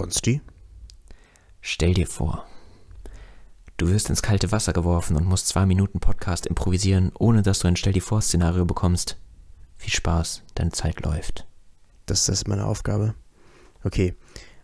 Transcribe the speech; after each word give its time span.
Konsti? 0.00 0.40
Stell 1.60 1.92
dir 1.92 2.06
vor, 2.06 2.46
du 3.76 3.90
wirst 3.90 4.08
ins 4.08 4.22
kalte 4.22 4.50
Wasser 4.50 4.72
geworfen 4.72 5.14
und 5.14 5.26
musst 5.26 5.48
zwei 5.48 5.66
Minuten 5.66 6.00
Podcast 6.00 6.46
improvisieren, 6.46 7.12
ohne 7.18 7.42
dass 7.42 7.58
du 7.58 7.68
ein 7.68 7.76
Stell 7.76 7.92
dir 7.92 8.00
vor 8.00 8.22
Szenario 8.22 8.64
bekommst. 8.64 9.18
Viel 9.76 9.92
Spaß, 9.92 10.42
deine 10.54 10.72
Zeit 10.72 11.02
läuft. 11.02 11.46
Das 12.06 12.30
ist 12.30 12.48
meine 12.48 12.64
Aufgabe. 12.64 13.14
Okay, 13.84 14.14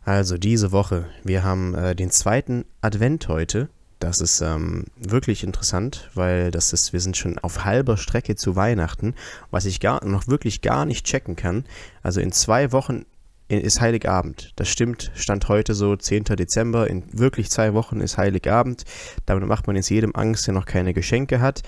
also 0.06 0.38
diese 0.38 0.72
Woche, 0.72 1.06
wir 1.22 1.44
haben 1.44 1.74
äh, 1.74 1.94
den 1.94 2.10
zweiten 2.10 2.64
Advent 2.80 3.28
heute. 3.28 3.68
Das 3.98 4.22
ist 4.22 4.40
ähm, 4.40 4.86
wirklich 4.96 5.44
interessant, 5.44 6.10
weil 6.14 6.50
das 6.50 6.72
ist, 6.72 6.94
wir 6.94 7.00
sind 7.00 7.18
schon 7.18 7.38
auf 7.40 7.66
halber 7.66 7.98
Strecke 7.98 8.36
zu 8.36 8.56
Weihnachten, 8.56 9.14
was 9.50 9.66
ich 9.66 9.80
gar, 9.80 10.02
noch 10.02 10.28
wirklich 10.28 10.62
gar 10.62 10.86
nicht 10.86 11.04
checken 11.04 11.36
kann. 11.36 11.66
Also 12.02 12.22
in 12.22 12.32
zwei 12.32 12.72
Wochen 12.72 13.04
ist 13.48 13.80
Heiligabend. 13.80 14.52
Das 14.56 14.68
stimmt, 14.68 15.12
stand 15.14 15.48
heute 15.48 15.74
so 15.74 15.94
10. 15.94 16.24
Dezember. 16.24 16.88
In 16.88 17.04
wirklich 17.12 17.50
zwei 17.50 17.74
Wochen 17.74 18.00
ist 18.00 18.18
Heiligabend. 18.18 18.84
Damit 19.24 19.46
macht 19.46 19.66
man 19.66 19.76
jetzt 19.76 19.88
jedem 19.88 20.14
Angst, 20.14 20.46
der 20.46 20.54
noch 20.54 20.66
keine 20.66 20.94
Geschenke 20.94 21.40
hat. 21.40 21.62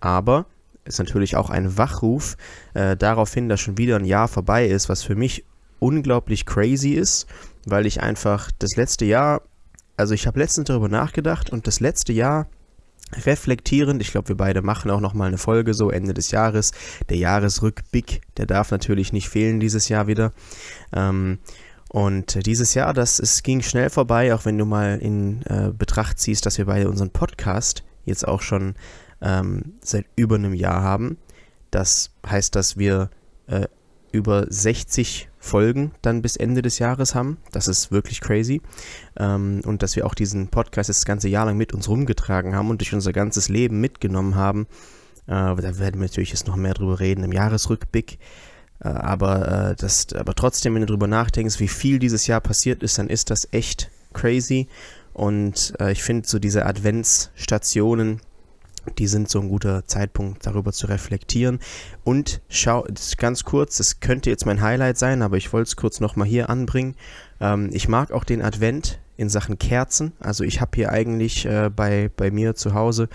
Aber 0.00 0.46
ist 0.84 0.98
natürlich 0.98 1.36
auch 1.36 1.50
ein 1.50 1.76
Wachruf 1.78 2.36
äh, 2.74 2.96
darauf 2.96 3.32
hin, 3.32 3.48
dass 3.48 3.60
schon 3.60 3.78
wieder 3.78 3.96
ein 3.96 4.04
Jahr 4.04 4.28
vorbei 4.28 4.66
ist, 4.66 4.88
was 4.88 5.02
für 5.02 5.14
mich 5.14 5.44
unglaublich 5.78 6.46
crazy 6.46 6.90
ist, 6.90 7.26
weil 7.66 7.86
ich 7.86 8.02
einfach 8.02 8.50
das 8.58 8.76
letzte 8.76 9.04
Jahr, 9.04 9.42
also 9.96 10.14
ich 10.14 10.26
habe 10.26 10.38
letztens 10.38 10.68
darüber 10.68 10.88
nachgedacht 10.88 11.50
und 11.50 11.66
das 11.66 11.80
letzte 11.80 12.12
Jahr 12.12 12.46
reflektierend, 13.26 14.00
ich 14.02 14.10
glaube, 14.10 14.28
wir 14.28 14.36
beide 14.36 14.62
machen 14.62 14.90
auch 14.90 15.00
nochmal 15.00 15.28
eine 15.28 15.38
Folge 15.38 15.74
so 15.74 15.90
Ende 15.90 16.14
des 16.14 16.30
Jahres, 16.30 16.72
der 17.08 17.16
Jahresrückblick, 17.16 18.22
der 18.36 18.46
darf 18.46 18.70
natürlich 18.70 19.12
nicht 19.12 19.28
fehlen 19.28 19.60
dieses 19.60 19.88
Jahr 19.88 20.06
wieder. 20.06 20.32
Ähm, 20.92 21.38
und 21.88 22.44
dieses 22.46 22.74
Jahr, 22.74 22.92
das 22.92 23.20
es 23.20 23.42
ging 23.44 23.62
schnell 23.62 23.88
vorbei, 23.88 24.34
auch 24.34 24.44
wenn 24.44 24.58
du 24.58 24.64
mal 24.64 24.98
in 24.98 25.42
äh, 25.42 25.70
Betracht 25.70 26.18
ziehst, 26.18 26.44
dass 26.44 26.58
wir 26.58 26.66
beide 26.66 26.88
unseren 26.88 27.10
Podcast 27.10 27.84
jetzt 28.04 28.26
auch 28.26 28.42
schon 28.42 28.74
ähm, 29.20 29.74
seit 29.80 30.06
über 30.16 30.34
einem 30.34 30.54
Jahr 30.54 30.82
haben. 30.82 31.18
Das 31.70 32.10
heißt, 32.26 32.56
dass 32.56 32.76
wir 32.76 33.10
äh, 33.46 33.68
über 34.10 34.46
60 34.48 35.28
Folgen 35.44 35.92
dann 36.02 36.22
bis 36.22 36.36
Ende 36.36 36.62
des 36.62 36.78
Jahres 36.78 37.14
haben. 37.14 37.36
Das 37.52 37.68
ist 37.68 37.92
wirklich 37.92 38.20
crazy. 38.20 38.62
Ähm, 39.18 39.60
und 39.64 39.82
dass 39.82 39.94
wir 39.94 40.06
auch 40.06 40.14
diesen 40.14 40.48
Podcast 40.48 40.88
das 40.88 41.04
ganze 41.04 41.28
Jahr 41.28 41.46
lang 41.46 41.56
mit 41.56 41.72
uns 41.72 41.88
rumgetragen 41.88 42.56
haben 42.56 42.70
und 42.70 42.80
durch 42.80 42.94
unser 42.94 43.12
ganzes 43.12 43.48
Leben 43.48 43.80
mitgenommen 43.80 44.34
haben. 44.36 44.66
Äh, 45.26 45.32
da 45.32 45.78
werden 45.78 46.00
wir 46.00 46.08
natürlich 46.08 46.30
jetzt 46.30 46.46
noch 46.46 46.56
mehr 46.56 46.74
drüber 46.74 46.98
reden 46.98 47.24
im 47.24 47.32
Jahresrückblick. 47.32 48.18
Äh, 48.80 48.88
aber, 48.88 49.70
äh, 49.70 49.76
das, 49.76 50.12
aber 50.14 50.34
trotzdem, 50.34 50.74
wenn 50.74 50.82
du 50.82 50.86
drüber 50.86 51.06
nachdenkst, 51.06 51.60
wie 51.60 51.68
viel 51.68 51.98
dieses 51.98 52.26
Jahr 52.26 52.40
passiert 52.40 52.82
ist, 52.82 52.98
dann 52.98 53.08
ist 53.08 53.30
das 53.30 53.46
echt 53.52 53.90
crazy. 54.14 54.68
Und 55.12 55.74
äh, 55.78 55.92
ich 55.92 56.02
finde 56.02 56.26
so 56.26 56.38
diese 56.38 56.66
Adventsstationen, 56.66 58.20
die 58.98 59.06
sind 59.06 59.28
so 59.28 59.40
ein 59.40 59.48
guter 59.48 59.86
Zeitpunkt, 59.86 60.46
darüber 60.46 60.72
zu 60.72 60.86
reflektieren. 60.86 61.58
Und 62.04 62.40
schau, 62.48 62.86
ganz 63.18 63.44
kurz, 63.44 63.78
das 63.78 64.00
könnte 64.00 64.30
jetzt 64.30 64.46
mein 64.46 64.60
Highlight 64.60 64.98
sein, 64.98 65.22
aber 65.22 65.36
ich 65.36 65.52
wollte 65.52 65.68
es 65.68 65.76
kurz 65.76 66.00
nochmal 66.00 66.28
hier 66.28 66.50
anbringen. 66.50 66.94
Ähm, 67.40 67.70
ich 67.72 67.88
mag 67.88 68.12
auch 68.12 68.24
den 68.24 68.42
Advent 68.42 69.00
in 69.16 69.28
Sachen 69.28 69.58
Kerzen. 69.58 70.12
Also 70.20 70.44
ich 70.44 70.60
habe 70.60 70.72
hier 70.74 70.90
eigentlich 70.90 71.46
äh, 71.46 71.70
bei, 71.74 72.10
bei 72.16 72.30
mir 72.30 72.54
zu 72.54 72.74
Hause 72.74 73.08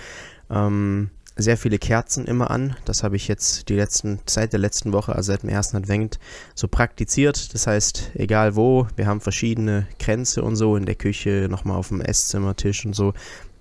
ähm, 0.50 1.10
sehr 1.40 1.58
viele 1.58 1.80
Kerzen 1.80 2.26
immer 2.26 2.52
an. 2.52 2.76
Das 2.86 3.04
habe 3.04 3.16
ich 3.16 3.28
jetzt 3.28 3.70
die 3.70 3.76
letzten, 3.76 4.20
seit 4.26 4.54
der 4.54 4.60
letzten 4.60 4.92
Woche, 4.92 5.16
also 5.16 5.32
seit 5.32 5.44
dem 5.44 5.50
ersten 5.50 5.78
Advent, 5.78 6.20
so 6.54 6.68
praktiziert. 6.68 7.54
Das 7.54 7.66
heißt, 7.66 8.12
egal 8.16 8.56
wo, 8.56 8.88
wir 8.96 9.08
haben 9.08 9.22
verschiedene 9.22 9.88
Kränze 10.00 10.44
und 10.44 10.56
so 10.56 10.76
in 10.76 10.86
der 10.86 10.96
Küche, 10.96 11.48
nochmal 11.50 11.78
auf 11.78 11.90
dem 11.90 12.02
Esszimmertisch 12.02 12.86
und 12.86 12.94
so 12.94 13.14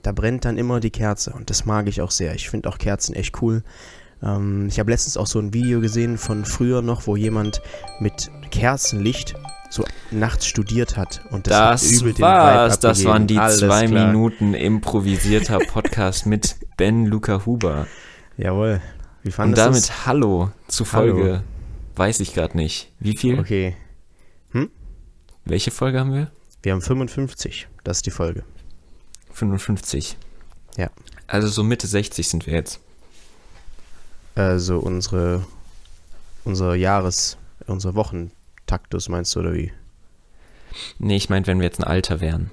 da 0.09 0.13
brennt 0.13 0.47
dann 0.47 0.57
immer 0.57 0.81
die 0.81 0.89
Kerze 0.89 1.33
und 1.33 1.51
das 1.51 1.67
mag 1.67 1.87
ich 1.87 2.01
auch 2.01 2.11
sehr. 2.11 2.35
Ich 2.35 2.49
finde 2.49 2.71
auch 2.71 2.79
Kerzen 2.79 3.15
echt 3.15 3.43
cool. 3.43 3.63
Ähm, 4.23 4.67
ich 4.71 4.79
habe 4.81 4.91
letztens 4.91 5.19
auch 5.19 5.27
so 5.27 5.39
ein 5.39 5.53
Video 5.53 5.83
gesehen 5.83 6.17
von 6.17 6.47
früher 6.47 6.81
noch, 6.81 7.07
wo 7.07 7.15
jemand 7.15 7.61
mit 8.01 8.31
Kerzenlicht 8.51 9.35
so 9.69 9.85
nachts 10.11 10.47
studiert 10.47 10.97
hat 10.97 11.21
und 11.31 11.47
das, 11.47 11.83
das 11.83 12.01
übel 12.01 12.19
war's. 12.21 12.81
Das 12.81 13.05
waren 13.05 13.27
die 13.27 13.39
Alles 13.39 13.59
zwei 13.59 13.87
klar. 13.87 14.07
Minuten 14.07 14.55
improvisierter 14.55 15.59
Podcast 15.59 16.25
mit 16.25 16.57
Ben 16.79 17.05
Luca 17.05 17.45
Huber. 17.45 17.87
Jawohl. 18.39 18.81
Wie 19.23 19.31
fandest 19.31 19.61
Und 19.61 19.67
damit 19.67 19.83
du's? 19.83 20.07
Hallo 20.07 20.51
zu 20.69 20.87
Folge. 20.87 21.23
Hallo. 21.23 21.41
Weiß 21.97 22.21
ich 22.21 22.33
gerade 22.33 22.57
nicht. 22.57 22.91
Wie 22.99 23.15
viel? 23.15 23.39
Okay. 23.39 23.77
Hm? 24.53 24.71
Welche 25.45 25.71
Folge 25.71 26.01
haben 26.01 26.15
wir? 26.15 26.31
Wir 26.63 26.73
haben 26.73 26.81
55. 26.81 27.69
Das 27.85 27.99
ist 27.99 28.07
die 28.07 28.11
Folge. 28.11 28.45
55. 29.39 30.17
Ja. 30.77 30.91
Also 31.27 31.49
so 31.49 31.63
Mitte 31.63 31.87
60 31.87 32.29
sind 32.29 32.47
wir 32.47 32.55
jetzt. 32.55 32.81
Also 34.35 34.79
unsere, 34.79 35.45
unser 36.45 36.75
Jahres, 36.75 37.37
unser 37.67 37.95
Wochentaktus 37.95 39.09
meinst 39.09 39.35
du 39.35 39.41
oder 39.41 39.55
wie? 39.55 39.73
Nee, 40.99 41.17
ich 41.17 41.29
meinte, 41.29 41.49
wenn 41.49 41.59
wir 41.59 41.67
jetzt 41.67 41.81
ein 41.81 41.85
Alter 41.85 42.21
wären. 42.21 42.51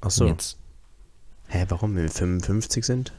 Ach 0.00 0.10
so. 0.10 0.26
Jetzt. 0.26 0.56
Hä, 1.48 1.64
warum, 1.68 1.94
wenn 1.96 2.04
wir 2.04 2.10
55 2.10 2.84
sind? 2.84 3.12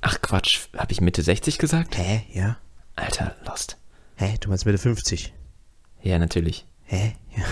Ach 0.00 0.20
Quatsch, 0.22 0.68
habe 0.76 0.92
ich 0.92 1.00
Mitte 1.00 1.22
60 1.22 1.58
gesagt? 1.58 1.96
Hä, 1.96 2.22
ja. 2.32 2.56
Alter, 2.96 3.36
lost. 3.46 3.76
Hä, 4.16 4.36
du 4.40 4.48
meinst 4.48 4.66
Mitte 4.66 4.78
50? 4.78 5.32
Ja, 6.02 6.18
natürlich. 6.18 6.66
Hä? 6.84 7.14
Ja. 7.36 7.44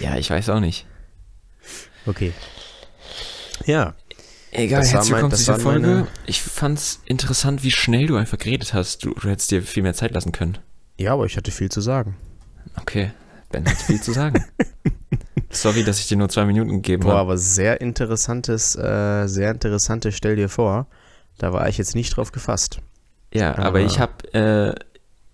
Ja, 0.00 0.16
ich 0.16 0.30
weiß 0.30 0.48
auch 0.50 0.60
nicht. 0.60 0.86
Okay. 2.06 2.32
Ja. 3.66 3.94
Egal, 4.52 4.80
das 4.80 4.92
herzlich 4.92 5.12
willkommen 5.12 5.32
zu 5.32 5.38
dieser 5.38 5.58
Folge. 5.58 5.86
Meine... 5.86 6.08
Ich 6.26 6.42
fand's 6.42 7.00
interessant, 7.04 7.62
wie 7.62 7.70
schnell 7.70 8.06
du 8.06 8.16
einfach 8.16 8.38
geredet 8.38 8.74
hast. 8.74 9.04
Du, 9.04 9.14
du 9.14 9.28
hättest 9.28 9.50
dir 9.50 9.62
viel 9.62 9.82
mehr 9.82 9.94
Zeit 9.94 10.12
lassen 10.12 10.32
können. 10.32 10.58
Ja, 10.98 11.12
aber 11.12 11.26
ich 11.26 11.36
hatte 11.36 11.50
viel 11.50 11.70
zu 11.70 11.80
sagen. 11.80 12.16
Okay, 12.80 13.12
Ben 13.50 13.64
hat 13.66 13.76
viel 13.76 14.00
zu 14.00 14.12
sagen. 14.12 14.44
Sorry, 15.50 15.84
dass 15.84 15.98
ich 15.98 16.08
dir 16.08 16.16
nur 16.16 16.28
zwei 16.28 16.44
Minuten 16.44 16.70
gegeben 16.70 17.04
habe. 17.04 17.14
Boah, 17.14 17.20
aber 17.20 17.38
sehr 17.38 17.80
interessantes, 17.80 18.76
äh, 18.76 19.26
sehr 19.26 19.50
interessantes, 19.50 20.16
stell 20.16 20.36
dir 20.36 20.48
vor. 20.48 20.86
Da 21.38 21.52
war 21.52 21.68
ich 21.68 21.78
jetzt 21.78 21.94
nicht 21.94 22.16
drauf 22.16 22.32
gefasst. 22.32 22.80
Ja, 23.32 23.52
aber, 23.52 23.64
aber 23.64 23.80
ich 23.80 23.98
habe 24.00 24.76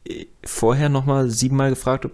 äh, 0.06 0.20
vorher 0.44 0.88
nochmal 0.88 1.30
siebenmal 1.30 1.70
gefragt, 1.70 2.04
ob, 2.04 2.12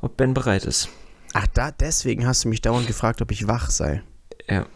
ob 0.00 0.16
Ben 0.16 0.34
bereit 0.34 0.64
ist. 0.64 0.88
Ach, 1.32 1.46
da, 1.48 1.70
deswegen 1.70 2.26
hast 2.26 2.44
du 2.44 2.48
mich 2.48 2.62
dauernd 2.62 2.86
gefragt, 2.86 3.20
ob 3.20 3.30
ich 3.32 3.48
wach 3.48 3.70
sei. 3.70 4.02
Ja. 4.48 4.66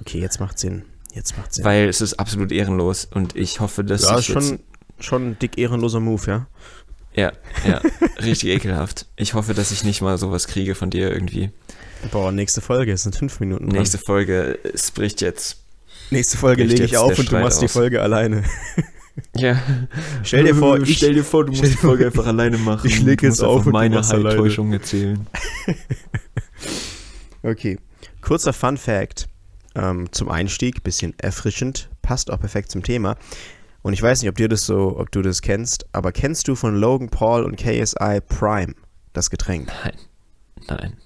Okay, 0.00 0.20
jetzt 0.20 0.40
macht 0.40 0.58
Sinn. 0.58 0.84
Jetzt 1.14 1.36
macht 1.36 1.52
Sinn. 1.54 1.64
Weil 1.64 1.88
es 1.88 2.00
ist 2.00 2.14
absolut 2.14 2.52
ehrenlos 2.52 3.04
und 3.04 3.36
ich 3.36 3.60
hoffe, 3.60 3.84
dass 3.84 4.02
ja, 4.02 4.18
ich 4.18 4.26
schon, 4.26 4.60
schon 4.98 5.30
ein 5.30 5.38
dick 5.38 5.58
ehrenloser 5.58 6.00
Move, 6.00 6.22
ja? 6.26 6.46
Ja, 7.14 7.32
ja, 7.66 7.80
richtig 8.22 8.48
ekelhaft. 8.54 9.06
Ich 9.16 9.34
hoffe, 9.34 9.52
dass 9.52 9.72
ich 9.72 9.84
nicht 9.84 10.00
mal 10.00 10.16
sowas 10.16 10.46
kriege 10.46 10.74
von 10.74 10.90
dir 10.90 11.10
irgendwie. 11.10 11.50
Boah, 12.12 12.30
nächste 12.32 12.60
Folge, 12.60 12.92
es 12.92 13.02
sind 13.02 13.16
fünf 13.16 13.40
Minuten. 13.40 13.68
Dran. 13.68 13.78
Nächste 13.78 13.98
Folge, 13.98 14.58
es 14.62 14.90
bricht 14.90 15.20
jetzt. 15.20 15.64
Nächste 16.10 16.38
Folge 16.38 16.64
lege 16.64 16.84
ich 16.84 16.96
auf 16.96 17.18
und 17.18 17.30
du 17.30 17.36
machst 17.36 17.58
aus. 17.58 17.60
die 17.60 17.68
Folge 17.68 18.02
alleine. 18.02 18.44
Ja. 19.36 19.60
Stell 20.22 20.44
dir 20.44 20.54
vor, 20.54 20.78
ich, 20.82 20.96
stell 20.96 21.12
dir 21.12 21.24
vor, 21.24 21.44
du 21.44 21.50
musst 21.50 21.64
die 21.64 21.76
Folge 21.76 22.06
einfach 22.06 22.26
alleine 22.26 22.56
machen. 22.56 22.86
Ich 22.86 23.02
lege 23.02 23.26
es 23.26 23.40
auf 23.40 23.66
und 23.66 23.72
meine 23.72 24.00
Halbtäuschung 24.00 24.72
erzählen. 24.72 25.26
okay. 27.42 27.78
Kurzer 28.22 28.52
Fun 28.52 28.78
Fact 28.78 29.28
ähm, 29.74 30.10
zum 30.12 30.28
Einstieg, 30.28 30.82
bisschen 30.82 31.18
erfrischend, 31.18 31.88
passt 32.02 32.30
auch 32.30 32.40
perfekt 32.40 32.70
zum 32.70 32.82
Thema. 32.82 33.16
Und 33.82 33.92
ich 33.92 34.02
weiß 34.02 34.20
nicht, 34.20 34.28
ob 34.28 34.36
dir 34.36 34.48
das 34.48 34.66
so, 34.66 34.98
ob 34.98 35.10
du 35.10 35.22
das 35.22 35.40
kennst, 35.40 35.86
aber 35.92 36.12
kennst 36.12 36.48
du 36.48 36.54
von 36.54 36.76
Logan 36.76 37.08
Paul 37.08 37.44
und 37.44 37.56
KSI 37.56 38.20
Prime 38.28 38.74
das 39.12 39.30
Getränk? 39.30 39.68
Nein. 39.82 39.96
Nein. 40.68 40.96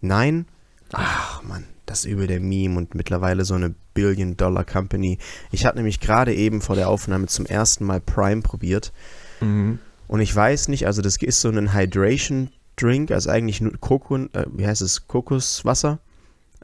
Nein? 0.00 0.46
Ach 0.92 1.42
man, 1.42 1.64
das 1.86 2.04
übel 2.04 2.26
der 2.26 2.40
Meme 2.40 2.76
und 2.76 2.94
mittlerweile 2.94 3.44
so 3.44 3.54
eine 3.54 3.74
Billion-Dollar-Company. 3.94 5.18
Ich 5.50 5.64
habe 5.64 5.76
nämlich 5.76 6.00
gerade 6.00 6.34
eben 6.34 6.60
vor 6.60 6.76
der 6.76 6.88
Aufnahme 6.88 7.26
zum 7.26 7.46
ersten 7.46 7.84
Mal 7.84 8.00
Prime 8.00 8.42
probiert. 8.42 8.92
Mhm. 9.40 9.78
Und 10.06 10.20
ich 10.20 10.34
weiß 10.34 10.68
nicht, 10.68 10.86
also 10.86 11.02
das 11.02 11.16
ist 11.16 11.40
so 11.40 11.48
ein 11.48 11.74
Hydration-Drink, 11.74 13.10
also 13.10 13.30
eigentlich 13.30 13.60
nur 13.60 13.72
Kokon, 13.78 14.32
äh, 14.34 14.46
wie 14.52 14.66
heißt 14.66 14.82
es, 14.82 15.06
Kokoswasser. 15.06 15.98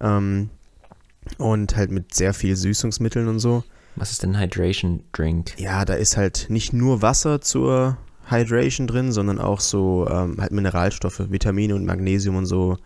Ähm, 0.00 0.50
und 1.38 1.76
halt 1.76 1.90
mit 1.90 2.14
sehr 2.14 2.34
viel 2.34 2.56
Süßungsmitteln 2.56 3.28
und 3.28 3.38
so. 3.38 3.64
Was 3.96 4.10
ist 4.10 4.22
denn 4.22 4.38
Hydration 4.38 5.04
Drink? 5.12 5.58
Ja, 5.58 5.84
da 5.84 5.94
ist 5.94 6.16
halt 6.16 6.46
nicht 6.48 6.72
nur 6.72 7.02
Wasser 7.02 7.40
zur 7.40 7.96
Hydration 8.28 8.86
drin, 8.86 9.12
sondern 9.12 9.38
auch 9.38 9.60
so 9.60 10.08
ähm, 10.08 10.40
halt 10.40 10.52
Mineralstoffe, 10.52 11.30
Vitamine 11.30 11.74
und 11.74 11.84
Magnesium 11.84 12.36
und 12.36 12.46
so, 12.46 12.78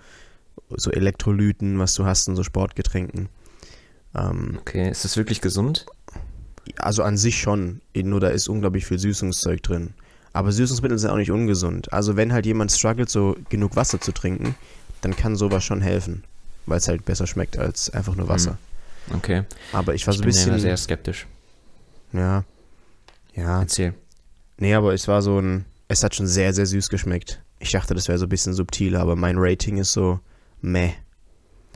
so 0.69 0.91
Elektrolyten, 0.91 1.79
was 1.79 1.95
du 1.95 2.05
hast 2.05 2.29
in 2.29 2.37
so 2.37 2.43
Sportgetränken. 2.43 3.29
Ähm, 4.15 4.59
okay, 4.61 4.91
ist 4.91 5.05
das 5.05 5.17
wirklich 5.17 5.41
gesund? 5.41 5.87
Also 6.77 7.03
an 7.03 7.17
sich 7.17 7.39
schon, 7.41 7.81
nur 7.95 8.21
da 8.21 8.29
ist 8.29 8.49
unglaublich 8.49 8.85
viel 8.85 8.99
Süßungszeug 8.99 9.63
drin. 9.63 9.95
Aber 10.33 10.53
Süßungsmittel 10.53 10.99
sind 10.99 11.11
auch 11.11 11.17
nicht 11.17 11.31
ungesund. 11.31 11.93
Also 11.93 12.17
wenn 12.17 12.33
halt 12.33 12.45
jemand 12.45 12.71
struggelt, 12.71 13.09
so 13.09 13.37
genug 13.49 13.77
Wasser 13.77 14.01
zu 14.01 14.13
trinken, 14.13 14.55
dann 15.01 15.17
kann 15.17 15.37
sowas 15.37 15.65
schon 15.65 15.81
helfen, 15.81 16.25
weil 16.69 16.79
es 16.79 16.89
halt 16.89 17.05
besser 17.05 17.27
schmeckt 17.27 17.59
als 17.59 17.91
einfach 17.91 18.15
nur 18.17 18.29
Wasser. 18.29 18.59
Okay. 19.15 19.45
Aber 19.73 19.95
ich 19.95 20.07
war 20.07 20.15
so 20.15 20.21
ein 20.21 20.27
bin 20.27 20.35
ja 20.35 20.43
immer 20.43 20.53
bisschen, 20.55 20.61
sehr 20.63 20.77
skeptisch. 20.77 21.27
ja, 22.13 22.45
ja, 23.35 23.61
Erzähl. 23.61 23.95
nee, 24.59 24.75
aber 24.75 24.93
es 24.95 25.07
war 25.09 25.23
so 25.23 25.39
ein, 25.41 25.65
es 25.89 26.03
hat 26.03 26.15
schon 26.15 26.27
sehr, 26.27 26.53
sehr 26.53 26.67
süß 26.67 26.89
geschmeckt. 26.89 27.41
Ich 27.61 27.71
dachte, 27.73 27.95
das 27.95 28.09
wäre 28.09 28.19
so 28.19 28.27
ein 28.27 28.31
bisschen 28.31 28.53
subtiler, 28.55 29.01
aber 29.01 29.17
mein 29.17 29.37
Rating 29.39 29.79
ist 29.79 29.93
so 29.93 30.21
meh. 30.61 30.93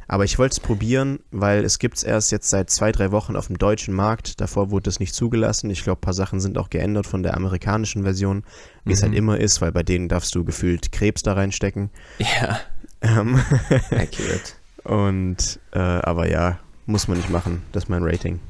Aber 0.09 0.25
ich 0.25 0.39
wollte 0.39 0.53
es 0.55 0.61
probieren, 0.61 1.21
weil 1.31 1.65
es 1.65 1.79
gibt 1.79 1.97
es 1.97 2.03
erst 2.03 2.33
jetzt 2.33 2.51
seit 2.51 2.69
zwei, 2.69 2.93
drei 2.93 3.13
Wochen 3.13 3.35
auf 3.37 3.47
dem 3.47 3.57
deutschen 3.57 3.95
Markt. 3.95 4.41
Davor 4.43 4.71
wurde 4.71 4.91
es 4.91 5.01
nicht 5.01 5.15
zugelassen. 5.15 5.71
Ich 5.71 5.85
glaube, 5.85 6.01
ein 6.01 6.03
paar 6.03 6.13
Sachen 6.13 6.39
sind 6.41 6.59
auch 6.59 6.69
geändert 6.69 7.07
von 7.07 7.23
der 7.23 7.35
amerikanischen 7.35 8.03
Version, 8.03 8.45
wie 8.85 8.93
es 8.93 9.01
Mhm. 9.01 9.05
halt 9.07 9.15
immer 9.15 9.39
ist, 9.39 9.63
weil 9.63 9.73
bei 9.73 9.83
denen 9.83 10.09
darfst 10.09 10.35
du 10.35 10.45
gefühlt 10.45 10.93
Krebs 10.93 11.23
da 11.23 11.33
reinstecken. 11.33 11.89
Ja, 12.19 12.61
Ähm, 13.01 13.37
accurate. 13.91 14.53
Und, 14.85 15.59
äh, 15.73 15.79
aber 15.79 16.29
ja, 16.31 16.59
muss 16.87 17.09
man 17.09 17.17
nicht 17.17 17.31
machen. 17.31 17.63
Das 17.73 17.85
ist 17.85 17.89
mein 17.89 18.03
Rating. 18.03 18.41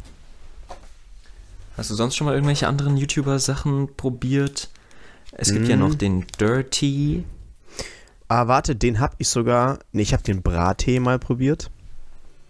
Hast 1.76 1.90
du 1.90 1.94
sonst 1.94 2.16
schon 2.16 2.26
mal 2.26 2.34
irgendwelche 2.34 2.68
anderen 2.68 2.96
YouTuber-Sachen 2.96 3.96
probiert? 3.96 4.68
Es 5.32 5.52
gibt 5.52 5.68
ja 5.68 5.76
Mm. 5.76 5.80
noch 5.80 5.94
den 5.94 6.26
Dirty. 6.38 7.24
Ah, 8.28 8.46
warte, 8.48 8.76
den 8.76 9.00
hab 9.00 9.14
ich 9.18 9.28
sogar. 9.28 9.78
Nee, 9.92 10.02
ich 10.02 10.12
habe 10.12 10.22
den 10.22 10.42
Brattee 10.42 11.00
mal 11.00 11.18
probiert. 11.18 11.70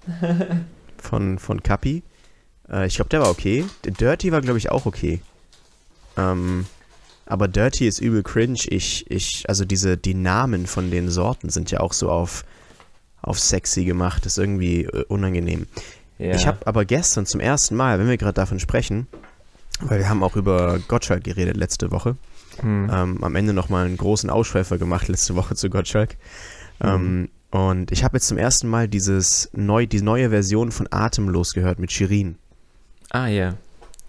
von, 0.99 1.38
von 1.38 1.62
Kapi. 1.62 2.02
Äh, 2.69 2.87
ich 2.87 2.96
glaube, 2.96 3.08
der 3.11 3.20
war 3.20 3.31
okay. 3.31 3.64
Der 3.85 3.93
Dirty 3.93 4.32
war, 4.32 4.40
glaube 4.40 4.58
ich, 4.58 4.70
auch 4.70 4.87
okay. 4.87 5.20
Ähm, 6.17 6.67
aber 7.26 7.46
Dirty 7.49 7.87
ist 7.87 8.00
übel 8.00 8.23
cringe. 8.25 8.58
Ich, 8.67 9.08
ich, 9.11 9.44
also 9.49 9.64
diese, 9.64 9.96
die 9.96 10.14
Namen 10.14 10.67
von 10.67 10.90
den 10.90 11.08
Sorten 11.08 11.49
sind 11.50 11.70
ja 11.70 11.81
auch 11.81 11.93
so 11.93 12.11
auf, 12.11 12.44
auf 13.22 13.38
sexy 13.38 13.84
gemacht. 13.84 14.26
Das 14.26 14.34
ist 14.34 14.38
irgendwie 14.38 14.82
äh, 14.84 15.04
unangenehm. 15.08 15.66
Ja. 16.19 16.34
Ich 16.34 16.46
habe 16.46 16.66
aber 16.66 16.84
gestern 16.84 17.26
zum 17.26 17.40
ersten 17.40 17.74
Mal, 17.76 17.98
wenn 17.98 18.08
wir 18.08 18.16
gerade 18.19 18.34
davon 18.34 18.60
sprechen, 18.60 19.06
weil 19.80 19.98
wir 19.98 20.08
haben 20.08 20.22
auch 20.22 20.36
über 20.36 20.78
Gottschalk 20.88 21.24
geredet 21.24 21.56
letzte 21.56 21.90
Woche, 21.90 22.16
Hm. 22.60 22.90
ähm, 22.92 23.24
am 23.24 23.34
Ende 23.34 23.54
nochmal 23.54 23.86
einen 23.86 23.96
großen 23.96 24.28
Ausschweifer 24.28 24.76
gemacht 24.76 25.08
letzte 25.08 25.34
Woche 25.36 25.54
zu 25.56 25.70
Gottschalk. 25.70 26.16
Ähm, 26.82 27.30
und 27.50 27.90
ich 27.92 28.04
habe 28.04 28.16
jetzt 28.19 28.28
zum 28.28 28.36
ersten 28.38 28.69
Mal 28.69 28.88
dieses 28.88 29.48
neu, 29.54 29.86
die 29.86 30.02
neue 30.02 30.28
Version 30.30 30.70
von 30.70 30.86
Atemlos 30.90 31.54
gehört 31.54 31.78
mit 31.78 31.92
Shirin. 31.92 32.36
Ah, 33.10 33.26
ja. 33.26 33.54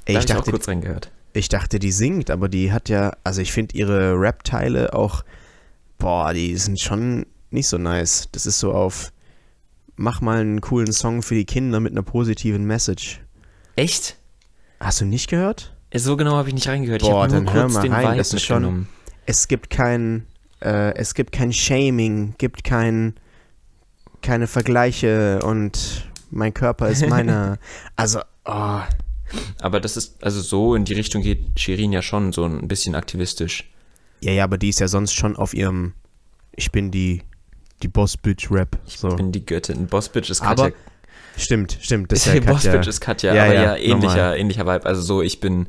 Ey, 0.06 0.14
Da 0.16 0.16
ich, 0.16 0.16
hab 0.18 0.24
ich 0.26 0.32
auch 0.32 0.36
dachte, 0.40 0.52
kurz 0.52 0.68
reingehört. 0.68 1.12
ich 1.32 1.48
dachte, 1.50 1.80
die 1.80 1.92
singt, 1.92 2.30
aber 2.32 2.50
die 2.50 2.72
hat 2.74 2.90
ja, 2.90 3.14
also 3.24 3.42
ich 3.42 3.54
finde 3.54 3.78
ihre 3.78 4.20
Rap-Teile 4.20 4.94
auch, 4.94 5.24
boah, 5.98 6.34
die 6.34 6.56
sind 6.58 6.80
schon 6.82 7.26
nicht 7.54 7.68
so 7.68 7.78
nice. 7.78 8.28
Das 8.32 8.46
ist 8.46 8.60
so 8.60 8.74
auf, 8.74 9.12
mach 9.96 10.22
mal 10.22 10.40
einen 10.40 10.62
coolen 10.62 10.92
Song 10.92 11.22
für 11.22 11.36
die 11.36 11.46
Kinder 11.46 11.80
mit 11.80 11.92
einer 11.94 12.04
positiven 12.04 12.66
Message. 12.66 13.22
Echt? 13.76 14.18
Hast 14.80 15.02
du 15.02 15.06
nicht 15.06 15.30
gehört? 15.30 15.76
So 15.96 16.18
genau 16.18 16.36
habe 16.36 16.50
ich 16.50 16.56
nicht 16.56 16.68
reingehört. 16.68 17.02
Boah, 17.02 17.28
ich 17.28 17.34
habe 17.34 17.44
nur 17.44 17.46
dann 17.46 17.54
hör 17.54 17.62
kurz 17.64 17.74
mal 17.76 17.82
den 17.84 17.94
rein, 17.94 18.06
Vibe 18.08 18.18
das 18.18 18.34
ist 18.34 18.44
schon- 18.44 18.88
es 19.26 19.48
gibt 19.48 19.70
kein, 19.70 20.26
äh, 20.62 20.94
es 20.96 21.14
gibt 21.14 21.32
kein 21.32 21.54
Shaming, 21.54 22.34
gibt 22.38 22.64
kein, 22.64 23.14
keine 24.22 24.48
Vergleiche 24.48 25.40
und 25.44 26.10
mein 26.32 26.54
Körper 26.54 26.90
ist 26.90 27.08
meiner. 27.08 27.60
also, 27.96 28.20
oh, 28.46 28.80
Aber 29.62 29.80
das 29.80 29.96
ist, 29.98 30.22
also 30.24 30.42
so 30.42 30.76
in 30.76 30.84
die 30.86 30.94
Richtung 30.94 31.22
geht 31.22 31.60
Shirin 31.60 31.94
ja 31.94 32.02
schon 32.02 32.32
so 32.34 32.44
ein 32.46 32.68
bisschen 32.68 32.96
aktivistisch. 32.96 33.70
ja, 34.22 34.32
ja, 34.32 34.44
aber 34.44 34.58
die 34.58 34.70
ist 34.70 34.80
ja 34.80 34.88
sonst 34.88 35.14
schon 35.14 35.36
auf 35.36 35.54
ihrem, 35.54 35.94
ich 36.56 36.72
bin 36.72 36.90
die, 36.92 37.22
die 37.84 37.88
Boss-Bitch-Rap. 37.90 38.78
So. 38.86 39.10
Ich 39.10 39.16
bin 39.16 39.32
die 39.32 39.46
Göttin. 39.46 39.88
Bossbitch 39.88 40.30
ist 40.30 40.42
Aber 40.42 40.64
Katja. 40.72 40.78
Stimmt, 41.38 41.78
stimmt. 41.82 42.12
Das 42.12 42.20
ist 42.20 42.26
ja 42.34 42.34
Katja. 42.36 42.52
Bossbitch 42.54 42.88
ist 42.88 43.02
Katja, 43.02 43.34
Ja, 43.34 43.44
aber 43.46 43.54
ja, 43.54 43.62
ja, 43.64 43.76
ähnlicher, 43.76 44.16
normal. 44.16 44.38
ähnlicher 44.38 44.66
Vibe. 44.66 44.86
Also 44.86 45.02
so, 45.02 45.22
ich 45.22 45.40
bin, 45.40 45.68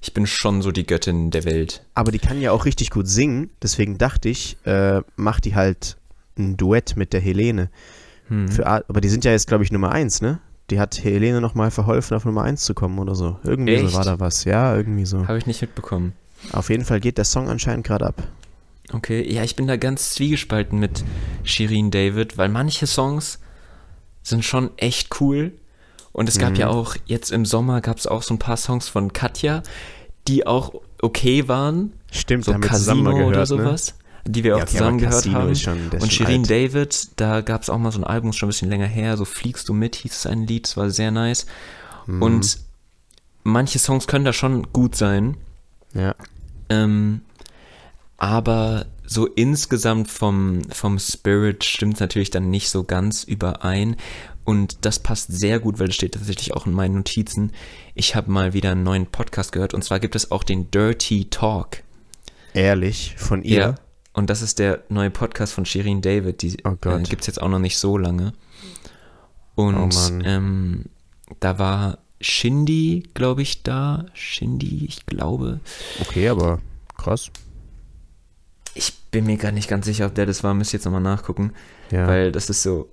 ich 0.00 0.14
bin 0.14 0.26
schon 0.26 0.62
so 0.62 0.70
die 0.72 0.86
Göttin 0.86 1.30
der 1.30 1.44
Welt. 1.44 1.82
aber 1.94 2.12
die 2.12 2.18
kann 2.18 2.40
ja 2.40 2.52
auch 2.52 2.64
richtig 2.64 2.90
gut 2.90 3.08
singen, 3.08 3.50
deswegen 3.62 3.98
dachte 3.98 4.28
ich, 4.28 4.56
äh, 4.64 5.00
mach 5.16 5.40
die 5.40 5.54
halt 5.54 5.96
ein 6.38 6.56
Duett 6.56 6.96
mit 6.96 7.12
der 7.12 7.20
Helene. 7.20 7.70
Hm. 8.28 8.48
Für, 8.48 8.66
aber 8.66 9.00
die 9.00 9.08
sind 9.08 9.24
ja 9.24 9.30
jetzt, 9.32 9.46
glaube 9.48 9.64
ich, 9.64 9.72
Nummer 9.72 9.92
1, 9.92 10.20
ne? 10.20 10.38
Die 10.70 10.80
hat 10.80 11.02
Helene 11.02 11.40
nochmal 11.40 11.70
verholfen, 11.70 12.16
auf 12.16 12.24
Nummer 12.24 12.42
1 12.42 12.64
zu 12.64 12.74
kommen 12.74 12.98
oder 12.98 13.14
so. 13.14 13.38
Irgendwie 13.44 13.74
Echt? 13.74 13.88
so 13.88 13.94
war 13.96 14.04
da 14.04 14.18
was. 14.20 14.44
Ja, 14.44 14.74
irgendwie 14.76 15.06
so. 15.06 15.26
Habe 15.28 15.38
ich 15.38 15.46
nicht 15.46 15.60
mitbekommen. 15.62 16.12
Auf 16.52 16.68
jeden 16.70 16.84
Fall 16.84 17.00
geht 17.00 17.18
der 17.18 17.24
Song 17.24 17.48
anscheinend 17.48 17.86
gerade 17.86 18.06
ab. 18.06 18.22
Okay, 18.92 19.32
ja, 19.32 19.42
ich 19.42 19.56
bin 19.56 19.66
da 19.66 19.76
ganz 19.76 20.10
zwiegespalten 20.14 20.78
mit 20.78 21.04
Shirin 21.44 21.90
David, 21.90 22.38
weil 22.38 22.48
manche 22.48 22.86
Songs 22.86 23.40
sind 24.22 24.44
schon 24.44 24.70
echt 24.78 25.20
cool. 25.20 25.52
Und 26.12 26.28
es 26.28 26.38
gab 26.38 26.50
Mhm. 26.52 26.56
ja 26.56 26.68
auch, 26.68 26.96
jetzt 27.06 27.30
im 27.30 27.44
Sommer 27.44 27.80
gab 27.80 27.98
es 27.98 28.06
auch 28.06 28.22
so 28.22 28.32
ein 28.34 28.38
paar 28.38 28.56
Songs 28.56 28.88
von 28.88 29.12
Katja, 29.12 29.62
die 30.28 30.46
auch 30.46 30.72
okay 31.02 31.46
waren. 31.48 31.92
Stimmt, 32.10 32.44
So 32.46 32.54
haben 32.54 32.62
wir 32.62 32.70
zusammen 32.70 33.04
Casino 33.04 33.10
mal 33.10 33.18
gehört, 33.30 33.50
oder 33.50 33.56
ne? 33.62 33.68
sowas, 33.68 33.94
die 34.24 34.42
wir 34.44 34.50
Ja, 34.52 34.56
auch 34.56 34.62
okay, 34.62 34.70
zusammen 34.72 34.98
gehört 34.98 35.14
Casino 35.14 35.38
haben. 35.40 35.54
schon- 35.56 35.88
Und 36.00 36.12
Shirin 36.12 36.40
alt. 36.42 36.50
David, 36.50 37.08
da 37.16 37.40
gab 37.42 37.62
es 37.62 37.68
auch 37.70 37.78
mal 37.78 37.92
so 37.92 37.98
ein 38.00 38.04
Album, 38.04 38.32
schon 38.32 38.46
ein 38.46 38.50
bisschen 38.50 38.70
länger 38.70 38.86
her, 38.86 39.16
so 39.16 39.24
Fliegst 39.24 39.68
du 39.68 39.74
mit, 39.74 39.96
hieß 39.96 40.12
es 40.12 40.26
ein 40.26 40.46
Lied, 40.46 40.64
das 40.66 40.76
war 40.76 40.88
sehr 40.90 41.10
nice. 41.10 41.46
Mhm. 42.06 42.22
Und 42.22 42.58
manche 43.44 43.78
Songs 43.78 44.06
können 44.06 44.24
da 44.24 44.32
schon 44.32 44.72
gut 44.72 44.96
sein. 44.96 45.36
Ja. 45.92 46.14
Ähm, 46.70 47.20
aber 48.18 48.86
so 49.04 49.26
insgesamt 49.26 50.08
vom, 50.10 50.62
vom 50.70 50.98
Spirit 50.98 51.64
stimmt 51.64 52.00
natürlich 52.00 52.30
dann 52.30 52.50
nicht 52.50 52.70
so 52.70 52.84
ganz 52.84 53.24
überein. 53.24 53.96
Und 54.44 54.84
das 54.84 55.00
passt 55.00 55.32
sehr 55.32 55.58
gut, 55.58 55.78
weil 55.78 55.88
das 55.88 55.96
steht 55.96 56.14
tatsächlich 56.14 56.54
auch 56.54 56.66
in 56.66 56.72
meinen 56.72 56.94
Notizen. 56.96 57.52
Ich 57.94 58.14
habe 58.14 58.30
mal 58.30 58.52
wieder 58.52 58.72
einen 58.72 58.84
neuen 58.84 59.06
Podcast 59.06 59.52
gehört 59.52 59.74
und 59.74 59.82
zwar 59.82 59.98
gibt 59.98 60.14
es 60.14 60.30
auch 60.30 60.44
den 60.44 60.70
Dirty 60.70 61.26
Talk. 61.30 61.82
Ehrlich, 62.54 63.14
von 63.18 63.42
ihr. 63.42 63.74
Und 64.12 64.30
das 64.30 64.40
ist 64.42 64.58
der 64.58 64.82
neue 64.88 65.10
Podcast 65.10 65.52
von 65.52 65.66
Shirin 65.66 66.00
David. 66.00 66.42
Die 66.42 66.56
Oh 66.64 66.76
Gott. 66.80 67.00
äh, 67.00 67.02
gibt 67.02 67.22
es 67.22 67.26
jetzt 67.26 67.42
auch 67.42 67.48
noch 67.50 67.58
nicht 67.58 67.76
so 67.76 67.98
lange. 67.98 68.32
Und 69.56 69.76
Oh 69.76 70.24
ähm, 70.24 70.86
da 71.40 71.58
war 71.58 71.98
Shindy, 72.20 73.08
glaube 73.14 73.42
ich, 73.42 73.62
da. 73.62 74.06
Shindy, 74.14 74.86
ich 74.86 75.04
glaube. 75.06 75.60
Okay, 76.00 76.28
aber 76.28 76.60
krass. 76.96 77.30
Ich 78.76 78.94
bin 79.10 79.24
mir 79.26 79.36
gar 79.36 79.52
nicht 79.52 79.68
ganz 79.68 79.86
sicher, 79.86 80.06
ob 80.06 80.14
der 80.14 80.26
das 80.26 80.44
war. 80.44 80.54
Müsste 80.54 80.76
jetzt 80.76 80.84
nochmal 80.84 81.00
nachgucken. 81.00 81.52
Ja. 81.90 82.06
Weil 82.06 82.32
das 82.32 82.50
ist 82.50 82.62
so, 82.62 82.88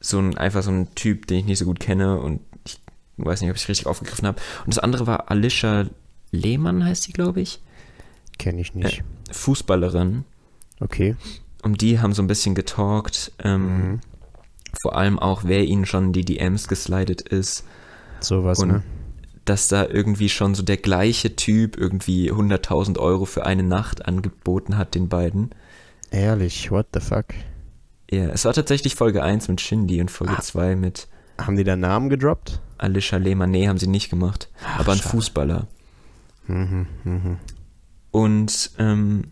so 0.00 0.18
ein, 0.18 0.36
einfach 0.38 0.62
so 0.62 0.70
ein 0.70 0.94
Typ, 0.94 1.26
den 1.26 1.38
ich 1.40 1.44
nicht 1.44 1.58
so 1.58 1.64
gut 1.66 1.80
kenne 1.80 2.18
und 2.18 2.40
ich 2.64 2.80
weiß 3.16 3.40
nicht, 3.42 3.50
ob 3.50 3.56
ich 3.56 3.62
es 3.62 3.68
richtig 3.68 3.86
aufgegriffen 3.86 4.26
habe. 4.26 4.40
Und 4.64 4.74
das 4.74 4.78
andere 4.78 5.06
war 5.06 5.30
Alicia 5.30 5.86
Lehmann, 6.30 6.84
heißt 6.84 7.02
sie, 7.02 7.12
glaube 7.12 7.40
ich. 7.40 7.60
Kenne 8.38 8.60
ich 8.60 8.74
nicht. 8.74 9.02
Fußballerin. 9.30 10.24
Okay. 10.80 11.16
Um 11.62 11.76
die 11.76 12.00
haben 12.00 12.14
so 12.14 12.22
ein 12.22 12.26
bisschen 12.28 12.54
getalkt. 12.54 13.32
Ähm, 13.42 13.66
Mhm. 13.66 14.00
Vor 14.82 14.96
allem 14.96 15.18
auch, 15.18 15.42
wer 15.44 15.64
ihnen 15.64 15.84
schon 15.84 16.12
die 16.12 16.24
DMs 16.24 16.68
geslidet 16.68 17.22
ist. 17.22 17.64
Sowas, 18.20 18.60
Und 18.60 18.68
ne? 18.68 18.82
Dass 19.44 19.68
da 19.68 19.86
irgendwie 19.86 20.28
schon 20.28 20.54
so 20.54 20.62
der 20.62 20.76
gleiche 20.76 21.34
Typ 21.36 21.76
irgendwie 21.76 22.30
100.000 22.30 22.98
Euro 22.98 23.24
für 23.24 23.46
eine 23.46 23.62
Nacht 23.62 24.06
angeboten 24.06 24.76
hat, 24.76 24.94
den 24.94 25.08
beiden. 25.08 25.50
Ehrlich, 26.10 26.70
what 26.70 26.86
the 26.94 27.00
fuck? 27.00 27.26
Ja, 28.10 28.26
es 28.30 28.44
war 28.44 28.52
tatsächlich 28.52 28.94
Folge 28.96 29.22
1 29.22 29.48
mit 29.48 29.60
Shindy 29.60 30.00
und 30.00 30.10
Folge 30.10 30.34
Ah. 30.36 30.40
2 30.40 30.76
mit 30.76 31.08
Haben 31.38 31.56
die 31.56 31.64
da 31.64 31.76
Namen 31.76 32.08
gedroppt? 32.10 32.60
Alicia 32.78 33.18
Lehmann. 33.18 33.50
Nee, 33.50 33.68
haben 33.68 33.78
sie 33.78 33.86
nicht 33.86 34.10
gemacht. 34.10 34.48
Ach, 34.64 34.80
aber 34.80 34.92
ein 34.92 34.98
schade. 34.98 35.10
Fußballer. 35.10 35.68
Mhm, 36.46 36.86
mhm. 37.04 37.36
Und 38.10 38.70
ähm, 38.78 39.24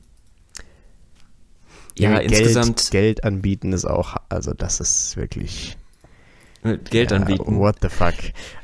ja, 1.98 2.18
Geld, 2.18 2.30
insgesamt 2.30 2.90
Geld 2.90 3.24
anbieten 3.24 3.72
ist 3.72 3.86
auch, 3.86 4.16
also 4.28 4.52
das 4.52 4.80
ist 4.80 5.16
wirklich. 5.16 5.77
Mit 6.62 6.90
Geld 6.90 7.10
ja, 7.10 7.18
anbieten. 7.18 7.58
What 7.58 7.76
the 7.82 7.88
fuck? 7.88 8.14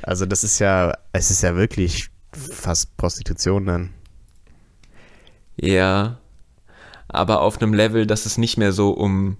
Also 0.01 0.25
das 0.25 0.43
ist 0.43 0.59
ja, 0.59 0.93
es 1.13 1.31
ist 1.31 1.41
ja 1.43 1.55
wirklich 1.55 2.09
fast 2.31 2.95
Prostitution 2.97 3.65
dann. 3.65 3.89
Ja. 5.57 6.17
Aber 7.07 7.41
auf 7.41 7.61
einem 7.61 7.73
Level, 7.73 8.05
dass 8.05 8.25
es 8.25 8.37
nicht 8.37 8.57
mehr 8.57 8.71
so 8.71 8.91
um. 8.91 9.37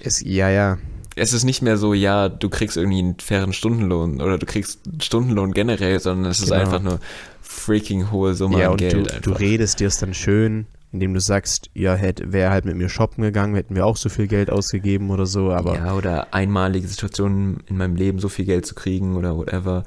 Ist, 0.00 0.24
ja, 0.24 0.48
ja. 0.50 0.78
Es 1.16 1.32
ist 1.32 1.42
nicht 1.42 1.62
mehr 1.62 1.76
so, 1.76 1.94
ja, 1.94 2.28
du 2.28 2.48
kriegst 2.48 2.76
irgendwie 2.76 3.00
einen 3.00 3.18
fairen 3.18 3.52
Stundenlohn 3.52 4.20
oder 4.20 4.38
du 4.38 4.46
kriegst 4.46 4.86
einen 4.86 5.00
Stundenlohn 5.00 5.52
generell, 5.52 5.98
sondern 5.98 6.30
es 6.30 6.38
ist 6.38 6.50
Genau. 6.50 6.60
einfach 6.60 6.80
nur 6.80 7.00
freaking 7.40 8.12
hohe 8.12 8.34
Summe 8.34 8.60
ja, 8.60 8.66
an 8.66 8.72
und 8.72 8.76
Geld. 8.78 8.92
du, 8.94 8.98
einfach. 9.00 9.20
du 9.20 9.32
redest 9.32 9.80
dir 9.80 9.88
es 9.88 9.96
dann 9.96 10.14
schön, 10.14 10.66
indem 10.92 11.12
du 11.14 11.20
sagst, 11.20 11.68
ja, 11.74 11.94
hätte, 11.94 12.32
wäre 12.32 12.50
halt 12.50 12.64
mit 12.64 12.76
mir 12.76 12.88
shoppen 12.88 13.22
gegangen, 13.22 13.54
hätten 13.54 13.74
wir 13.74 13.84
auch 13.84 13.96
so 13.96 14.08
viel 14.08 14.26
Geld 14.26 14.50
ausgegeben 14.50 15.10
oder 15.10 15.26
so, 15.26 15.52
aber 15.52 15.74
ja, 15.74 15.92
oder 15.94 16.32
einmalige 16.32 16.88
Situationen 16.88 17.62
in 17.66 17.76
meinem 17.76 17.94
Leben, 17.96 18.18
so 18.18 18.28
viel 18.28 18.46
Geld 18.46 18.64
zu 18.64 18.74
kriegen 18.74 19.16
oder 19.16 19.36
whatever. 19.36 19.84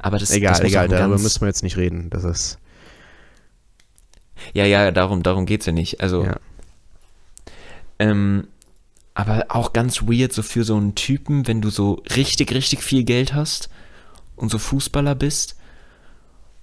Aber 0.00 0.18
das, 0.18 0.30
egal, 0.32 0.52
das 0.52 0.62
egal, 0.62 0.88
darüber 0.88 1.18
müssen 1.18 1.40
wir 1.42 1.46
jetzt 1.48 1.62
nicht 1.62 1.76
reden. 1.76 2.10
Das 2.10 2.24
ist, 2.24 2.58
Ja, 4.52 4.64
ja, 4.64 4.90
darum, 4.90 5.22
darum 5.22 5.46
geht's 5.46 5.66
ja 5.66 5.72
nicht. 5.72 6.00
Also, 6.00 6.24
Ja. 6.24 6.36
ähm, 7.98 8.48
Aber 9.12 9.46
auch 9.48 9.72
ganz 9.72 10.02
weird, 10.02 10.32
so 10.32 10.42
für 10.42 10.64
so 10.64 10.76
einen 10.76 10.94
Typen, 10.94 11.46
wenn 11.46 11.60
du 11.60 11.68
so 11.68 12.02
richtig, 12.16 12.54
richtig 12.54 12.82
viel 12.82 13.04
Geld 13.04 13.34
hast 13.34 13.68
und 14.36 14.50
so 14.50 14.58
Fußballer 14.58 15.14
bist. 15.14 15.56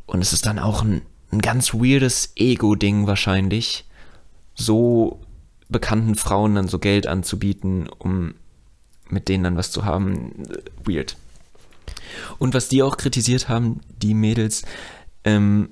Und 0.07 0.21
es 0.21 0.33
ist 0.33 0.45
dann 0.45 0.57
auch 0.57 0.81
ein, 0.83 1.01
ein 1.31 1.39
ganz 1.39 1.73
weirdes 1.73 2.33
Ego-Ding 2.35 3.07
wahrscheinlich, 3.07 3.85
so 4.55 5.19
bekannten 5.69 6.15
Frauen 6.15 6.55
dann 6.55 6.67
so 6.67 6.79
Geld 6.79 7.07
anzubieten, 7.07 7.89
um 7.89 8.35
mit 9.09 9.27
denen 9.29 9.43
dann 9.43 9.57
was 9.57 9.71
zu 9.71 9.85
haben. 9.85 10.31
Weird. 10.83 11.17
Und 12.39 12.53
was 12.53 12.69
die 12.69 12.83
auch 12.83 12.97
kritisiert 12.97 13.49
haben, 13.49 13.81
die 14.01 14.13
Mädels, 14.13 14.63
ähm, 15.23 15.69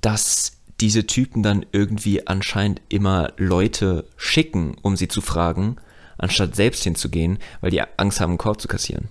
dass 0.00 0.52
diese 0.80 1.06
Typen 1.06 1.42
dann 1.42 1.66
irgendwie 1.72 2.26
anscheinend 2.26 2.80
immer 2.88 3.32
Leute 3.36 4.06
schicken, 4.16 4.76
um 4.82 4.96
sie 4.96 5.08
zu 5.08 5.20
fragen, 5.20 5.76
anstatt 6.16 6.56
selbst 6.56 6.84
hinzugehen, 6.84 7.38
weil 7.60 7.70
die 7.70 7.82
Angst 7.96 8.20
haben, 8.20 8.30
einen 8.30 8.38
Korb 8.38 8.60
zu 8.60 8.68
kassieren. 8.68 9.08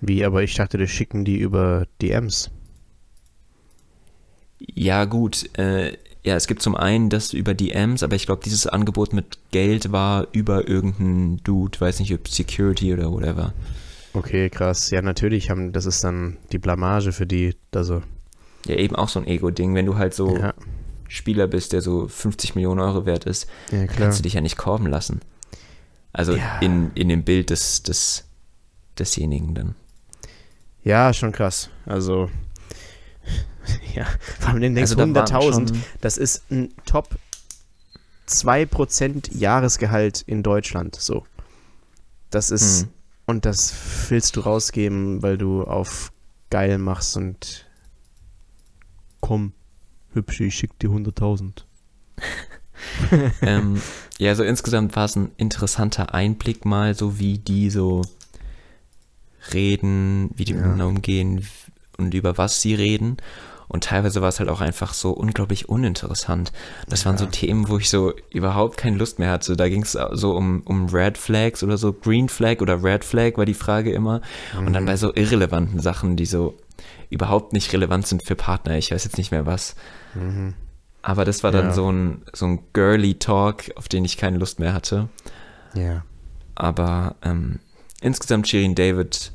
Wie, 0.00 0.24
aber 0.24 0.42
ich 0.42 0.54
dachte, 0.54 0.78
das 0.78 0.90
schicken 0.90 1.24
die 1.24 1.36
über 1.38 1.86
DMs. 2.00 2.50
Ja, 4.74 5.04
gut. 5.04 5.56
Äh, 5.58 5.96
ja, 6.24 6.36
es 6.36 6.46
gibt 6.46 6.62
zum 6.62 6.76
einen 6.76 7.10
das 7.10 7.32
über 7.32 7.52
DMs, 7.54 8.02
aber 8.02 8.14
ich 8.14 8.26
glaube, 8.26 8.42
dieses 8.44 8.66
Angebot 8.66 9.12
mit 9.12 9.38
Geld 9.50 9.90
war 9.90 10.28
über 10.32 10.68
irgendeinen 10.68 11.38
Dude, 11.42 11.80
weiß 11.80 11.98
nicht, 12.00 12.14
ob 12.14 12.28
Security 12.28 12.92
oder 12.92 13.10
whatever. 13.10 13.52
Okay, 14.14 14.48
krass. 14.50 14.90
Ja, 14.90 15.02
natürlich 15.02 15.50
haben, 15.50 15.72
das 15.72 15.86
ist 15.86 16.04
dann 16.04 16.36
die 16.52 16.58
Blamage 16.58 17.12
für 17.12 17.26
die, 17.26 17.56
also. 17.74 18.02
Ja, 18.66 18.76
eben 18.76 18.94
auch 18.94 19.08
so 19.08 19.18
ein 19.18 19.26
Ego-Ding, 19.26 19.74
wenn 19.74 19.86
du 19.86 19.96
halt 19.96 20.14
so 20.14 20.36
Ja, 20.36 20.54
Spieler 21.08 21.48
bist, 21.48 21.72
der 21.72 21.82
so 21.82 22.06
50 22.06 22.54
Millionen 22.54 22.78
Euro 22.80 23.04
wert 23.04 23.24
ist, 23.24 23.48
ja 23.72 23.86
kannst 23.86 24.18
du 24.20 24.22
dich 24.22 24.34
ja 24.34 24.40
nicht 24.40 24.56
korben 24.56 24.86
lassen. 24.86 25.20
Also 26.12 26.36
Ja. 26.36 26.58
in, 26.60 26.92
in 26.94 27.08
dem 27.08 27.24
Bild 27.24 27.50
des, 27.50 27.82
des, 27.82 28.24
desjenigen 28.98 29.54
dann. 29.54 29.74
Ja, 30.84 31.12
schon 31.12 31.32
krass. 31.32 31.70
Also, 31.86 32.30
ja, 33.94 34.06
vor 34.40 34.50
allem 34.50 34.60
den 34.60 34.74
denkst 34.74 34.92
Also 34.92 35.06
da 35.06 35.14
waren 35.14 35.26
100.000, 35.26 35.68
schon- 35.68 35.82
das 36.00 36.16
ist 36.18 36.50
ein 36.50 36.72
Top 36.84 37.16
2% 38.26 39.30
Jahresgehalt 39.36 40.22
in 40.26 40.42
Deutschland, 40.42 40.96
so. 40.96 41.26
Das 42.30 42.50
ist, 42.50 42.82
Hm. 42.82 42.88
und 43.26 43.44
das 43.44 43.74
willst 44.08 44.36
du 44.36 44.40
rausgeben, 44.40 45.22
weil 45.22 45.36
du 45.38 45.64
auf 45.64 46.12
geil 46.50 46.78
machst 46.78 47.16
und 47.16 47.66
komm, 49.20 49.52
hübsche, 50.14 50.44
ich 50.44 50.54
schick 50.54 50.78
dir 50.78 50.90
100.000. 50.90 51.64
ähm, 53.42 53.80
ja, 54.18 54.34
so 54.34 54.42
insgesamt 54.44 54.96
war 54.96 55.04
es 55.06 55.16
ein 55.16 55.30
interessanter 55.36 56.14
Einblick 56.14 56.64
mal, 56.64 56.94
so 56.94 57.18
wie 57.18 57.38
die 57.38 57.70
so 57.70 58.02
reden, 59.52 60.30
wie 60.36 60.44
die 60.44 60.52
Ja. 60.52 60.58
miteinander 60.58 60.86
umgehen 60.88 61.46
und 61.98 62.14
über 62.14 62.38
was 62.38 62.60
sie 62.60 62.74
reden. 62.74 63.16
Und 63.72 63.84
teilweise 63.84 64.20
war 64.20 64.28
es 64.28 64.38
halt 64.38 64.50
auch 64.50 64.60
einfach 64.60 64.92
so 64.92 65.10
unglaublich 65.12 65.68
uninteressant. 65.68 66.52
Das 66.88 67.06
waren 67.06 67.16
so 67.16 67.24
Ja. 67.24 67.30
Themen, 67.30 67.68
wo 67.68 67.78
ich 67.78 67.88
so 67.88 68.12
überhaupt 68.30 68.76
keine 68.76 68.98
Lust 68.98 69.18
mehr 69.18 69.30
hatte. 69.30 69.56
Da 69.56 69.68
ging 69.68 69.82
es 69.82 69.96
so 70.12 70.36
um, 70.36 70.60
um 70.66 70.90
Red 70.90 71.16
Flags 71.16 71.62
oder 71.62 71.78
so, 71.78 71.92
Green 71.94 72.28
Flag 72.28 72.60
oder 72.60 72.82
Red 72.84 73.02
Flag 73.02 73.38
war 73.38 73.46
die 73.46 73.54
Frage 73.54 73.90
immer. 73.92 74.20
Und 74.58 74.74
dann 74.74 74.84
bei 74.84 74.96
so 74.96 75.14
irrelevanten 75.14 75.80
Sachen, 75.80 76.16
die 76.16 76.26
so 76.26 76.54
überhaupt 77.08 77.54
nicht 77.54 77.72
relevant 77.72 78.06
sind 78.06 78.22
für 78.22 78.36
Partner. 78.36 78.76
Ich 78.76 78.90
weiß 78.92 79.04
jetzt 79.04 79.16
nicht 79.18 79.30
mehr 79.30 79.46
was. 79.46 79.74
Mhm. 80.14 80.54
Aber 81.00 81.24
das 81.24 81.42
war 81.42 81.50
dann 81.50 81.66
Ja. 81.68 81.72
so 81.72 81.90
ein, 81.90 82.22
so 82.34 82.46
ein 82.46 82.60
girly 82.74 83.14
Talk, 83.14 83.72
auf 83.76 83.88
den 83.88 84.04
ich 84.04 84.16
keine 84.18 84.36
Lust 84.38 84.60
mehr 84.60 84.74
hatte. 84.74 85.08
Ja. 85.74 86.04
Aber 86.54 87.16
ähm, 87.22 87.58
insgesamt 88.02 88.48
Shirin 88.48 88.74
David, 88.74 89.32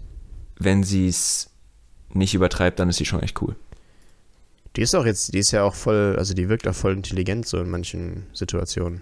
wenn 0.59 0.83
sie 0.83 1.07
es 1.07 1.49
nicht 2.13 2.35
übertreibt, 2.35 2.79
dann 2.79 2.89
ist 2.89 2.97
sie 2.97 3.05
schon 3.05 3.21
echt 3.23 3.41
cool. 3.41 3.55
Die 4.77 4.81
ist 4.83 4.95
auch 4.95 5.05
jetzt, 5.05 5.33
die 5.33 5.39
ist 5.39 5.51
ja 5.51 5.63
auch 5.63 5.73
voll, 5.75 6.15
also 6.17 6.33
die 6.33 6.49
wirkt 6.49 6.67
auch 6.67 6.75
voll 6.75 6.93
intelligent 6.93 7.47
so 7.47 7.59
in 7.59 7.69
manchen 7.69 8.27
Situationen. 8.33 9.01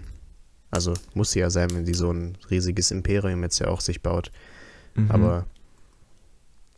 Also 0.70 0.94
muss 1.14 1.30
sie 1.32 1.40
ja 1.40 1.50
sein, 1.50 1.70
wenn 1.72 1.86
sie 1.86 1.94
so 1.94 2.10
ein 2.10 2.36
riesiges 2.50 2.90
Imperium 2.90 3.42
jetzt 3.42 3.58
ja 3.60 3.68
auch 3.68 3.80
sich 3.80 4.02
baut. 4.02 4.32
Mhm. 4.94 5.10
Aber 5.10 5.46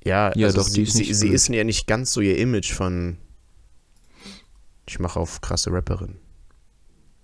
ja, 0.05 0.33
Ja, 0.37 0.47
also 0.47 0.59
doch, 0.59 0.69
sie, 0.69 0.83
ist 0.83 0.93
sie, 0.95 0.99
nicht 1.01 1.17
sie 1.17 1.29
ist 1.29 1.49
ja 1.49 1.65
nicht 1.65 1.87
ganz 1.87 2.13
so 2.13 2.21
ihr 2.21 2.39
Image 2.39 2.73
von 2.73 3.17
ich 4.89 4.99
mache 4.99 5.21
auf 5.21 5.41
krasse 5.43 5.71
Rapperin. 5.73 6.17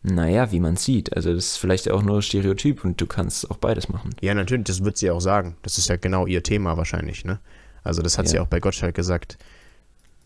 Naja, 0.02 0.52
wie 0.52 0.60
man 0.60 0.76
sieht. 0.76 1.16
Also 1.16 1.32
das 1.34 1.46
ist 1.46 1.56
vielleicht 1.56 1.90
auch 1.90 2.02
nur 2.02 2.20
Stereotyp 2.20 2.84
und 2.84 3.00
du 3.00 3.06
kannst 3.06 3.50
auch 3.50 3.56
beides 3.56 3.88
machen. 3.88 4.14
Ja, 4.20 4.34
natürlich, 4.34 4.64
das 4.64 4.84
wird 4.84 4.98
sie 4.98 5.10
auch 5.10 5.20
sagen. 5.20 5.56
Das 5.62 5.78
ist 5.78 5.88
ja 5.88 5.96
genau 5.96 6.26
ihr 6.26 6.42
Thema 6.42 6.76
wahrscheinlich, 6.76 7.24
ne? 7.24 7.40
Also 7.82 8.02
das 8.02 8.18
hat 8.18 8.28
sie 8.28 8.36
Ja. 8.36 8.42
auch 8.42 8.46
bei 8.46 8.60
Gottschalk 8.60 8.94
gesagt. 8.94 9.38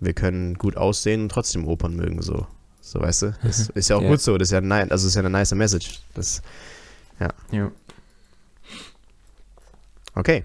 Wir 0.00 0.12
können 0.12 0.54
gut 0.54 0.76
aussehen 0.76 1.22
und 1.22 1.28
trotzdem 1.30 1.66
Opern 1.66 1.94
mögen, 1.96 2.22
so. 2.22 2.46
So, 2.80 3.00
weißt 3.00 3.22
du? 3.22 3.34
Das 3.42 3.68
ist 3.70 3.88
ja 3.90 3.96
auch 3.96 4.02
Ja. 4.02 4.08
gut 4.10 4.20
so. 4.20 4.38
Das 4.38 4.48
ist 4.48 4.52
ja, 4.52 4.60
nein, 4.60 4.90
also 4.90 5.06
ist 5.08 5.14
ja 5.14 5.20
eine 5.20 5.30
nice 5.30 5.52
Message. 5.54 6.00
Das, 6.14 6.42
Ja. 7.20 7.70
okay. 10.14 10.44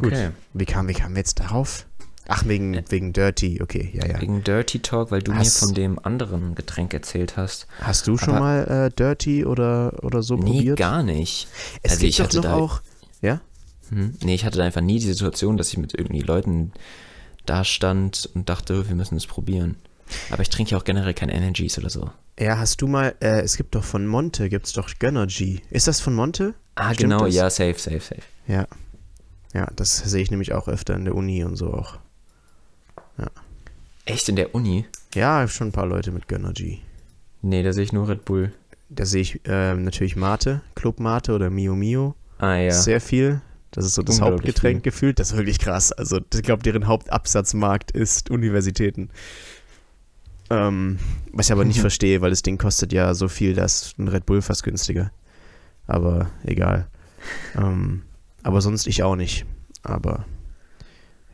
Gut. 0.00 0.06
Okay. 0.12 0.30
Wie 0.54 0.64
kamen 0.64 0.88
wie 0.88 0.94
kamen 0.94 1.14
wir 1.14 1.20
jetzt 1.20 1.40
darauf? 1.40 1.86
Ach, 2.26 2.46
wegen, 2.46 2.72
Äh. 2.72 2.84
wegen 2.88 3.12
Dirty, 3.12 3.60
okay, 3.62 3.90
ja, 3.92 4.06
ja. 4.06 4.20
Wegen 4.20 4.42
Dirty 4.42 4.78
Talk, 4.80 5.10
weil 5.10 5.22
du 5.22 5.34
Hast- 5.34 5.60
mir 5.60 5.66
von 5.66 5.74
dem 5.74 5.98
anderen 5.98 6.54
Getränk 6.54 6.94
erzählt 6.94 7.36
hast. 7.36 7.66
Hast 7.80 8.06
du 8.06 8.16
schon 8.16 8.30
Aber- 8.34 8.40
mal 8.40 8.86
äh, 8.86 8.90
Dirty 8.90 9.44
oder, 9.44 10.02
oder 10.02 10.22
so 10.22 10.36
nee, 10.36 10.40
probiert? 10.52 10.78
gar 10.78 11.02
nicht. 11.02 11.48
Es 11.82 11.92
Also 11.92 12.00
gibt 12.00 12.10
ich 12.10 12.16
doch 12.16 12.24
hatte 12.24 12.36
noch 12.38 12.44
da- 12.44 12.54
auch. 12.54 12.80
Ja? 13.20 13.40
Hm? 13.90 14.16
Nee, 14.22 14.34
ich 14.34 14.46
hatte 14.46 14.56
da 14.56 14.64
einfach 14.64 14.80
nie 14.80 14.98
die 14.98 15.06
Situation, 15.06 15.58
dass 15.58 15.68
ich 15.68 15.76
mit 15.76 15.92
irgendwie 15.92 16.20
Leuten 16.22 16.72
da 17.46 17.64
stand 17.64 18.28
und 18.34 18.48
dachte, 18.48 18.88
wir 18.88 18.94
müssen 18.96 19.16
es 19.16 19.26
probieren. 19.26 19.76
Aber 20.30 20.42
ich 20.42 20.50
trinke 20.50 20.72
ja 20.72 20.78
auch 20.78 20.84
generell 20.84 21.14
keine 21.14 21.34
Energies 21.34 21.78
oder 21.78 21.90
so. 21.90 22.10
Ja, 22.38 22.58
hast 22.58 22.82
du 22.82 22.86
mal, 22.86 23.14
äh, 23.20 23.40
es 23.40 23.56
gibt 23.56 23.74
doch 23.74 23.84
von 23.84 24.06
Monte, 24.06 24.48
gibt's 24.48 24.72
doch 24.72 24.90
Gönnergy. 24.98 25.62
Ist 25.70 25.86
das 25.86 26.00
von 26.00 26.14
Monte? 26.14 26.54
Ah, 26.74 26.92
Stimmt 26.94 27.10
genau, 27.12 27.24
das? 27.26 27.34
ja, 27.34 27.48
safe, 27.48 27.78
safe, 27.78 28.00
safe. 28.00 28.22
Ja. 28.46 28.66
Ja, 29.52 29.68
das 29.76 29.98
sehe 29.98 30.22
ich 30.22 30.30
nämlich 30.30 30.52
auch 30.52 30.66
öfter 30.66 30.94
in 30.94 31.04
der 31.04 31.14
Uni 31.14 31.44
und 31.44 31.56
so 31.56 31.72
auch. 31.72 31.98
Echt 34.06 34.28
in 34.28 34.36
der 34.36 34.54
Uni? 34.54 34.86
Ja, 35.14 35.48
schon 35.48 35.68
ein 35.68 35.72
paar 35.72 35.86
Leute 35.86 36.12
mit 36.12 36.28
Gönnergy. 36.28 36.82
Nee, 37.40 37.62
da 37.62 37.72
sehe 37.72 37.84
ich 37.84 37.92
nur 37.92 38.08
Red 38.08 38.24
Bull. 38.24 38.52
Da 38.90 39.06
sehe 39.06 39.22
ich 39.22 39.40
ähm, 39.46 39.84
natürlich 39.84 40.14
Mate, 40.14 40.60
Club 40.74 41.00
Mate 41.00 41.32
oder 41.32 41.48
Mio 41.50 41.74
Mio. 41.74 42.14
Ah 42.38 42.56
ja. 42.56 42.72
Sehr 42.72 43.00
viel. 43.00 43.40
Das 43.74 43.84
ist 43.84 43.94
so 43.94 44.02
das 44.02 44.20
Hauptgetränk 44.20 44.76
viel. 44.78 44.82
gefühlt. 44.82 45.18
Das 45.18 45.32
ist 45.32 45.36
wirklich 45.36 45.58
krass. 45.58 45.90
Also 45.90 46.20
ich 46.32 46.42
glaube, 46.42 46.62
deren 46.62 46.86
Hauptabsatzmarkt 46.86 47.90
ist 47.90 48.30
Universitäten. 48.30 49.10
Ähm, 50.50 50.98
was 51.32 51.46
ich 51.46 51.52
aber 51.52 51.64
nicht 51.64 51.80
verstehe, 51.82 52.20
weil 52.20 52.30
das 52.30 52.42
Ding 52.42 52.56
kostet 52.56 52.92
ja 52.92 53.14
so 53.14 53.26
viel, 53.28 53.54
dass 53.54 53.94
ein 53.98 54.06
Red 54.08 54.26
Bull 54.26 54.42
fast 54.42 54.62
günstiger. 54.62 55.10
Aber 55.88 56.30
egal. 56.44 56.86
Ähm, 57.56 58.02
aber 58.44 58.60
sonst 58.60 58.86
ich 58.86 59.02
auch 59.02 59.16
nicht. 59.16 59.44
Aber 59.82 60.24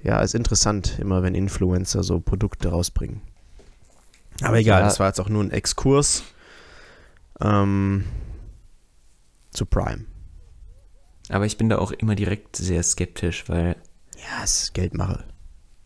ja, 0.02 0.20
ist 0.20 0.34
interessant, 0.34 0.98
immer 0.98 1.22
wenn 1.22 1.34
Influencer 1.34 2.02
so 2.02 2.20
Produkte 2.20 2.68
rausbringen. 2.70 3.20
Aber 4.40 4.56
egal, 4.58 4.80
Ja. 4.80 4.86
das 4.86 4.98
war 4.98 5.08
jetzt 5.08 5.20
auch 5.20 5.28
nur 5.28 5.44
ein 5.44 5.50
Exkurs 5.50 6.22
ähm, 7.42 8.04
zu 9.50 9.66
Prime. 9.66 10.06
Aber 11.30 11.46
ich 11.46 11.56
bin 11.56 11.68
da 11.68 11.78
auch 11.78 11.92
immer 11.92 12.14
direkt 12.14 12.56
sehr 12.56 12.82
skeptisch, 12.82 13.48
weil 13.48 13.76
Ja, 14.16 14.44
es 14.44 14.64
ist 14.64 14.74
Geldmache. 14.74 15.24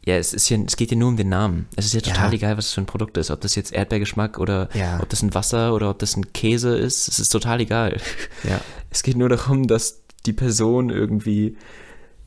ja, 0.07 0.17
es 0.17 0.33
ist 0.35 0.49
ja, 0.49 0.59
es 0.67 0.77
geht 0.77 0.91
ja 0.91 0.97
nur 0.97 1.09
um 1.09 1.17
den 1.17 1.29
Namen. 1.29 1.69
Es 1.77 1.85
ist 1.87 1.93
ja 1.95 2.01
total 2.01 2.31
Ja. 2.31 2.35
egal, 2.35 2.57
was 2.57 2.67
es 2.67 2.73
für 2.73 2.81
ein 2.81 2.87
Produkt 2.87 3.17
ist. 3.19 3.31
Ob 3.31 3.41
das 3.43 3.55
jetzt 3.55 3.73
Erdbeergeschmack 3.73 4.39
oder 4.39 4.69
Ja. 4.75 4.99
ob 5.01 5.09
das 5.09 5.23
ein 5.23 5.35
Wasser 5.35 5.75
oder 5.75 5.91
ob 5.91 5.99
das 5.99 6.17
ein 6.17 6.33
Käse 6.33 6.77
ist, 6.77 7.09
es 7.09 7.19
ist 7.19 7.29
total 7.29 7.61
egal. 7.61 8.01
Ja. 8.43 8.61
Es 8.91 9.03
geht 9.03 9.17
nur 9.17 9.29
darum, 9.29 9.67
dass 9.67 10.03
die 10.25 10.33
Person 10.33 10.89
irgendwie, 10.89 11.57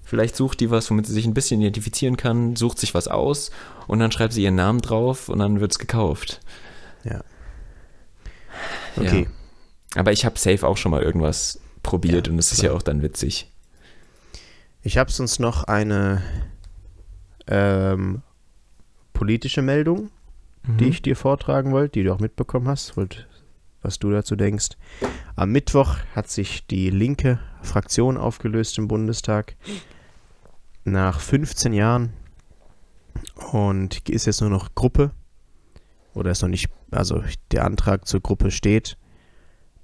vielleicht 0.04 0.36
sucht 0.36 0.60
die 0.60 0.70
was, 0.70 0.90
womit 0.92 1.06
sie 1.08 1.14
sich 1.14 1.26
ein 1.26 1.34
bisschen 1.34 1.62
identifizieren 1.62 2.18
kann, 2.18 2.56
sucht 2.58 2.78
sich 2.78 2.94
was 2.94 3.08
aus 3.08 3.52
und 3.88 4.00
dann 4.00 4.12
schreibt 4.12 4.34
sie 4.34 4.44
ihren 4.44 4.56
Namen 4.56 4.82
drauf 4.82 5.30
und 5.30 5.40
dann 5.40 5.60
wird 5.62 5.72
es 5.72 5.80
gekauft. 5.80 6.42
Ja. 7.04 7.24
Okay. 8.98 9.28
Aber 9.96 10.12
ich 10.12 10.26
habe 10.26 10.38
safe 10.38 10.68
auch 10.68 10.78
schon 10.78 10.92
mal 10.92 11.02
irgendwas 11.02 11.60
probiert 11.84 12.28
Ja, 12.28 12.34
und 12.34 12.40
es 12.40 12.52
ist 12.52 12.62
ja 12.62 12.72
auch 12.74 12.82
dann 12.82 13.02
witzig. 13.02 13.52
Ich 14.84 14.98
habe 14.98 15.12
sonst 15.12 15.40
noch 15.40 15.64
eine 15.66 16.22
ähm, 17.48 18.22
politische 19.14 19.62
Meldung, 19.62 20.10
die 20.66 20.86
Mhm. 20.86 20.90
ich 20.92 21.02
dir 21.02 21.16
vortragen 21.16 21.72
wollte, 21.72 21.94
die 21.94 22.04
du 22.04 22.14
auch 22.14 22.20
mitbekommen 22.20 22.68
hast, 22.68 22.98
wollt, 22.98 23.28
was 23.82 24.00
du 24.00 24.12
dazu 24.12 24.36
denkst. 24.36 24.70
Am 25.36 25.52
Mittwoch 25.52 25.98
hat 26.16 26.30
sich 26.30 26.66
die 26.68 26.90
linke 26.90 27.40
Fraktion 27.62 28.18
aufgelöst 28.18 28.78
im 28.78 28.88
Bundestag 28.88 29.56
nach 30.84 31.20
15 31.20 31.74
Jahren 31.74 32.14
und 33.52 34.08
ist 34.10 34.26
jetzt 34.26 34.42
nur 34.42 34.50
noch 34.50 34.74
Gruppe 34.76 35.12
oder 36.14 36.32
ist 36.32 36.42
noch 36.42 36.50
nicht, 36.50 36.70
also 36.92 37.24
der 37.52 37.66
Antrag 37.66 38.08
zur 38.08 38.22
Gruppe 38.22 38.52
steht. 38.52 38.98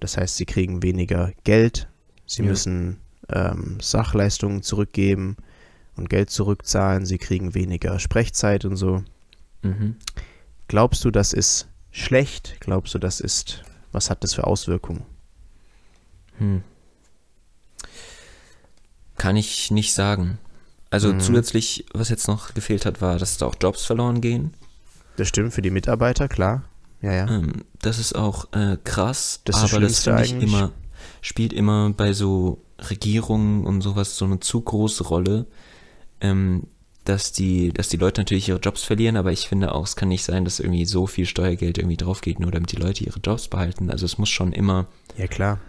Das 0.03 0.17
heißt, 0.17 0.35
sie 0.35 0.45
kriegen 0.45 0.83
weniger 0.83 1.31
Geld, 1.45 1.87
sie 2.25 2.43
Ja. 2.43 2.49
müssen 2.49 2.99
ähm, 3.29 3.77
Sachleistungen 3.79 4.61
zurückgeben 4.63 5.37
und 5.95 6.09
Geld 6.09 6.29
zurückzahlen, 6.29 7.05
sie 7.05 7.17
kriegen 7.17 7.53
weniger 7.55 7.97
Sprechzeit 7.99 8.65
und 8.65 8.75
so. 8.75 9.01
Mhm. 9.61 9.95
Glaubst 10.67 11.05
du, 11.05 11.09
das 11.09 11.31
ist 11.31 11.69
schlecht? 11.91 12.57
Glaubst 12.59 12.93
du, 12.93 12.99
das 12.99 13.21
ist, 13.21 13.63
was 13.93 14.09
hat 14.09 14.25
das 14.25 14.33
für 14.33 14.45
Auswirkungen? 14.45 15.03
Hm. 16.39 16.63
Kann 19.17 19.37
ich 19.37 19.71
nicht 19.71 19.93
sagen. 19.93 20.37
Also 20.89 21.13
Mhm. 21.13 21.21
zusätzlich, 21.21 21.85
was 21.93 22.09
jetzt 22.09 22.27
noch 22.27 22.53
gefehlt 22.53 22.85
hat, 22.85 22.99
war, 23.01 23.17
dass 23.19 23.37
da 23.37 23.45
auch 23.45 23.55
Jobs 23.61 23.85
verloren 23.85 24.19
gehen. 24.19 24.53
Das 25.15 25.29
stimmt 25.29 25.53
für 25.53 25.61
die 25.61 25.69
Mitarbeiter, 25.71 26.27
klar. 26.27 26.63
Ja, 27.03 27.11
ja. 27.13 27.27
Ähm, 27.27 27.65
das 27.81 27.99
ist 27.99 28.15
auch 28.15 28.51
äh, 28.53 28.77
krass, 28.83 29.41
Das 29.45 29.57
aber 29.57 29.81
das 29.81 29.99
finde 30.03 30.23
ich 30.23 30.31
immer, 30.41 30.71
spielt 31.21 31.53
immer 31.53 31.91
bei 31.91 32.13
so 32.13 32.63
Regierungen 32.89 33.65
und 33.65 33.81
sowas 33.81 34.17
so 34.17 34.25
eine 34.25 34.39
zu 34.39 34.61
große 34.61 35.03
Rolle, 35.03 35.45
ähm, 36.21 36.63
dass 37.03 37.33
die, 37.33 37.73
dass 37.73 37.89
die 37.89 37.97
Leute 37.97 38.21
natürlich 38.21 38.47
ihre 38.47 38.59
Jobs 38.59 38.83
verlieren, 38.83 39.17
aber 39.17 39.33
ich 39.33 39.49
finde 39.49 39.75
auch, 39.75 39.85
es 39.85 39.97
kann 39.97 40.07
nicht 40.07 40.23
sein, 40.23 40.45
dass 40.45 40.61
irgendwie 40.61 40.85
so 40.85 41.05
viel 41.05 41.25
Steuergeld 41.25 41.77
irgendwie 41.77 41.97
drauf 41.97 42.21
geht, 42.21 42.39
nur 42.39 42.51
damit 42.51 42.71
die 42.71 42.77
Leute 42.77 43.03
ihre 43.03 43.19
Jobs 43.19 43.49
behalten. 43.49 43.89
Also 43.91 44.05
es 44.05 44.17
muss 44.17 44.29
schon 44.29 44.53
immer, 44.53 44.87
Ja, 45.17 45.27
klar. 45.27 45.59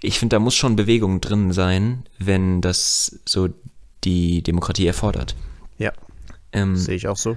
ich 0.00 0.20
finde, 0.20 0.36
da 0.36 0.40
muss 0.40 0.54
schon 0.54 0.76
Bewegung 0.76 1.20
drin 1.20 1.52
sein, 1.52 2.04
wenn 2.20 2.60
das 2.60 3.18
so 3.26 3.48
die 4.04 4.42
Demokratie 4.44 4.86
erfordert. 4.86 5.34
Ja, 5.78 5.92
Ähm, 6.52 6.76
sehe 6.76 6.94
ich 6.94 7.08
auch 7.08 7.16
so. 7.16 7.36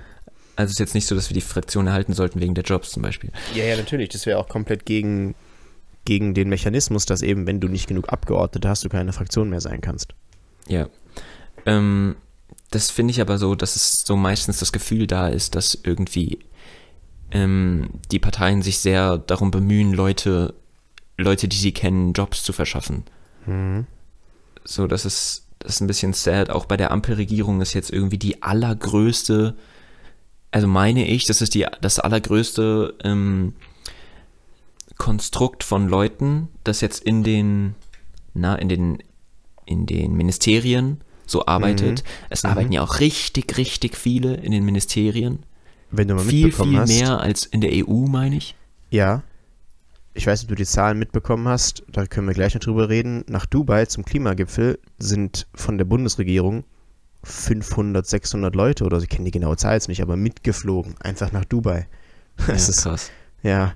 Also 0.55 0.69
es 0.69 0.73
ist 0.73 0.79
jetzt 0.79 0.95
nicht 0.95 1.07
so, 1.07 1.15
dass 1.15 1.29
wir 1.29 1.35
die 1.35 1.41
Fraktion 1.41 1.87
erhalten 1.87 2.13
sollten 2.13 2.39
wegen 2.39 2.53
der 2.53 2.63
Jobs 2.63 2.91
zum 2.91 3.01
Beispiel. 3.01 3.31
Ja, 3.55 3.63
ja, 3.63 3.77
natürlich. 3.77 4.09
Das 4.09 4.25
wäre 4.25 4.39
auch 4.39 4.47
komplett 4.47 4.85
gegen, 4.85 5.35
gegen 6.05 6.33
den 6.33 6.49
Mechanismus, 6.49 7.05
dass 7.05 7.21
eben, 7.21 7.47
wenn 7.47 7.59
du 7.59 7.67
nicht 7.67 7.87
genug 7.87 8.09
Abgeordnete 8.09 8.69
hast, 8.69 8.83
du 8.83 8.89
keine 8.89 9.13
Fraktion 9.13 9.49
mehr 9.49 9.61
sein 9.61 9.81
kannst. 9.81 10.13
Ja. 10.67 10.89
Ähm, 11.65 12.15
das 12.69 12.91
finde 12.91 13.11
ich 13.11 13.21
aber 13.21 13.37
so, 13.37 13.55
dass 13.55 13.75
es 13.75 14.03
so 14.03 14.15
meistens 14.15 14.59
das 14.59 14.71
Gefühl 14.71 15.07
da 15.07 15.27
ist, 15.27 15.55
dass 15.55 15.77
irgendwie 15.83 16.39
ähm, 17.31 17.89
die 18.11 18.19
Parteien 18.19 18.61
sich 18.61 18.79
sehr 18.79 19.17
darum 19.17 19.51
bemühen, 19.51 19.93
Leute, 19.93 20.53
Leute, 21.17 21.47
die 21.47 21.57
sie 21.57 21.71
kennen, 21.71 22.13
Jobs 22.13 22.43
zu 22.43 22.53
verschaffen. 22.53 23.03
Mhm. 23.45 23.85
So, 24.63 24.87
das 24.87 25.05
ist, 25.05 25.47
das 25.59 25.75
ist 25.75 25.81
ein 25.81 25.87
bisschen 25.87 26.13
sad. 26.13 26.49
Auch 26.49 26.65
bei 26.65 26.77
der 26.77 26.91
Ampelregierung 26.91 27.61
ist 27.61 27.73
jetzt 27.73 27.91
irgendwie 27.91 28.17
die 28.17 28.41
allergrößte, 28.43 29.55
also 30.53 30.67
meine 30.67 31.07
ich, 31.07 31.25
das 31.25 31.41
ist 31.41 31.55
die, 31.55 31.65
das 31.81 31.99
allergrößte 31.99 32.95
ähm, 33.03 33.53
Konstrukt 34.97 35.63
von 35.63 35.87
Leuten, 35.89 36.47
das 36.63 36.81
jetzt 36.81 37.03
in 37.03 37.23
den, 37.23 37.75
na, 38.33 38.55
in 38.55 38.69
den, 38.69 38.99
in 39.65 39.85
den 39.85 40.13
Ministerien 40.13 41.01
so 41.25 41.45
arbeitet. 41.45 42.03
Es 42.29 42.43
Mhm. 42.43 42.49
arbeiten 42.49 42.71
ja 42.71 42.81
auch 42.83 42.99
richtig, 42.99 43.57
richtig 43.57 43.97
viele 43.97 44.35
in 44.35 44.51
den 44.51 44.63
Ministerien. 44.63 45.39
Wenn 45.89 46.07
du 46.07 46.15
mal 46.15 46.23
Viel, 46.23 46.45
mitbekommen 46.45 46.71
viel 46.71 46.79
hast. 46.81 46.89
mehr 46.89 47.19
als 47.19 47.45
in 47.45 47.61
der 47.61 47.71
EU, 47.73 48.05
meine 48.07 48.35
ich. 48.37 48.55
Ja. 48.91 49.23
Ich 50.13 50.27
weiß 50.27 50.39
nicht, 50.41 50.45
ob 50.45 50.49
du 50.49 50.61
die 50.61 50.65
Zahlen 50.69 50.99
mitbekommen 50.99 51.47
hast, 51.47 51.83
da 51.87 52.05
können 52.05 52.27
wir 52.27 52.35
gleich 52.35 52.53
noch 52.53 52.61
drüber 52.61 52.89
reden. 52.89 53.23
Nach 53.27 53.47
Dubai 53.47 53.87
zum 53.87 54.05
Klimagipfel 54.05 54.77
sind 54.99 55.47
von 55.55 55.79
der 55.79 55.85
Bundesregierung 55.85 56.63
500, 57.23 58.05
600 58.05 58.55
Leute 58.55 58.83
oder 58.83 58.99
sie 58.99 59.07
kennen 59.07 59.25
die 59.25 59.31
genaue 59.31 59.57
Zahl 59.57 59.73
jetzt 59.75 59.87
nicht, 59.87 60.01
aber 60.01 60.15
mitgeflogen, 60.17 60.95
einfach 60.99 61.31
nach 61.31 61.45
Dubai. 61.45 61.87
Ja, 62.39 62.45
Das 62.53 62.67
ist, 62.67 62.81
krass. 62.83 63.11
ja, 63.43 63.73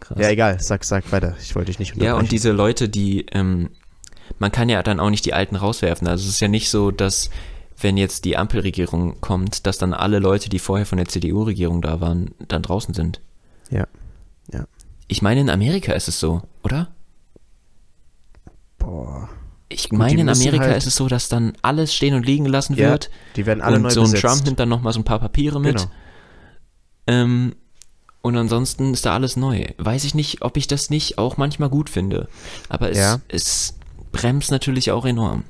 krass. 0.00 0.18
ja, 0.20 0.28
egal, 0.30 0.58
sag, 0.60 0.82
sag 0.84 1.10
weiter, 1.12 1.36
ich 1.40 1.54
wollte 1.54 1.66
dich 1.70 1.78
nicht 1.78 1.92
unterbrechen. 1.92 2.14
Ja, 2.14 2.18
und 2.18 2.32
diese 2.32 2.50
Leute, 2.50 2.88
die, 2.88 3.26
ähm, 3.32 3.70
man 4.40 4.50
kann 4.50 4.68
ja 4.68 4.82
dann 4.82 4.98
auch 5.00 5.10
nicht 5.10 5.24
die 5.24 5.32
Alten 5.32 5.54
rauswerfen. 5.56 6.08
Also 6.08 6.24
es 6.24 6.30
ist 6.30 6.40
ja 6.40 6.48
nicht 6.48 6.70
so, 6.70 6.90
dass 6.90 7.30
wenn 7.80 7.96
jetzt 7.96 8.24
die 8.24 8.36
Ampelregierung 8.36 9.20
kommt, 9.20 9.66
dass 9.66 9.78
dann 9.78 9.94
alle 9.94 10.18
Leute, 10.18 10.48
die 10.48 10.58
vorher 10.58 10.86
von 10.86 10.98
der 10.98 11.06
CDU-Regierung 11.08 11.82
da 11.82 12.00
waren, 12.00 12.30
dann 12.48 12.62
draußen 12.62 12.94
sind. 12.94 13.20
Ja. 13.70 13.86
Ja. 14.52 14.64
Ich 15.06 15.22
meine, 15.22 15.40
in 15.40 15.50
Amerika 15.50 15.92
ist 15.92 16.08
es 16.08 16.18
so, 16.18 16.42
oder? 16.64 16.88
Boah. 18.78 19.28
Ich 19.76 19.88
Gut, 19.88 19.98
meine, 19.98 20.20
in 20.20 20.28
Amerika 20.28 20.64
halt- 20.66 20.76
ist 20.76 20.86
es 20.86 20.94
so, 20.94 21.08
dass 21.08 21.28
dann 21.28 21.54
alles 21.62 21.92
stehen 21.92 22.14
und 22.14 22.24
liegen 22.24 22.44
gelassen 22.44 22.74
Ja, 22.76 22.90
wird. 22.90 23.10
Die 23.34 23.44
werden 23.44 23.60
alle 23.60 23.76
und 23.76 23.82
neu 23.82 23.90
so 23.90 24.00
ein 24.02 24.04
besetzt. 24.04 24.22
Trump 24.22 24.44
nimmt 24.44 24.60
dann 24.60 24.68
nochmal 24.68 24.92
so 24.92 25.00
ein 25.00 25.04
paar 25.04 25.18
Papiere 25.18 25.60
mit. 25.60 25.76
Genau. 25.78 25.90
Ähm, 27.06 27.56
und 28.22 28.36
ansonsten 28.36 28.94
ist 28.94 29.04
da 29.04 29.14
alles 29.14 29.36
neu. 29.36 29.66
Weiß 29.78 30.04
ich 30.04 30.14
nicht, 30.14 30.42
ob 30.42 30.56
ich 30.56 30.66
das 30.68 30.90
nicht 30.90 31.18
auch 31.18 31.36
manchmal 31.36 31.68
gut 31.70 31.90
finde. 31.90 32.28
Aber 32.68 32.90
es, 32.90 32.98
Ja. 32.98 33.20
es 33.28 33.74
bremst 34.12 34.50
natürlich 34.52 34.90
auch 34.92 35.04
enorm. 35.04 35.44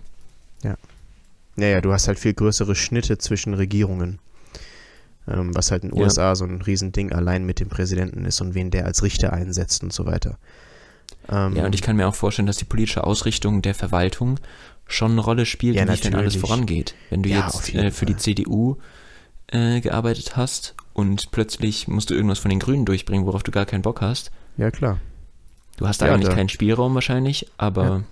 Ja, 1.57 1.69
ja, 1.69 1.81
du 1.81 1.93
hast 1.93 2.09
halt 2.09 2.19
viel 2.19 2.35
größere 2.35 2.75
Schnitte 2.75 3.17
zwischen 3.19 3.55
Regierungen. 3.55 4.19
Ähm, 5.29 5.55
was 5.55 5.71
halt 5.71 5.85
in 5.85 5.91
den 5.91 5.99
Ja. 5.99 6.05
USA 6.05 6.35
so 6.35 6.45
ein 6.45 6.61
Riesending 6.63 7.13
allein 7.13 7.45
mit 7.47 7.61
dem 7.61 7.69
Präsidenten 7.69 8.25
ist 8.25 8.41
und 8.41 8.55
wen 8.55 8.73
der 8.73 8.87
als 8.87 9.05
Richter 9.05 9.33
einsetzt 9.33 9.83
und 9.85 9.93
so 9.93 10.05
weiter. 10.05 10.37
Ähm, 11.29 11.57
Ja, 11.57 11.65
und 11.67 11.75
ich 11.75 11.83
kann 11.83 11.97
mir 11.97 12.07
auch 12.09 12.15
vorstellen, 12.15 12.47
dass 12.47 12.57
die 12.57 12.65
politische 12.65 13.05
Ausrichtung 13.05 13.63
der 13.63 13.75
Verwaltung 13.75 14.39
schon 14.87 15.13
eine 15.13 15.21
Rolle 15.23 15.47
spielt, 15.47 15.77
Ja, 15.77 15.83
inwiefern 15.85 16.15
alles 16.15 16.35
natürlich. 16.35 16.41
vorangeht. 16.51 16.95
Wenn 17.11 17.23
du 17.23 17.31
Ja, 17.31 17.47
jetzt 17.47 17.75
äh, 17.75 17.91
für 17.91 18.05
die. 18.07 18.17
CDU 18.17 18.77
äh, 19.49 19.81
gearbeitet 19.81 20.37
hast 20.37 20.75
und 20.93 21.31
plötzlich 21.31 21.89
musst 21.89 22.11
du 22.11 22.15
irgendwas 22.15 22.39
von 22.39 22.51
den 22.51 22.59
Grünen 22.61 22.85
durchbringen, 22.85 23.27
worauf 23.27 23.43
du 23.43 23.51
gar 23.51 23.67
keinen 23.67 23.83
Bock 23.83 24.01
hast. 24.01 24.31
ja, 24.57 24.71
klar. 24.71 25.01
Du 25.77 25.89
hast 25.89 26.01
da 26.01 26.07
Ja, 26.07 26.15
eigentlich 26.15 26.29
da- 26.29 26.35
keinen 26.37 26.49
Spielraum 26.49 26.95
wahrscheinlich, 26.95 27.49
aber 27.59 28.05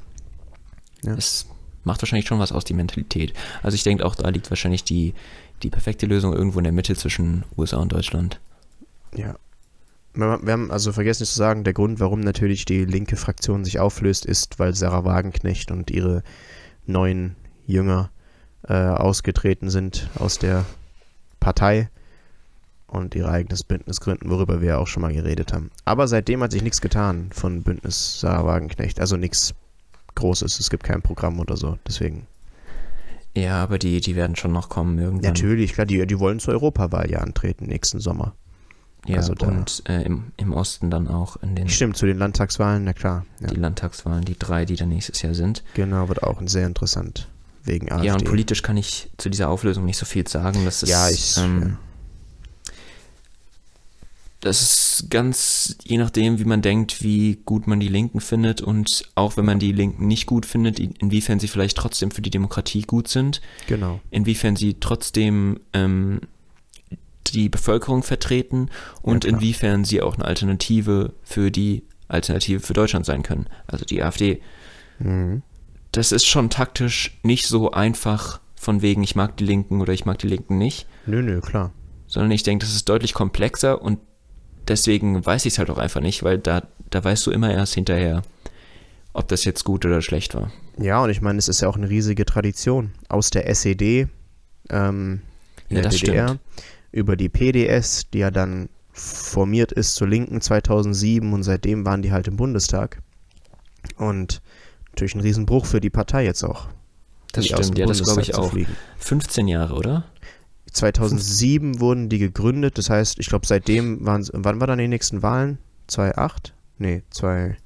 Ja. 1.05 1.15
es 1.15 1.47
macht 1.85 2.03
wahrscheinlich 2.03 2.27
schon 2.27 2.39
was 2.41 2.51
aus, 2.53 2.65
die 2.65 2.75
Mentalität. 2.75 3.33
Also 3.63 3.75
ich 3.77 3.83
denke 3.85 4.05
auch, 4.05 4.15
da 4.17 4.29
liegt 4.31 4.51
wahrscheinlich 4.51 4.83
die, 4.85 5.15
die 5.63 5.71
perfekte 5.71 6.07
Lösung 6.07 6.33
irgendwo 6.33 6.59
in 6.59 6.65
der 6.65 6.73
Mitte 6.73 6.97
zwischen 6.97 7.45
USA 7.57 7.77
und 7.79 7.93
Deutschland. 7.93 8.41
Ja. 9.17 9.37
Wir 10.14 10.53
haben 10.53 10.70
also 10.70 10.92
vergessen 10.92 11.25
zu 11.25 11.35
sagen, 11.35 11.64
der 11.64 11.72
Grund, 11.72 11.98
warum 11.98 12.20
natürlich 12.20 12.64
die 12.66 12.85
linke 12.85 13.16
Fraktion 13.16 13.64
sich 13.64 13.79
auflöst, 13.81 14.27
ist, 14.27 14.59
weil 14.59 14.75
Sarah 14.75 15.05
Wagenknecht 15.05 15.70
und 15.70 15.90
ihre 15.90 16.22
neuen 16.87 17.37
Jünger 17.66 18.11
äh, 18.68 18.75
ausgetreten 18.75 19.70
sind 19.70 20.11
aus 20.18 20.38
der 20.38 20.66
Partei 21.40 21.88
und 22.87 23.14
ihr 23.14 23.27
eigenes 23.27 23.64
Bündnis 23.64 24.01
gründen, 24.01 24.29
worüber 24.29 24.61
wir 24.61 24.68
ja 24.68 24.79
auch 24.79 24.87
schon 24.87 25.01
mal 25.01 25.14
geredet 25.14 25.53
haben. 25.53 25.70
Aber 25.87 26.07
seitdem 26.07 26.42
hat 26.42 26.53
sich 26.53 26.62
nichts 26.62 26.83
getan 26.83 27.31
von 27.33 27.62
Bündnis 27.62 28.20
Sarah 28.20 28.44
Wagenknecht, 28.44 29.01
also 29.01 29.16
nichts 29.16 29.55
Großes, 30.14 30.61
es 30.61 30.68
gibt 30.68 30.85
kein 30.85 31.01
Programm 31.01 31.40
oder 31.40 31.57
so, 31.57 31.79
deswegen. 31.87 32.27
Ja, 33.35 33.62
aber 33.62 33.79
die, 33.79 34.01
die 34.03 34.14
werden 34.14 34.37
schon 34.37 34.53
noch 34.53 34.68
kommen 34.68 34.98
irgendwann. 34.98 35.31
Natürlich, 35.31 35.72
klar, 35.72 35.87
die, 35.87 36.07
die 36.07 36.20
wollen 36.20 36.38
zur 36.38 36.53
Europawahl 36.53 37.11
ja 37.11 37.20
antreten 37.20 37.64
nächsten 37.64 37.98
Sommer. 37.98 38.35
Ja, 39.07 39.17
also 39.17 39.35
da- 39.35 39.47
und 39.49 39.83
äh, 39.88 40.03
im, 40.03 40.33
im 40.37 40.53
Osten 40.53 40.88
dann 40.91 41.09
auch 41.09 41.37
in 41.43 41.57
den 41.57 41.69
Stimmt, 41.69 41.97
zu 41.97 42.07
den 42.07 42.19
Landtagswahlen, 42.19 42.85
na 42.85 42.93
klar. 42.93 43.27
Ja. 43.41 43.49
die 43.49 43.57
Landtagswahlen, 43.57 44.25
die 44.25 44.38
drei, 44.38 44.65
die 44.65 44.77
dann 44.77 44.91
nächstes 44.91 45.23
Jahr 45.23 45.35
sind. 45.35 45.65
Genau, 45.75 46.09
wird 46.09 46.23
auch 46.23 46.41
sehr 46.47 46.67
interessant. 46.67 47.29
Wegen 47.65 47.91
AfD. 47.91 48.07
Ja, 48.07 48.15
und 48.15 48.25
politisch 48.25 48.62
kann 48.62 48.77
ich 48.77 49.11
zu 49.19 49.29
dieser 49.29 49.49
Auflösung 49.49 49.85
nicht 49.85 49.97
so 49.99 50.07
viel 50.07 50.27
sagen. 50.29 50.65
Das 50.65 50.83
ist, 50.83 50.88
Ja, 50.91 51.09
ich- 51.11 51.37
ähm, 51.37 51.79
das 54.41 54.61
ist 54.61 55.07
ganz 55.11 55.77
je 55.85 55.99
nachdem, 55.99 56.41
wie 56.41 56.45
man 56.45 56.62
denkt, 56.62 57.03
wie 57.03 57.41
gut 57.45 57.69
man 57.69 57.79
die 57.79 57.87
Linken 57.88 58.21
findet 58.21 58.61
und 58.61 59.05
auch 59.15 59.37
wenn 59.37 59.45
man 59.45 59.61
die 59.61 59.71
Linken 59.71 60.09
nicht 60.09 60.27
gut 60.27 60.47
findet, 60.47 60.81
in- 60.81 60.93
inwiefern 60.99 61.38
sie 61.38 61.47
vielleicht 61.47 61.77
trotzdem 61.77 62.11
für 62.11 62.23
die 62.23 62.31
Demokratie 62.31 62.83
gut 62.83 63.07
sind, 63.07 63.41
Genau. 63.69 64.01
inwiefern 64.11 64.57
sie 64.57 64.75
trotzdem 64.81 65.61
ähm, 65.73 66.21
die 67.33 67.49
Bevölkerung 67.49 68.03
vertreten 68.03 68.68
und 69.03 69.25
Ja, 69.25 69.31
inwiefern 69.31 69.85
sie 69.85 70.03
auch 70.03 70.14
eine 70.16 70.25
Alternative 70.25 71.12
für 71.23 71.51
die 71.51 71.85
Alternative 72.09 72.61
für 72.61 72.75
Deutschland 72.75 73.07
sein 73.07 73.23
können, 73.23 73.47
also 73.66 73.85
die 73.85 74.03
AfD 74.03 74.40
Mhm. 74.99 75.42
das 75.92 76.12
ist 76.12 76.27
schon 76.27 76.51
taktisch 76.51 77.18
nicht 77.23 77.47
so 77.47 77.71
einfach 77.73 78.40
von 78.55 78.83
wegen, 78.83 79.03
ich 79.03 79.16
mag 79.16 79.37
die 79.38 79.45
Linken 79.45 79.81
oder 79.81 79.92
ich 79.92 80.05
mag 80.05 80.18
die 80.18 80.29
Linken 80.29 80.59
nicht, 80.59 80.87
Nö, 81.07 81.23
nö, 81.23 81.40
klar. 81.40 81.73
sondern 82.07 82.31
ich 82.31 82.42
denke, 82.45 82.64
das 82.64 82.75
ist 82.75 82.88
deutlich 82.88 83.14
komplexer 83.14 83.83
und 83.83 83.99
deswegen 84.68 85.25
weiß 85.27 85.45
ich 85.47 85.55
es 85.55 85.59
halt 85.59 85.71
auch 85.71 85.79
einfach 85.79 86.01
nicht, 86.01 86.23
weil 86.23 86.38
da, 86.38 86.62
da 86.90 87.03
weißt 87.03 87.27
du 87.27 87.31
immer 87.33 87.51
erst 87.53 87.75
hinterher, 87.75 88.23
ob 89.14 89.27
das 89.29 89.45
jetzt 89.45 89.64
gut 89.64 89.85
oder 89.85 90.01
schlecht 90.03 90.35
war. 90.35 90.53
Ja, 90.79 91.03
und 91.03 91.11
ich 91.11 91.21
meine, 91.21 91.38
es 91.38 91.49
ist 91.49 91.61
ja 91.62 91.68
auch 91.68 91.77
eine 91.77 91.88
riesige 91.90 92.25
Tradition. 92.25 92.92
Aus 93.09 93.31
der 93.31 93.49
SED, 93.49 94.07
ähm, 94.71 95.23
in 95.68 95.77
Ja, 95.77 95.83
der 95.83 95.90
das 95.90 96.01
DDR, 96.01 96.29
stimmt. 96.29 96.40
Über 96.93 97.17
die 97.17 97.29
PDS, 97.29 98.11
die 98.11 98.19
ja 98.19 98.31
dann 98.31 98.69
formiert 98.93 99.73
ist 99.73 99.95
zur 99.95 100.09
Linken 100.09 100.41
2007 100.41 101.33
und 101.33 101.43
seitdem 101.43 101.85
waren 101.85 102.03
die 102.03 102.13
halt 102.13 102.29
im 102.29 102.37
Bundestag. 102.37 103.03
Und 103.97 104.43
natürlich 104.91 105.15
ein 105.15 105.21
Riesenbruch 105.21 105.65
für 105.65 105.81
die 105.81 105.91
Partei 105.91 106.25
jetzt 106.25 106.45
auch. 106.45 106.69
Das 107.33 107.47
stimmt, 107.47 107.79
ja, 107.79 107.87
das 107.87 108.03
glaube 108.03 108.21
ich 108.21 108.33
Bundestag 108.33 108.45
auch. 108.45 108.51
fliegen. 108.51 108.77
15 108.99 109.49
Jahre, 109.49 109.75
oder? 109.75 110.05
2007 110.71 111.81
wurden 111.81 112.09
die 112.09 112.19
gegründet, 112.19 112.79
das 112.79 112.91
heißt, 112.91 113.19
ich 113.19 113.29
glaube, 113.29 113.47
seitdem 113.47 114.05
waren 114.07 114.27
wann 114.33 114.61
war 114.61 114.67
dann 114.67 114.79
die 114.79 114.89
nächsten 114.89 115.23
Wahlen? 115.23 115.59
2008? 115.89 116.55
Nee, 116.79 117.03
2, 117.11 117.57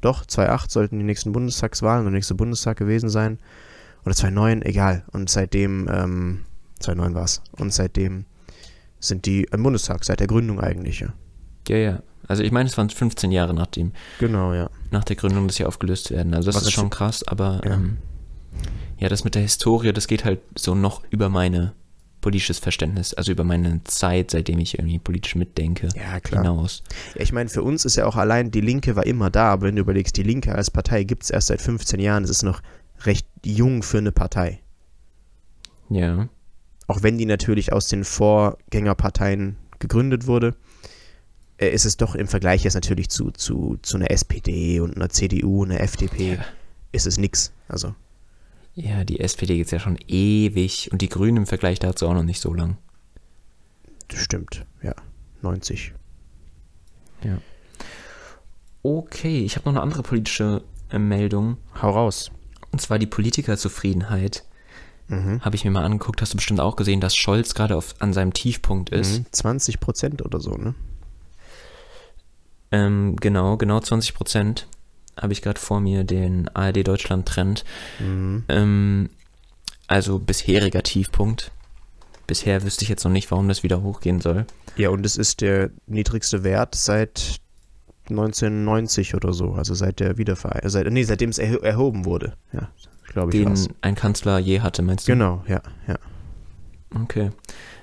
doch, 0.00 0.24
2008 0.24 0.70
sollten 0.70 0.98
die 0.98 1.04
nächsten 1.04 1.32
Bundestagswahlen 1.32 2.00
und 2.00 2.12
der 2.12 2.18
nächste 2.18 2.34
Bundestag 2.34 2.76
gewesen 2.76 3.08
sein. 3.08 3.38
Oder 4.04 4.14
2009, 4.14 4.62
egal. 4.62 5.04
Und 5.12 5.28
seitdem, 5.28 5.88
ähm, 5.92 6.44
2009 6.78 7.14
war 7.14 7.24
es. 7.24 7.42
Und 7.58 7.72
seitdem 7.72 8.24
sind 9.00 9.26
die 9.26 9.44
im 9.50 9.62
Bundestag, 9.62 10.04
seit 10.04 10.20
der 10.20 10.26
Gründung 10.26 10.60
eigentlich, 10.60 11.00
ja. 11.00 11.12
Ja, 11.68 11.76
ja. 11.76 12.02
Also 12.28 12.42
ich 12.44 12.52
meine, 12.52 12.68
es 12.68 12.76
waren 12.78 12.88
15 12.90 13.32
Jahre 13.32 13.54
nach 13.54 13.66
dem, 13.66 13.92
Genau, 14.20 14.54
ja. 14.54 14.70
nach 14.90 15.02
der 15.04 15.16
Gründung, 15.16 15.48
dass 15.48 15.56
sie 15.56 15.64
aufgelöst 15.64 16.10
werden. 16.12 16.34
Also 16.34 16.46
das 16.46 16.56
Was 16.56 16.62
ist 16.64 16.72
schon 16.72 16.90
krass, 16.90 17.26
aber 17.26 17.60
Ja. 17.64 17.74
ähm, 17.74 17.98
ja, 18.98 19.08
das 19.08 19.24
mit 19.24 19.34
der 19.34 19.42
Historie, 19.42 19.92
das 19.92 20.06
geht 20.06 20.24
halt 20.24 20.40
so 20.56 20.74
noch 20.74 21.02
über 21.10 21.28
meine 21.28 21.72
politisches 22.20 22.58
Verständnis, 22.58 23.14
also 23.14 23.32
über 23.32 23.44
meine 23.44 23.82
Zeit, 23.84 24.30
seitdem 24.30 24.58
ich 24.58 24.78
irgendwie 24.78 24.98
politisch 24.98 25.34
mitdenke, 25.36 25.88
Ja, 25.96 26.20
klar. 26.20 26.42
hinaus. 26.42 26.82
Ja, 27.14 27.22
ich 27.22 27.32
meine, 27.32 27.48
für 27.48 27.62
uns 27.62 27.86
ist 27.86 27.96
ja 27.96 28.04
auch 28.06 28.16
allein, 28.16 28.50
die 28.50 28.60
Linke 28.60 28.94
war 28.94 29.06
immer 29.06 29.30
da, 29.30 29.50
aber 29.52 29.68
wenn 29.68 29.76
du 29.76 29.80
überlegst, 29.82 30.16
die 30.18 30.22
Linke 30.22 30.54
als 30.54 30.70
Partei 30.70 31.04
gibt 31.04 31.22
es 31.24 31.30
erst 31.30 31.46
seit 31.48 31.62
15 31.62 31.98
Jahren, 31.98 32.22
das 32.22 32.30
ist 32.30 32.42
noch 32.42 32.60
recht 33.04 33.26
jung 33.42 33.82
für 33.82 33.98
eine 33.98 34.12
Partei. 34.12 34.60
Ja. 35.88 36.28
Auch 36.90 37.04
wenn 37.04 37.18
die 37.18 37.24
natürlich 37.26 37.72
aus 37.72 37.86
den 37.86 38.02
Vorgängerparteien 38.02 39.56
gegründet 39.78 40.26
wurde, 40.26 40.56
äh, 41.56 41.68
ist 41.68 41.84
es 41.84 41.96
doch 41.96 42.16
im 42.16 42.26
Vergleich 42.26 42.64
jetzt 42.64 42.74
natürlich 42.74 43.10
zu, 43.10 43.30
zu, 43.30 43.78
zu 43.80 43.96
einer 43.96 44.10
SPD 44.10 44.80
und 44.80 44.96
einer 44.96 45.08
CDU, 45.08 45.64
einer 45.64 45.80
FDP, 45.80 46.34
Ja. 46.34 46.44
ist 46.90 47.06
es 47.06 47.16
nix. 47.16 47.52
Also, 47.68 47.94
Ja, 48.74 49.04
die 49.04 49.20
SPD 49.20 49.54
gibt 49.56 49.66
es 49.66 49.70
ja 49.70 49.78
schon 49.78 49.98
ewig 50.08 50.90
und 50.90 51.00
die 51.00 51.08
Grünen 51.08 51.36
im 51.36 51.46
Vergleich 51.46 51.78
dazu 51.78 52.08
auch 52.08 52.14
noch 52.14 52.24
nicht 52.24 52.40
so 52.40 52.52
lang. 52.52 52.76
stimmt, 54.12 54.66
ja. 54.82 54.94
90. 55.42 55.92
Okay, 58.82 59.44
ich 59.44 59.54
habe 59.56 59.66
noch 59.68 59.74
eine 59.76 59.82
andere 59.82 60.02
politische 60.02 60.62
äh, 60.90 60.98
Meldung. 60.98 61.58
Hau 61.80 61.90
raus. 61.90 62.32
Und 62.72 62.80
zwar 62.80 62.98
die 62.98 63.06
Politikerzufriedenheit. 63.06 64.44
Mhm. 65.10 65.40
Habe 65.42 65.56
ich 65.56 65.64
mir 65.64 65.70
mal 65.72 65.84
angeguckt, 65.84 66.22
hast 66.22 66.32
du 66.32 66.36
bestimmt 66.36 66.60
auch 66.60 66.76
gesehen, 66.76 67.00
dass 67.00 67.14
Scholz 67.16 67.54
gerade 67.54 67.76
auf- 67.76 67.94
an 67.98 68.12
seinem 68.12 68.32
Tiefpunkt 68.32 68.90
ist. 68.90 69.18
Mhm. 69.18 69.26
20 69.32 69.80
Prozent 69.80 70.24
oder 70.24 70.40
so, 70.40 70.52
ne? 70.56 70.74
Ähm, 72.72 73.16
genau, 73.16 73.56
genau 73.56 73.80
20 73.80 74.14
Prozent. 74.14 74.66
Habe 75.20 75.32
ich 75.32 75.42
gerade 75.42 75.58
vor 75.60 75.80
mir 75.80 76.04
den 76.04 76.48
ARD 76.54 76.84
Deutschland 76.84 77.26
Trend. 77.26 77.64
Mhm. 77.98 78.44
Ähm, 78.48 79.10
also 79.88 80.18
bisheriger 80.18 80.82
Tiefpunkt. 80.82 81.50
Bisher 82.26 82.62
wüsste 82.62 82.84
ich 82.84 82.88
jetzt 82.88 83.02
noch 83.04 83.10
nicht, 83.10 83.30
warum 83.32 83.48
das 83.48 83.64
wieder 83.64 83.82
hochgehen 83.82 84.20
soll. 84.20 84.46
Ja, 84.76 84.90
und 84.90 85.04
es 85.04 85.16
ist 85.16 85.40
der 85.40 85.70
niedrigste 85.88 86.44
Wert 86.44 86.76
seit 86.76 87.40
1990 88.08 89.14
oder 89.16 89.32
so, 89.32 89.52
also 89.54 89.74
seit 89.74 89.98
der 90.00 90.16
Wiedervereinigung, 90.16 90.70
seit, 90.70 90.86
nee, 90.92 91.02
seitdem 91.02 91.30
es 91.30 91.38
erho 91.38 91.56
erhoben 91.58 92.04
wurde. 92.04 92.34
Ja, 92.52 92.68
glaube 93.10 93.32
ich. 93.32 93.38
Den 93.38 93.50
war's. 93.50 93.68
ein 93.82 93.94
Kanzler 93.94 94.38
je 94.38 94.60
hatte, 94.60 94.82
meinst 94.82 95.06
du? 95.06 95.12
Genau, 95.12 95.44
ja, 95.46 95.60
ja. 95.86 95.98
Okay. 97.02 97.30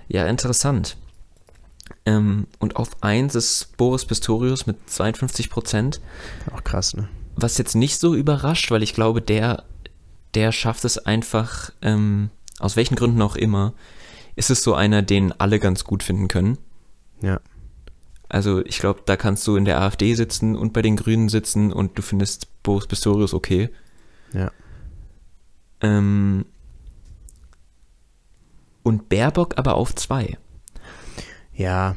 Ja, 0.08 0.26
interessant. 0.26 0.98
Ähm, 2.06 2.48
und 2.60 2.76
auf 2.76 3.02
1 3.02 3.36
ist 3.36 3.78
Boris 3.78 4.06
Pistorius 4.06 4.66
mit 4.66 4.78
52 4.90 5.50
Prozent. 5.50 6.02
Auch 6.54 6.64
krass, 6.64 6.96
ne? 6.96 7.08
Was 7.36 7.58
jetzt 7.58 7.76
nicht 7.76 8.00
so 8.00 8.16
überrascht, 8.16 8.72
weil 8.72 8.84
ich 8.84 8.94
glaube, 8.94 9.22
der, 9.22 9.64
der 10.34 10.52
schafft 10.52 10.86
es 10.86 10.98
einfach, 10.98 11.72
ähm, 11.82 12.30
aus 12.60 12.76
welchen 12.76 12.96
Gründen 12.96 13.22
auch 13.22 13.36
immer, 13.36 13.74
ist 14.36 14.50
es 14.50 14.64
so 14.64 14.74
einer, 14.74 15.02
den 15.02 15.34
alle 15.40 15.60
ganz 15.60 15.84
gut 15.84 16.04
finden 16.04 16.28
können. 16.28 16.58
Ja. 17.22 17.40
Also 18.30 18.66
ich 18.66 18.80
glaube, 18.80 19.02
da 19.06 19.16
kannst 19.16 19.48
du 19.48 19.56
in 19.56 19.66
der 19.66 19.82
AfD 19.82 20.14
sitzen 20.14 20.56
und 20.56 20.74
bei 20.74 20.82
den 20.82 20.98
Grünen 20.98 21.30
sitzen 21.30 21.72
und 21.72 21.98
du 21.98 22.02
findest 22.02 22.48
Boris 22.64 22.88
Pistorius 22.88 23.34
okay. 23.34 23.70
Ja. 24.34 24.52
Ähm, 25.82 26.46
und 28.84 29.10
Baerbock 29.10 29.58
aber 29.58 29.76
auf 29.76 29.94
2. 29.96 30.38
Ja. 31.54 31.96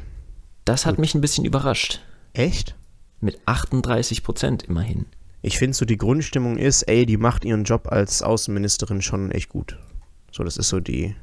Das 0.65 0.85
hat 0.85 0.95
Gut. 0.95 0.99
mich 1.01 1.15
ein 1.15 1.21
bisschen 1.21 1.45
überrascht. 1.45 2.01
Echt? 2.33 2.75
Mit 3.19 3.39
38 3.45 4.23
Prozent 4.23 4.63
immerhin. 4.63 5.05
Ich 5.41 5.57
finde 5.57 5.75
so, 5.75 5.85
die 5.85 5.97
Grundstimmung 5.97 6.57
ist, 6.57 6.83
ey, 6.83 7.05
die 7.05 7.17
macht 7.17 7.45
ihren 7.45 7.63
Job 7.63 7.87
als 7.91 8.21
Außenministerin 8.21 9.01
schon 9.01 9.31
echt 9.31 9.49
gut. 9.49 9.77
So, 10.31 10.43
das 10.43 10.57
ist 10.57 10.69
so 10.69 10.79
die, 10.79 11.15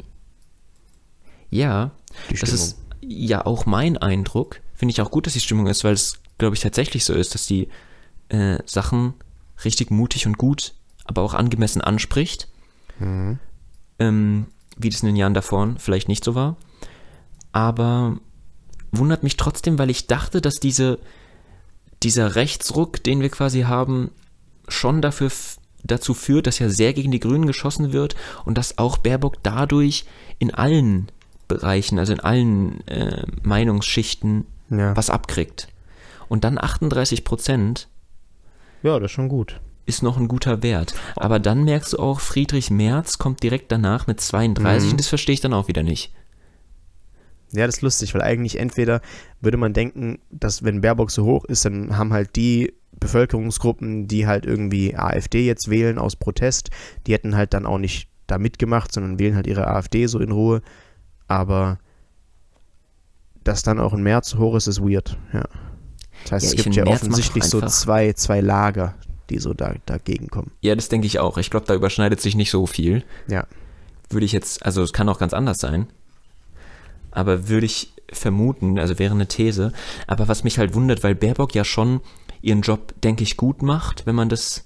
Ja, 1.50 1.92
die 2.28 2.34
das 2.34 2.48
Stimmung. 2.48 2.54
ist 2.54 2.78
ja 3.00 3.46
auch 3.46 3.64
mein 3.66 3.96
Eindruck. 3.96 4.60
Finde 4.74 4.90
ich 4.92 5.00
auch 5.00 5.10
gut, 5.10 5.26
dass 5.26 5.34
die 5.34 5.40
Stimmung 5.40 5.66
ist, 5.68 5.84
weil 5.84 5.94
es, 5.94 6.20
glaube 6.36 6.56
ich, 6.56 6.60
tatsächlich 6.62 7.04
so 7.04 7.14
ist, 7.14 7.34
dass 7.34 7.46
die 7.46 7.68
äh, 8.28 8.58
Sachen 8.66 9.14
richtig 9.64 9.90
mutig 9.90 10.26
und 10.26 10.36
gut, 10.38 10.74
aber 11.08 11.22
auch 11.22 11.34
angemessen 11.34 11.80
anspricht. 11.80 12.46
Mhm. 13.00 13.40
Ähm, 13.98 14.46
wie 14.76 14.90
das 14.90 15.02
in 15.02 15.06
den 15.06 15.16
Jahren 15.16 15.34
davor 15.34 15.74
vielleicht 15.78 16.06
nicht 16.08 16.22
so 16.22 16.36
war. 16.36 16.56
Aber 17.50 18.18
wundert 18.92 19.24
mich 19.24 19.36
trotzdem, 19.36 19.78
weil 19.78 19.90
ich 19.90 20.06
dachte, 20.06 20.40
dass 20.40 20.60
diese, 20.60 21.00
dieser 22.04 22.36
Rechtsruck, 22.36 23.02
den 23.02 23.20
wir 23.20 23.30
quasi 23.30 23.62
haben, 23.62 24.12
schon 24.68 25.02
dafür 25.02 25.32
dazu 25.82 26.14
führt, 26.14 26.46
dass 26.46 26.58
ja 26.60 26.68
sehr 26.68 26.92
gegen 26.92 27.10
die 27.10 27.20
Grünen 27.20 27.46
geschossen 27.46 27.92
wird 27.92 28.14
und 28.44 28.56
dass 28.58 28.78
auch 28.78 28.98
Baerbock 28.98 29.42
dadurch 29.42 30.04
in 30.38 30.54
allen 30.54 31.10
Bereichen, 31.48 31.98
also 31.98 32.12
in 32.12 32.20
allen 32.20 32.86
äh, 32.86 33.24
Meinungsschichten 33.42 34.46
Ja. 34.70 34.94
was 34.96 35.10
abkriegt. 35.10 35.68
Und 36.28 36.44
dann 36.44 36.58
38 36.58 37.24
Prozent 37.24 37.88
ja, 38.82 38.98
das 39.00 39.06
ist 39.06 39.14
schon 39.14 39.28
gut. 39.28 39.60
Ist 39.88 40.02
noch 40.02 40.16
ein 40.18 40.28
guter 40.28 40.62
Wert. 40.62 40.94
Aber 41.16 41.38
dann 41.40 41.64
merkst 41.64 41.94
du 41.94 41.98
auch, 41.98 42.20
Friedrich 42.20 42.70
Merz 42.70 43.18
kommt 43.18 43.42
direkt 43.42 43.72
danach 43.72 44.06
mit 44.06 44.20
32 44.20 44.84
Mhm. 44.86 44.90
und 44.92 45.00
das 45.00 45.08
verstehe 45.08 45.32
ich 45.34 45.40
dann 45.40 45.54
auch 45.54 45.66
wieder 45.68 45.82
nicht. 45.82 46.12
Ja, 47.52 47.64
das 47.66 47.76
ist 47.76 47.82
lustig, 47.82 48.14
weil 48.14 48.20
eigentlich 48.22 48.58
entweder 48.58 49.00
würde 49.40 49.56
man 49.56 49.72
denken, 49.72 50.18
dass 50.30 50.62
wenn 50.62 50.82
Baerbock 50.82 51.10
so 51.10 51.24
hoch 51.24 51.44
ist, 51.46 51.64
dann 51.64 51.96
haben 51.96 52.12
halt 52.12 52.36
die 52.36 52.74
Bevölkerungsgruppen, 53.00 54.06
die 54.06 54.26
halt 54.26 54.44
irgendwie 54.44 54.94
AfD 54.96 55.46
jetzt 55.46 55.70
wählen 55.70 55.98
aus 55.98 56.14
Protest, 56.16 56.70
die 57.06 57.14
hätten 57.14 57.36
halt 57.36 57.54
dann 57.54 57.64
auch 57.64 57.78
nicht 57.78 58.08
da 58.26 58.36
mitgemacht, 58.38 58.92
sondern 58.92 59.18
wählen 59.18 59.34
halt 59.34 59.46
ihre 59.46 59.66
AfD 59.66 60.06
so 60.06 60.18
in 60.18 60.30
Ruhe. 60.32 60.60
Aber 61.26 61.78
dass 63.44 63.62
dann 63.62 63.78
auch 63.80 63.94
ein 63.94 64.02
März 64.02 64.30
so 64.30 64.38
hoch 64.38 64.54
ist, 64.56 64.66
ist 64.66 64.82
weird, 64.82 65.16
ja. 65.32 65.44
Das 66.24 66.32
heißt, 66.32 66.44
Ja, 66.46 66.50
es 66.58 66.64
gibt 66.64 66.76
ja 66.76 66.84
Merz 66.84 66.96
offensichtlich 67.02 67.44
so 67.44 67.62
zwei, 67.62 68.12
zwei 68.12 68.40
Lager, 68.42 68.94
die 69.30 69.38
so 69.38 69.54
da, 69.54 69.74
dagegen 69.86 70.28
kommen. 70.28 70.52
Ja, 70.60 70.74
das 70.74 70.88
denke 70.88 71.06
ich 71.06 71.18
auch. 71.18 71.38
Ich 71.38 71.50
glaube, 71.50 71.66
da 71.66 71.74
überschneidet 71.74 72.20
sich 72.20 72.34
nicht 72.34 72.50
so 72.50 72.66
viel. 72.66 73.04
Ja. 73.28 73.46
Würde 74.10 74.26
ich 74.26 74.32
jetzt, 74.32 74.64
also 74.64 74.82
es 74.82 74.92
kann 74.92 75.08
auch 75.08 75.18
ganz 75.18 75.32
anders 75.32 75.58
sein. 75.58 75.86
Aber 77.10 77.48
würde 77.48 77.66
ich 77.66 77.92
vermuten, 78.12 78.78
also 78.78 78.98
wäre 78.98 79.14
eine 79.14 79.28
These. 79.28 79.72
Aber 80.06 80.28
was 80.28 80.44
mich 80.44 80.58
halt 80.58 80.74
wundert, 80.74 81.02
weil 81.02 81.14
Baerbock 81.14 81.54
ja 81.54 81.64
schon 81.64 82.00
ihren 82.40 82.62
Job, 82.62 82.94
denke 83.02 83.22
ich, 83.22 83.36
gut 83.36 83.62
macht, 83.62 84.06
wenn 84.06 84.14
man 84.14 84.28
das, 84.28 84.64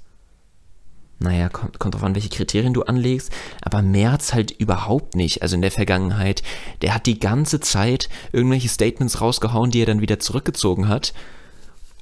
naja, 1.18 1.48
kommt, 1.48 1.78
kommt 1.78 1.94
drauf 1.94 2.04
an, 2.04 2.14
welche 2.14 2.28
Kriterien 2.28 2.74
du 2.74 2.82
anlegst. 2.82 3.32
Aber 3.62 3.82
Merz 3.82 4.32
halt 4.32 4.50
überhaupt 4.52 5.16
nicht. 5.16 5.42
Also 5.42 5.56
in 5.56 5.62
der 5.62 5.70
Vergangenheit, 5.70 6.42
der 6.82 6.94
hat 6.94 7.06
die 7.06 7.18
ganze 7.18 7.60
Zeit 7.60 8.08
irgendwelche 8.32 8.68
Statements 8.68 9.20
rausgehauen, 9.20 9.70
die 9.70 9.82
er 9.82 9.86
dann 9.86 10.00
wieder 10.00 10.20
zurückgezogen 10.20 10.88
hat. 10.88 11.14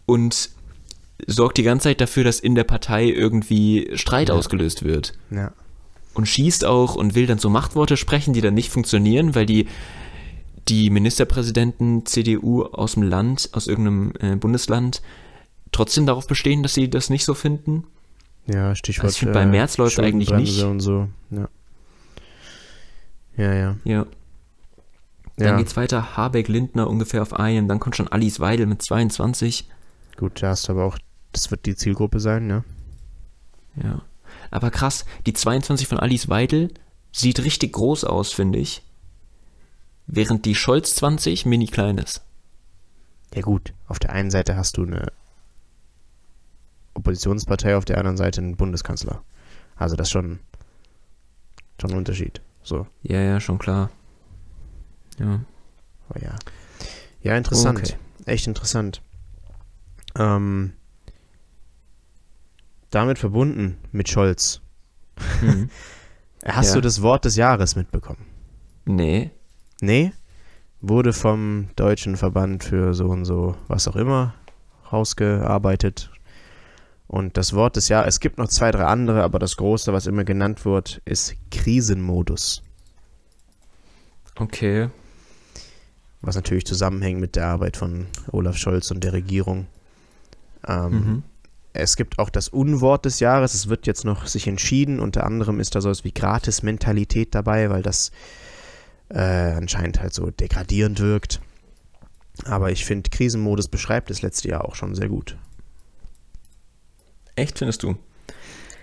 Und 0.07 0.51
sorgt 1.27 1.59
die 1.59 1.63
ganze 1.63 1.85
Zeit 1.85 2.01
dafür, 2.01 2.25
dass 2.25 2.41
in 2.41 2.55
der 2.55 2.65
Partei 2.65 3.05
irgendwie 3.07 3.91
Streit 3.95 4.29
Ja. 4.29 4.35
ausgelöst 4.35 4.85
wird 4.85 5.15
Ja. 5.31 5.53
und 6.15 6.27
schießt 6.27 6.65
auch 6.65 6.95
und 6.95 7.15
will 7.15 7.27
dann 7.27 7.39
so 7.39 7.51
Machtworte 7.51 7.97
sprechen, 7.97 8.33
die 8.35 8.41
dann 8.41 8.55
nicht 8.55 8.71
funktionieren, 8.71 9.35
weil 9.35 9.47
die, 9.47 9.67
die 10.69 10.91
Ministerpräsidenten 10.91 12.07
CDU 12.07 12.65
aus 12.65 12.95
dem 12.95 13.03
Land, 13.03 13.51
aus 13.53 13.67
irgendeinem 13.67 14.13
äh, 14.21 14.37
Bundesland, 14.37 15.03
trotzdem 15.73 16.07
darauf 16.07 16.27
bestehen, 16.27 16.63
dass 16.63 16.75
sie 16.75 16.91
das 16.91 17.11
nicht 17.11 17.25
so 17.25 17.35
finden. 17.35 17.85
Ja, 18.47 18.75
Stichwort. 18.75 19.05
Also 19.07 19.15
ich 19.15 19.19
find, 19.21 19.33
bei 19.33 19.47
Merz 19.47 19.77
läuft's 19.79 19.99
eigentlich 19.99 20.29
Schuldenbremse 20.29 20.61
nicht. 20.61 20.71
Und 20.71 20.81
so. 20.81 21.09
Ja. 21.31 21.49
Ja, 23.37 23.55
ja. 23.55 23.77
Ja. 23.85 24.07
Dann 25.37 25.47
ja. 25.49 25.57
geht's 25.57 25.77
weiter, 25.77 26.17
Habeck, 26.17 26.49
Lindner 26.49 26.89
ungefähr 26.89 27.23
auf 27.23 27.33
einem, 27.33 27.67
dann 27.67 27.81
kommt 27.81 27.97
schon 27.97 28.09
Alice 28.09 28.41
Weidel 28.41 28.67
mit 28.67 28.83
22. 28.83 29.69
Gut, 30.19 30.43
da 30.43 30.49
hast 30.51 30.69
du 30.69 30.73
aber 30.73 30.85
auch, 30.85 30.99
das 31.33 31.51
wird 31.51 31.67
die 31.67 31.77
Zielgruppe 31.77 32.21
sein, 32.21 32.47
ne? 32.47 32.65
Ja. 33.77 34.03
Aber 34.51 34.71
krass, 34.71 35.05
die 35.27 35.33
22 35.33 35.87
von 35.87 35.99
Alice 35.99 36.29
Weidel 36.29 36.73
sieht 37.13 37.41
richtig 37.41 37.73
groß 37.73 38.05
aus, 38.05 38.33
finde 38.33 38.59
ich. 38.59 38.83
Während 40.07 40.45
die 40.45 40.55
Scholz 40.55 40.95
20 40.97 41.47
mini 41.47 41.67
klein 41.67 41.99
ist. 41.99 42.23
Ja 43.35 43.43
gut, 43.43 43.73
auf 43.87 43.99
der 43.99 44.11
einen 44.11 44.31
Seite 44.31 44.57
hast 44.57 44.77
du 44.77 44.83
eine 44.85 45.13
Oppositionspartei, 46.95 47.77
auf 47.77 47.85
der 47.85 47.99
anderen 47.99 48.17
Seite 48.17 48.41
einen 48.41 48.57
Bundeskanzler. 48.57 49.23
Also 49.77 49.95
das 49.97 50.09
ist 50.09 50.13
schon, 50.13 50.41
schon 51.81 51.91
ein 51.93 51.97
Unterschied. 51.99 52.41
So, 52.63 52.87
Ja, 53.03 53.21
ja, 53.21 53.41
schon 53.41 53.59
klar. 53.59 53.91
Ja. 55.19 55.41
aber 56.09 56.23
ja. 56.23 56.35
Ja, 57.23 57.37
interessant. 57.37 57.79
Okay. 57.79 57.95
Echt 58.27 58.47
interessant. 58.47 59.03
Ähm, 60.17 60.73
damit 62.91 63.19
verbunden 63.19 63.79
mit 63.93 64.09
Scholz. 64.09 64.61
Hm. 65.41 65.69
Hast 66.45 66.69
Ja. 66.71 66.75
du 66.77 66.81
das 66.81 67.03
Wort 67.03 67.25
des 67.25 67.37
Jahres 67.37 67.77
mitbekommen? 67.77 68.25
Nee. 68.87 69.31
Nee? 69.81 70.13
Wurde 70.81 71.13
vom 71.13 71.69
Deutschen 71.77 72.17
Verband 72.17 72.65
für 72.65 72.95
so 72.95 73.07
und 73.07 73.25
so, 73.27 73.55
was 73.69 73.87
auch 73.87 73.97
immer, 73.97 74.35
rausgearbeitet. 74.91 76.11
Und 77.07 77.37
das 77.37 77.53
Wort 77.55 77.77
des 77.77 77.89
Jahres, 77.89 78.15
es 78.15 78.21
gibt 78.21 78.39
noch 78.39 78.49
zwei, 78.49 78.71
drei 78.71 78.85
andere, 78.85 79.23
aber 79.23 79.39
das 79.39 79.57
große, 79.57 79.93
was 79.93 80.07
immer 80.07 80.25
genannt 80.25 80.65
wird, 80.65 81.03
ist 81.05 81.35
Krisenmodus. 81.51 82.63
Okay. 84.37 84.89
Was 86.23 86.37
natürlich 86.37 86.67
zusammenhängt 86.67 87.21
mit 87.21 87.37
der 87.37 87.47
Arbeit 87.49 87.77
von 87.77 88.07
Olaf 88.33 88.57
Scholz 88.57 88.91
und 88.91 89.03
der 89.05 89.13
Regierung. 89.13 89.67
Ähm, 90.67 90.91
Mhm. 90.93 91.23
Es 91.73 91.97
gibt 91.97 92.19
auch 92.19 92.31
das 92.31 92.49
Unwort 92.49 93.05
des 93.05 93.21
Jahres. 93.21 93.55
Es 93.55 93.69
wird 93.69 93.87
jetzt 93.87 94.05
noch 94.05 94.27
sich 94.27 94.47
entschieden. 94.49 94.99
Unter 94.99 95.25
anderem 95.25 95.61
ist 95.61 95.75
da 95.75 95.81
sowas 95.81 96.05
wie 96.05 96.13
Gratis-Mentalität 96.13 97.35
dabei, 97.35 97.71
weil 97.71 97.83
das 97.83 98.11
äh, 99.09 99.19
anscheinend 99.19 100.01
halt 100.01 100.13
so 100.13 100.31
degradierend 100.31 101.01
wirkt. 101.01 101.41
Aber 102.45 102.71
ich 102.73 102.85
finde, 102.85 103.11
Krisenmodus 103.11 103.69
beschreibt 103.69 104.11
das 104.11 104.23
letzte 104.23 104.49
Jahr 104.49 104.65
auch 104.65 104.75
schon 104.75 104.95
sehr 104.95 105.09
gut. 105.09 105.37
Echt, 107.37 107.59
findest 107.59 107.83
du? 107.83 107.97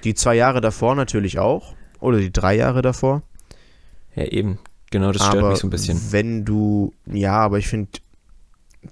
Die 0.04 0.13
zwei 0.13 0.36
Jahre 0.36 0.62
davor 0.62 0.95
natürlich 0.95 1.39
auch. 1.39 1.76
Oder 2.00 2.19
die 2.19 2.32
drei 2.32 2.56
Jahre 2.56 2.82
davor. 2.82 3.23
Ja, 4.15 4.26
eben. 4.26 4.60
Genau, 4.91 5.12
das 5.12 5.23
stört 5.23 5.39
aber 5.39 5.50
mich 5.50 5.60
so 5.60 5.67
ein 5.67 5.71
bisschen. 5.71 6.12
wenn 6.12 6.45
du, 6.45 6.93
ja, 7.06 7.34
aber 7.34 7.58
ich 7.58 7.67
finde, 7.67 7.89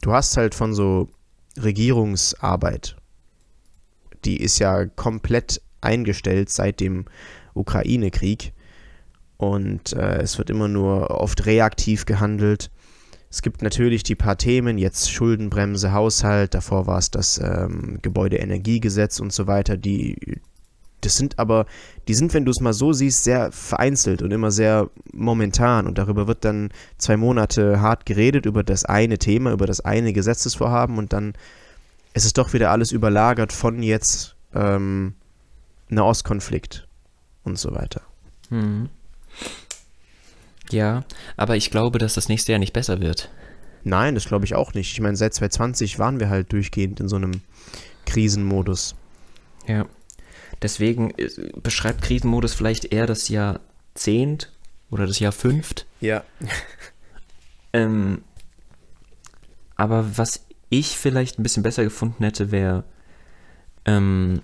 du 0.01 0.11
hast 0.11 0.35
halt 0.37 0.55
von 0.55 0.73
so 0.73 1.09
Regierungsarbeit, 1.61 2.97
die 4.25 4.41
ist 4.41 4.59
ja 4.59 4.85
komplett 4.85 5.61
eingestellt 5.81 6.49
seit 6.49 6.79
dem 6.79 7.05
Ukraine-Krieg 7.53 8.53
und 9.37 9.93
äh, 9.93 10.21
es 10.21 10.37
wird 10.37 10.49
immer 10.49 10.67
nur 10.67 11.11
oft 11.11 11.45
reaktiv 11.45 12.05
gehandelt. 12.05 12.71
Es 13.29 13.41
gibt 13.41 13.61
natürlich 13.61 14.03
die 14.03 14.15
paar 14.15 14.37
Themen, 14.37 14.77
jetzt 14.77 15.11
Schuldenbremse, 15.11 15.91
Haushalt, 15.91 16.53
davor 16.53 16.87
war 16.87 16.99
es 16.99 17.11
das 17.11 17.37
ähm, 17.37 17.99
Gebäudeenergiegesetz 18.01 19.19
und 19.19 19.33
so 19.33 19.47
weiter, 19.47 19.77
die 19.77 20.39
das 21.01 21.17
sind 21.17 21.37
aber, 21.37 21.65
die 22.07 22.15
sind, 22.15 22.33
wenn 22.33 22.45
du 22.45 22.51
es 22.51 22.61
mal 22.61 22.73
so 22.73 22.91
siehst, 22.91 23.23
sehr 23.23 23.51
vereinzelt 23.51 24.21
und 24.23 24.31
immer 24.31 24.49
sehr 24.51 24.89
momentan 25.13 25.85
und 25.85 25.97
darüber 25.97 26.27
wird 26.27 26.43
dann 26.43 26.69
zwei 26.97 27.15
Monate 27.15 27.79
hart 27.79 28.05
geredet 28.05 28.45
über 28.45 28.63
das 28.63 28.85
eine 28.85 29.19
Thema, 29.19 29.51
über 29.51 29.67
das 29.67 29.81
eine 29.81 30.13
Gesetzesvorhaben 30.13 30.97
und 30.97 31.13
dann 31.13 31.33
ist 32.15 32.25
es 32.25 32.33
doch 32.33 32.53
wieder 32.53 32.71
alles 32.71 32.91
überlagert 32.91 33.51
von 33.51 33.83
jetzt 33.83 34.35
ähm, 34.53 35.15
Nahostkonflikt 35.89 36.87
und 37.43 37.59
so 37.59 37.75
weiter. 37.75 38.01
Mhm. 38.49 38.89
Ja, 40.71 41.03
aber 41.35 41.57
ich 41.57 41.69
glaube, 41.69 41.99
dass 41.99 42.15
das 42.15 42.29
nächste 42.29 42.53
Jahr 42.53 42.59
nicht 42.59 42.73
besser 42.73 43.01
wird. 43.01 43.29
Nein, 43.83 44.15
das 44.15 44.25
glaube 44.25 44.45
ich 44.45 44.55
auch 44.55 44.73
nicht. 44.73 44.93
Ich 44.93 45.01
meine, 45.01 45.17
seit 45.17 45.33
2020 45.33 45.99
waren 45.99 46.19
wir 46.19 46.29
halt 46.29 46.53
durchgehend 46.53 46.99
in 47.01 47.09
so 47.09 47.17
einem 47.17 47.41
Krisenmodus. 48.05 48.95
Ja. 49.67 49.85
Deswegen 50.61 51.11
äh, 51.17 51.29
beschreibt 51.61 52.01
Krisenmodus 52.01 52.53
vielleicht 52.53 52.85
eher 52.85 53.07
das 53.07 53.27
Jahrzehnt 53.27 54.53
oder 54.89 55.05
das 55.05 55.19
Jahr 55.19 55.33
fünft. 55.33 55.85
Ja. 55.99 56.23
Ähm, 57.73 58.23
aber 59.75 60.17
was 60.17 60.45
ich 60.69 60.97
vielleicht 60.97 61.39
ein 61.39 61.43
bisschen 61.43 61.63
besser 61.63 61.83
gefunden 61.83 62.23
hätte, 62.23 62.51
wäre 62.51 62.83
ähm, 63.85 64.41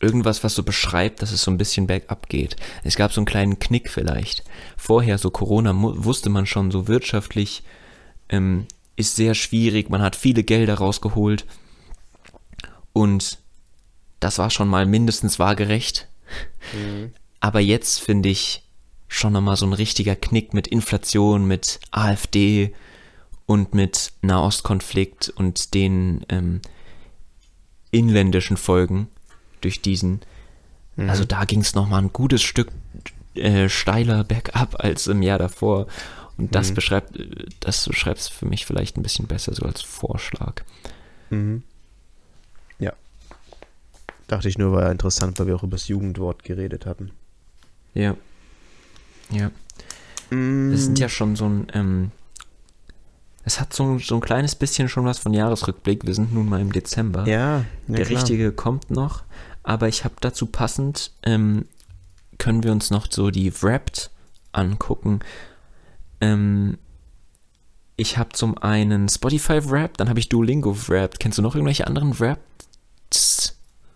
irgendwas, 0.00 0.44
was 0.44 0.54
so 0.54 0.62
beschreibt, 0.62 1.22
dass 1.22 1.32
es 1.32 1.42
so 1.42 1.50
ein 1.50 1.58
bisschen 1.58 1.86
bergab 1.86 2.28
geht. 2.28 2.56
Es 2.82 2.96
gab 2.96 3.12
so 3.12 3.20
einen 3.20 3.26
kleinen 3.26 3.58
Knick 3.58 3.90
vielleicht. 3.90 4.44
Vorher, 4.76 5.18
so 5.18 5.30
Corona, 5.30 5.72
wusste 5.74 6.30
man 6.30 6.46
schon, 6.46 6.70
so 6.70 6.88
wirtschaftlich 6.88 7.62
ähm, 8.28 8.66
ist 8.96 9.16
sehr 9.16 9.34
schwierig, 9.34 9.90
man 9.90 10.02
hat 10.02 10.16
viele 10.16 10.44
Gelder 10.44 10.74
rausgeholt 10.74 11.46
und 12.92 13.38
das 14.20 14.38
war 14.38 14.50
schon 14.50 14.68
mal 14.68 14.86
mindestens 14.86 15.38
waagerecht. 15.38 16.08
Aber 17.40 17.60
jetzt 17.60 18.00
finde 18.00 18.28
ich 18.28 18.62
schon 19.08 19.32
nochmal 19.32 19.56
so 19.56 19.66
ein 19.66 19.72
richtiger 19.72 20.16
Knick 20.16 20.54
mit 20.54 20.66
Inflation, 20.66 21.46
mit 21.46 21.80
AfD 21.90 22.74
und 23.46 23.74
mit 23.74 24.12
Nahostkonflikt 24.22 25.28
und 25.30 25.74
den 25.74 26.24
ähm, 26.28 26.60
inländischen 27.90 28.56
Folgen 28.56 29.08
durch 29.60 29.80
diesen. 29.82 30.20
Also 30.96 31.24
da 31.24 31.44
ging 31.44 31.60
es 31.60 31.74
nochmal 31.74 32.02
ein 32.02 32.12
gutes 32.12 32.42
Stück 32.42 32.68
äh, 33.34 33.68
steiler 33.68 34.22
bergab 34.24 34.76
als 34.82 35.06
im 35.08 35.22
Jahr 35.22 35.38
davor. 35.38 35.86
Und 36.36 36.54
das 36.54 36.70
Mhm. 36.70 36.74
beschreibt, 36.74 37.16
äh, 37.18 37.46
das 37.60 37.86
beschreibt 37.88 38.20
es 38.20 38.28
für 38.28 38.46
mich 38.46 38.64
vielleicht 38.66 38.96
ein 38.96 39.02
bisschen 39.02 39.26
besser, 39.26 39.54
so 39.54 39.64
als 39.66 39.82
Vorschlag. 39.82 40.62
Mhm. 41.30 41.62
Ja. 42.78 42.92
Dachte 44.28 44.48
ich 44.48 44.56
nur, 44.58 44.72
war 44.72 44.90
interessant, 44.90 45.38
weil 45.38 45.46
wir 45.48 45.56
auch 45.56 45.62
über 45.64 45.76
das 45.76 45.88
Jugendwort 45.88 46.44
geredet 46.44 46.86
hatten. 46.86 47.10
Ja. 47.94 48.16
Ja. 49.30 49.50
Das 50.30 50.84
sind 50.84 50.98
ja 50.98 51.08
schon 51.08 51.36
so 51.36 51.44
ein, 51.46 51.66
ähm, 51.74 52.10
es 53.44 53.60
hat 53.60 53.72
so, 53.72 53.84
ein- 53.84 53.98
so 53.98 54.14
ein 54.16 54.20
kleines 54.20 54.54
bisschen 54.54 54.88
schon 54.88 55.04
was 55.04 55.18
von 55.18 55.32
Jahresrückblick. 55.34 56.06
Wir 56.06 56.14
sind 56.14 56.32
nun 56.32 56.48
mal 56.48 56.60
im 56.60 56.72
Dezember. 56.72 57.26
Ja, 57.26 57.58
ja 57.58 57.64
Der 57.88 58.04
klar. 58.04 58.18
richtige 58.20 58.52
kommt 58.52 58.90
noch. 58.90 59.22
Aber 59.62 59.88
ich 59.88 60.04
habe 60.04 60.14
dazu 60.20 60.46
passend, 60.46 61.12
ähm, 61.22 61.66
können 62.38 62.62
wir 62.64 62.72
uns 62.72 62.90
noch 62.90 63.06
so 63.10 63.30
die 63.30 63.52
Wrapped 63.62 64.10
angucken. 64.52 65.20
Ähm, 66.20 66.78
ich 67.96 68.18
habe 68.18 68.30
zum 68.32 68.58
einen 68.58 69.08
Spotify 69.08 69.70
Wrapped, 69.70 70.00
dann 70.00 70.08
habe 70.08 70.18
ich 70.18 70.28
Duolingo 70.28 70.76
Wrapped. 70.88 71.20
Kennst 71.20 71.38
du 71.38 71.42
noch 71.42 71.54
irgendwelche 71.54 71.86
anderen 71.86 72.18
Wrapped? 72.18 72.42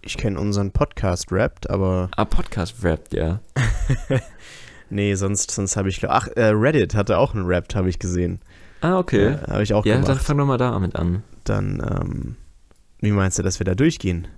Ich 0.03 0.17
kenne 0.17 0.39
unseren 0.39 0.71
Podcast 0.71 1.31
Wrapped, 1.33 1.69
aber 1.69 2.09
Ah, 2.17 2.25
Podcast 2.25 2.83
Wrapped, 2.83 3.13
ja. 3.13 3.41
nee, 4.91 5.15
sonst, 5.17 5.51
sonst 5.51 5.77
habe 5.77 5.89
ich. 5.89 6.09
Ach, 6.09 6.29
äh, 6.29 6.45
Reddit 6.47 6.95
hatte 6.95 7.19
auch 7.19 7.35
einen 7.35 7.47
Wrapped, 7.49 7.75
habe 7.75 7.89
ich 7.91 7.99
gesehen. 7.99 8.41
Ah, 8.81 8.99
okay. 8.99 9.33
Äh, 9.35 9.39
habe 9.51 9.63
ich 9.63 9.75
auch 9.75 9.85
ja, 9.85 9.95
dann 9.95 10.05
gemacht. 10.05 10.23
fang 10.23 10.39
doch 10.39 10.47
mal 10.47 10.59
damit 10.59 10.95
an. 10.97 11.23
Dann, 11.45 11.81
ähm, 11.81 12.37
wie 13.01 13.11
meinst 13.13 13.39
du, 13.39 13.43
dass 13.43 13.59
wir 13.61 13.65
da 13.65 13.75
durchgehen? 13.75 14.29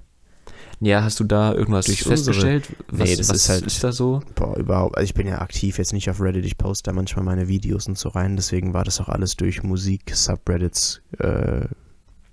Ja, 0.83 1.03
hast 1.03 1.21
du 1.21 1.25
da 1.25 1.53
irgendwas 1.53 1.87
Durch 1.87 2.03
festgestellt? 2.05 2.69
Was, 2.89 3.09
Nee, 3.11 3.17
das 3.17 3.29
was 3.29 3.37
ist 3.37 3.49
halt- 3.51 3.67
ist 3.67 3.85
da 3.85 3.93
so? 3.93 4.23
Boah, 4.35 4.57
überhaupt. 4.57 4.97
Also 4.97 5.05
ich 5.05 5.13
bin 5.15 5.27
ja 5.27 5.41
aktiv 5.43 5.77
jetzt 5.77 5.93
nicht 5.93 6.09
auf 6.09 6.23
Reddit, 6.23 6.47
ich 6.47 6.57
poste 6.57 6.91
da 6.91 6.95
manchmal 6.95 7.23
meine 7.25 7.49
Videos 7.49 7.87
und 7.87 7.99
so 7.99 8.09
rein, 8.09 8.37
deswegen 8.37 8.73
war 8.73 8.85
das 8.85 8.99
auch 8.99 9.09
alles 9.11 9.37
durch 9.37 9.63
Musik-Subreddits 9.63 11.03
äh, 11.19 11.67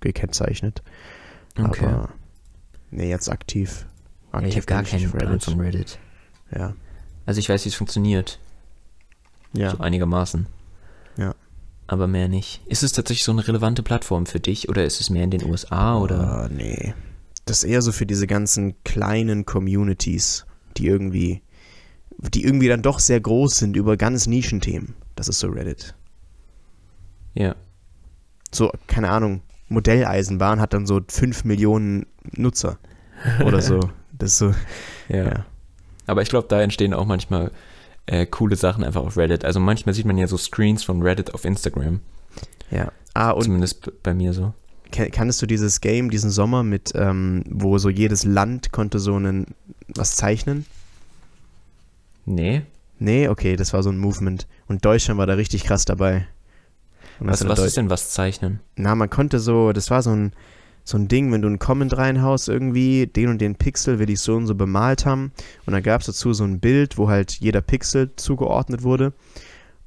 gekennzeichnet. 0.00 0.82
Okay. 1.58 1.84
Aber 1.86 2.08
nee, 2.90 3.10
jetzt 3.10 3.28
aktiv. 3.30 3.84
ja, 4.32 4.38
aktiv 4.38 4.48
ich 4.48 4.56
habe 4.56 4.66
gar 4.66 4.82
keinen 4.82 5.06
auf 5.06 5.12
Plan 5.12 5.40
von 5.40 5.60
Reddit. 5.60 5.98
Ja. 6.56 6.72
Also 7.26 7.40
ich 7.40 7.48
weiß, 7.50 7.66
wie 7.66 7.68
es 7.68 7.74
funktioniert. 7.74 8.38
Ja. 9.52 9.72
So 9.72 9.78
einigermaßen. 9.80 10.46
Aber 11.88 12.06
mehr 12.06 12.28
nicht. 12.28 12.60
Ist 12.66 12.82
es 12.82 12.92
tatsächlich 12.92 13.24
so 13.24 13.32
eine 13.32 13.48
relevante 13.48 13.82
Plattform 13.82 14.26
für 14.26 14.40
dich 14.40 14.68
oder 14.68 14.84
ist 14.84 15.00
es 15.00 15.08
mehr 15.10 15.24
in 15.24 15.30
den 15.30 15.44
USA 15.44 15.98
oder? 15.98 16.20
Ah, 16.20 16.48
nee. 16.52 16.94
Das 17.46 17.64
ist 17.64 17.64
eher 17.64 17.80
so 17.80 17.92
für 17.92 18.04
diese 18.04 18.26
ganzen 18.26 18.74
kleinen 18.84 19.46
Communities, 19.46 20.44
die 20.76 20.86
irgendwie, 20.86 21.40
die 22.18 22.44
irgendwie 22.44 22.68
dann 22.68 22.82
doch 22.82 22.98
sehr 22.98 23.20
groß 23.20 23.56
sind 23.56 23.74
über 23.74 23.96
ganz 23.96 24.26
Nischenthemen. 24.26 24.94
Das 25.16 25.28
ist 25.28 25.38
so 25.38 25.48
Reddit. 25.48 25.94
Ja. 27.34 27.56
So, 28.52 28.70
keine 28.86 29.08
Ahnung, 29.08 29.40
Modelleisenbahn 29.68 30.60
hat 30.60 30.74
dann 30.74 30.86
so 30.86 31.00
5 31.08 31.44
Millionen 31.44 32.06
Nutzer 32.32 32.78
oder 33.44 33.60
so. 33.62 33.80
Das 34.20 34.32
ist 34.32 34.38
so, 34.38 34.52
Ja. 35.08 35.24
ja. 35.26 35.46
Aber 36.08 36.22
ich 36.22 36.28
glaube, 36.28 36.48
da 36.48 36.60
entstehen 36.60 36.92
auch 36.92 37.06
manchmal 37.06 37.52
äh, 38.08 38.26
coole 38.26 38.56
Sachen 38.56 38.84
einfach 38.84 39.02
auf 39.02 39.16
Reddit. 39.16 39.44
Also 39.44 39.60
manchmal 39.60 39.94
sieht 39.94 40.06
man 40.06 40.16
ja 40.16 40.26
so 40.26 40.36
Screens 40.36 40.82
von 40.82 41.02
Reddit 41.02 41.34
auf 41.34 41.44
Instagram. 41.44 42.00
ja. 42.70 42.90
Ah, 43.14 43.30
und 43.30 43.44
Zumindest 43.44 43.90
bei 44.02 44.14
mir 44.14 44.32
so. 44.32 44.54
Kannst 44.90 45.42
du 45.42 45.46
dieses 45.46 45.80
Game 45.80 46.08
diesen 46.08 46.30
Sommer 46.30 46.62
mit, 46.62 46.92
ähm, 46.94 47.42
wo 47.48 47.78
so 47.78 47.90
jedes 47.90 48.24
Land 48.24 48.70
konnte 48.70 49.00
so 49.00 49.16
einen 49.16 49.46
was 49.88 50.16
zeichnen? 50.16 50.66
Nee. 52.24 52.62
Nee, 52.98 53.28
okay, 53.28 53.56
das 53.56 53.72
war 53.72 53.82
so 53.82 53.90
ein 53.90 53.98
Movement. 53.98 54.46
Und 54.66 54.84
Deutschland 54.84 55.18
war 55.18 55.26
da 55.26 55.34
richtig 55.34 55.64
krass 55.64 55.84
dabei. 55.84 56.26
Was, 57.18 57.46
was 57.48 57.58
ist 57.58 57.76
denn 57.76 57.90
was 57.90 58.10
zeichnen? 58.10 58.60
Na, 58.76 58.94
man 58.94 59.10
konnte 59.10 59.40
so, 59.40 59.72
das 59.72 59.90
war 59.90 60.02
so 60.02 60.10
ein, 60.10 60.32
so 60.88 60.96
ein 60.96 61.06
Ding, 61.06 61.30
wenn 61.32 61.42
du 61.42 61.48
einen 61.48 61.58
Comment 61.58 61.94
reinhaust 61.98 62.48
irgendwie, 62.48 63.06
den 63.06 63.28
und 63.28 63.40
den 63.42 63.56
Pixel 63.56 63.98
will 63.98 64.08
ich 64.08 64.20
so 64.20 64.36
und 64.36 64.46
so 64.46 64.54
bemalt 64.54 65.04
haben. 65.04 65.32
Und 65.66 65.74
dann 65.74 65.82
gab 65.82 66.00
es 66.00 66.06
dazu 66.06 66.32
so 66.32 66.44
ein 66.44 66.60
Bild, 66.60 66.96
wo 66.96 67.08
halt 67.10 67.32
jeder 67.32 67.60
Pixel 67.60 68.10
zugeordnet 68.16 68.82
wurde. 68.82 69.12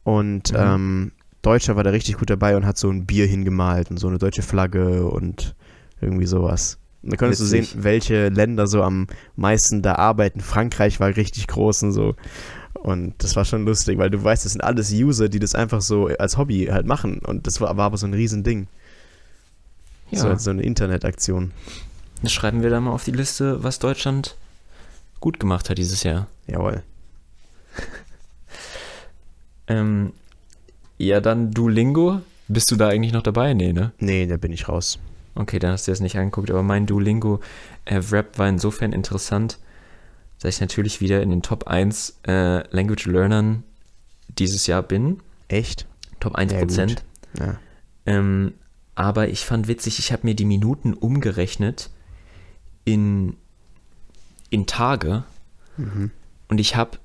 Und 0.03 0.51
Mhm. 0.51 0.57
ähm, 0.59 1.11
Deutscher 1.41 1.75
war 1.75 1.83
da 1.83 1.89
richtig 1.89 2.17
gut 2.19 2.29
dabei 2.29 2.55
und 2.55 2.67
hat 2.67 2.77
so 2.77 2.87
ein 2.91 3.07
Bier 3.07 3.25
hingemalt 3.25 3.89
und 3.89 3.97
so 3.97 4.07
eine 4.07 4.19
deutsche 4.19 4.43
Flagge 4.43 5.05
und 5.07 5.55
irgendwie 6.01 6.27
sowas. 6.27 6.77
Und 7.01 7.13
da 7.13 7.17
konntest 7.17 7.41
du 7.41 7.45
sehen, 7.45 7.63
Witzig. 7.63 7.83
welche 7.83 8.29
Länder 8.29 8.67
so 8.67 8.83
am 8.83 9.07
meisten 9.35 9.81
da 9.81 9.95
arbeiten. 9.95 10.39
Frankreich 10.39 10.99
war 10.99 11.15
richtig 11.15 11.47
groß 11.47 11.81
und 11.81 11.91
so. 11.93 12.13
Und 12.75 13.15
das 13.23 13.35
war 13.35 13.43
schon 13.43 13.65
lustig, 13.65 13.97
weil 13.97 14.11
du 14.11 14.23
weißt, 14.23 14.45
das 14.45 14.51
sind 14.51 14.61
alles 14.63 14.91
User, 14.91 15.29
die 15.29 15.39
das 15.39 15.55
einfach 15.55 15.81
so 15.81 16.09
als 16.19 16.37
Hobby 16.37 16.67
halt 16.71 16.85
machen. 16.85 17.19
Und 17.25 17.47
das 17.47 17.59
war, 17.59 17.75
war 17.75 17.85
aber 17.85 17.97
so 17.97 18.05
ein 18.05 18.13
Riesending. 18.13 18.67
Ja, 20.11 20.19
So, 20.19 20.35
so 20.35 20.49
eine 20.51 20.61
Internetaktion. 20.63 21.51
das 22.21 22.31
schreiben 22.31 22.61
wir 22.61 22.69
da 22.69 22.79
mal 22.79 22.91
auf 22.91 23.03
die 23.03 23.11
Liste, 23.11 23.63
was 23.63 23.79
Deutschland 23.79 24.35
gut 25.19 25.39
gemacht 25.39 25.69
hat 25.69 25.77
dieses 25.77 26.03
Jahr. 26.03 26.27
Jawohl. 26.47 26.83
Ähm, 29.67 30.13
ja, 30.97 31.21
dann 31.21 31.51
Duolingo. 31.51 32.21
Bist 32.47 32.69
du 32.71 32.75
da 32.75 32.89
eigentlich 32.89 33.13
noch 33.13 33.23
dabei? 33.23 33.53
Nee, 33.53 33.71
ne? 33.73 33.93
Nee, 33.99 34.27
da 34.27 34.37
bin 34.37 34.51
ich 34.51 34.67
raus. 34.67 34.99
Okay, 35.35 35.59
dann 35.59 35.71
hast 35.71 35.87
du 35.87 35.91
das 35.91 36.01
nicht 36.01 36.17
angeguckt, 36.17 36.49
aber 36.51 36.63
mein 36.63 36.85
Duolingo 36.85 37.39
äh, 37.85 38.01
war 38.35 38.49
insofern 38.49 38.91
interessant, 38.91 39.59
dass 40.41 40.55
ich 40.55 40.61
natürlich 40.61 40.99
wieder 40.99 41.21
in 41.21 41.29
den 41.29 41.41
Top 41.41 41.67
1 41.67 42.19
äh, 42.27 42.67
Language 42.75 43.05
Learnern 43.05 43.63
dieses 44.27 44.67
Jahr 44.67 44.83
bin. 44.83 45.21
Echt? 45.47 45.85
Top 46.19 46.35
1 46.35 46.51
Ja, 46.51 46.59
Prozent. 46.59 47.03
gut. 47.35 47.39
Ja. 47.47 47.59
Ähm, 48.05 48.53
aber 48.95 49.29
ich 49.29 49.45
fand 49.45 49.67
witzig, 49.67 49.99
ich 49.99 50.11
habe 50.11 50.25
mir 50.27 50.35
die 50.35 50.45
Minuten 50.45 50.93
umgerechnet 50.93 51.89
in, 52.85 53.35
in 54.49 54.65
Tage 54.67 55.23
Mhm. 55.77 56.11
und 56.49 56.59
ich 56.59 56.75
habe 56.75 56.99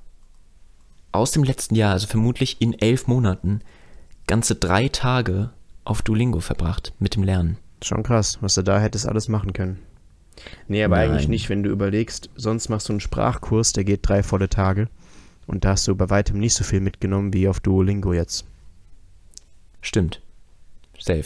aus 1.13 1.31
dem 1.31 1.43
letzten 1.43 1.75
Jahr, 1.75 1.93
also 1.93 2.05
vermutlich 2.05 2.61
in 2.61 2.73
elf 2.73 3.07
Monaten, 3.07 3.61
ganze 4.27 4.55
drei 4.55 4.89
Tage 4.89 5.51
auf 5.85 6.01
Duolingo 6.01 6.41
verbracht 6.41 6.93
mit 6.99 7.15
dem 7.15 7.23
Lernen. 7.23 7.57
Schon 7.81 8.03
krass, 8.03 8.37
was 8.41 8.55
du 8.55 8.61
da 8.63 8.79
hättest 8.79 9.07
alles 9.07 9.29
machen 9.29 9.53
können. 9.53 9.79
Nee, 10.67 10.83
aber 10.83 10.97
eigentlich 10.97 11.23
Nein. 11.23 11.31
nicht, 11.31 11.49
wenn 11.49 11.63
du 11.63 11.69
überlegst, 11.69 12.29
sonst 12.35 12.69
machst 12.69 12.89
du 12.89 12.93
einen 12.93 12.99
Sprachkurs, 12.99 13.71
der 13.73 13.85
geht 13.85 14.07
drei 14.07 14.21
volle 14.21 14.49
Tage. 14.49 14.89
Und 15.47 15.63
da 15.63 15.69
hast 15.69 15.87
du 15.87 15.95
bei 15.95 16.09
weitem 16.09 16.39
nicht 16.39 16.53
so 16.53 16.63
viel 16.65 16.81
mitgenommen 16.81 17.33
wie 17.33 17.47
auf 17.47 17.61
Duolingo 17.61 18.11
jetzt. 18.13 18.45
Stimmt. 19.81 20.21
Safe. 20.99 21.23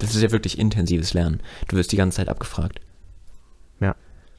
Ja. 0.00 0.06
Das 0.06 0.14
ist 0.14 0.22
ja 0.22 0.30
wirklich 0.30 0.58
intensives 0.58 1.12
Lernen. 1.14 1.40
Du 1.68 1.76
wirst 1.76 1.92
die 1.92 1.96
ganze 1.96 2.16
Zeit 2.16 2.28
abgefragt. 2.28 2.80
Ja. 3.80 3.94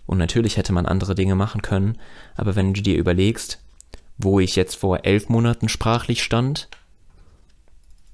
Und 0.06 0.17
natürlich 0.17 0.58
hätte 0.58 0.74
man 0.74 0.86
andere 0.86 1.15
Dinge 1.15 1.36
machen 1.36 1.62
können, 1.62 1.98
aber 2.36 2.56
wenn 2.56 2.74
du 2.74 2.82
dir 2.82 2.98
überlegst, 2.98 3.60
wo 4.17 4.39
ich 4.39 4.56
jetzt 4.56 4.76
vor 4.76 5.06
elf 5.06 5.30
Monaten 5.30 5.69
sprachlich 5.69 6.24
stand, 6.24 6.67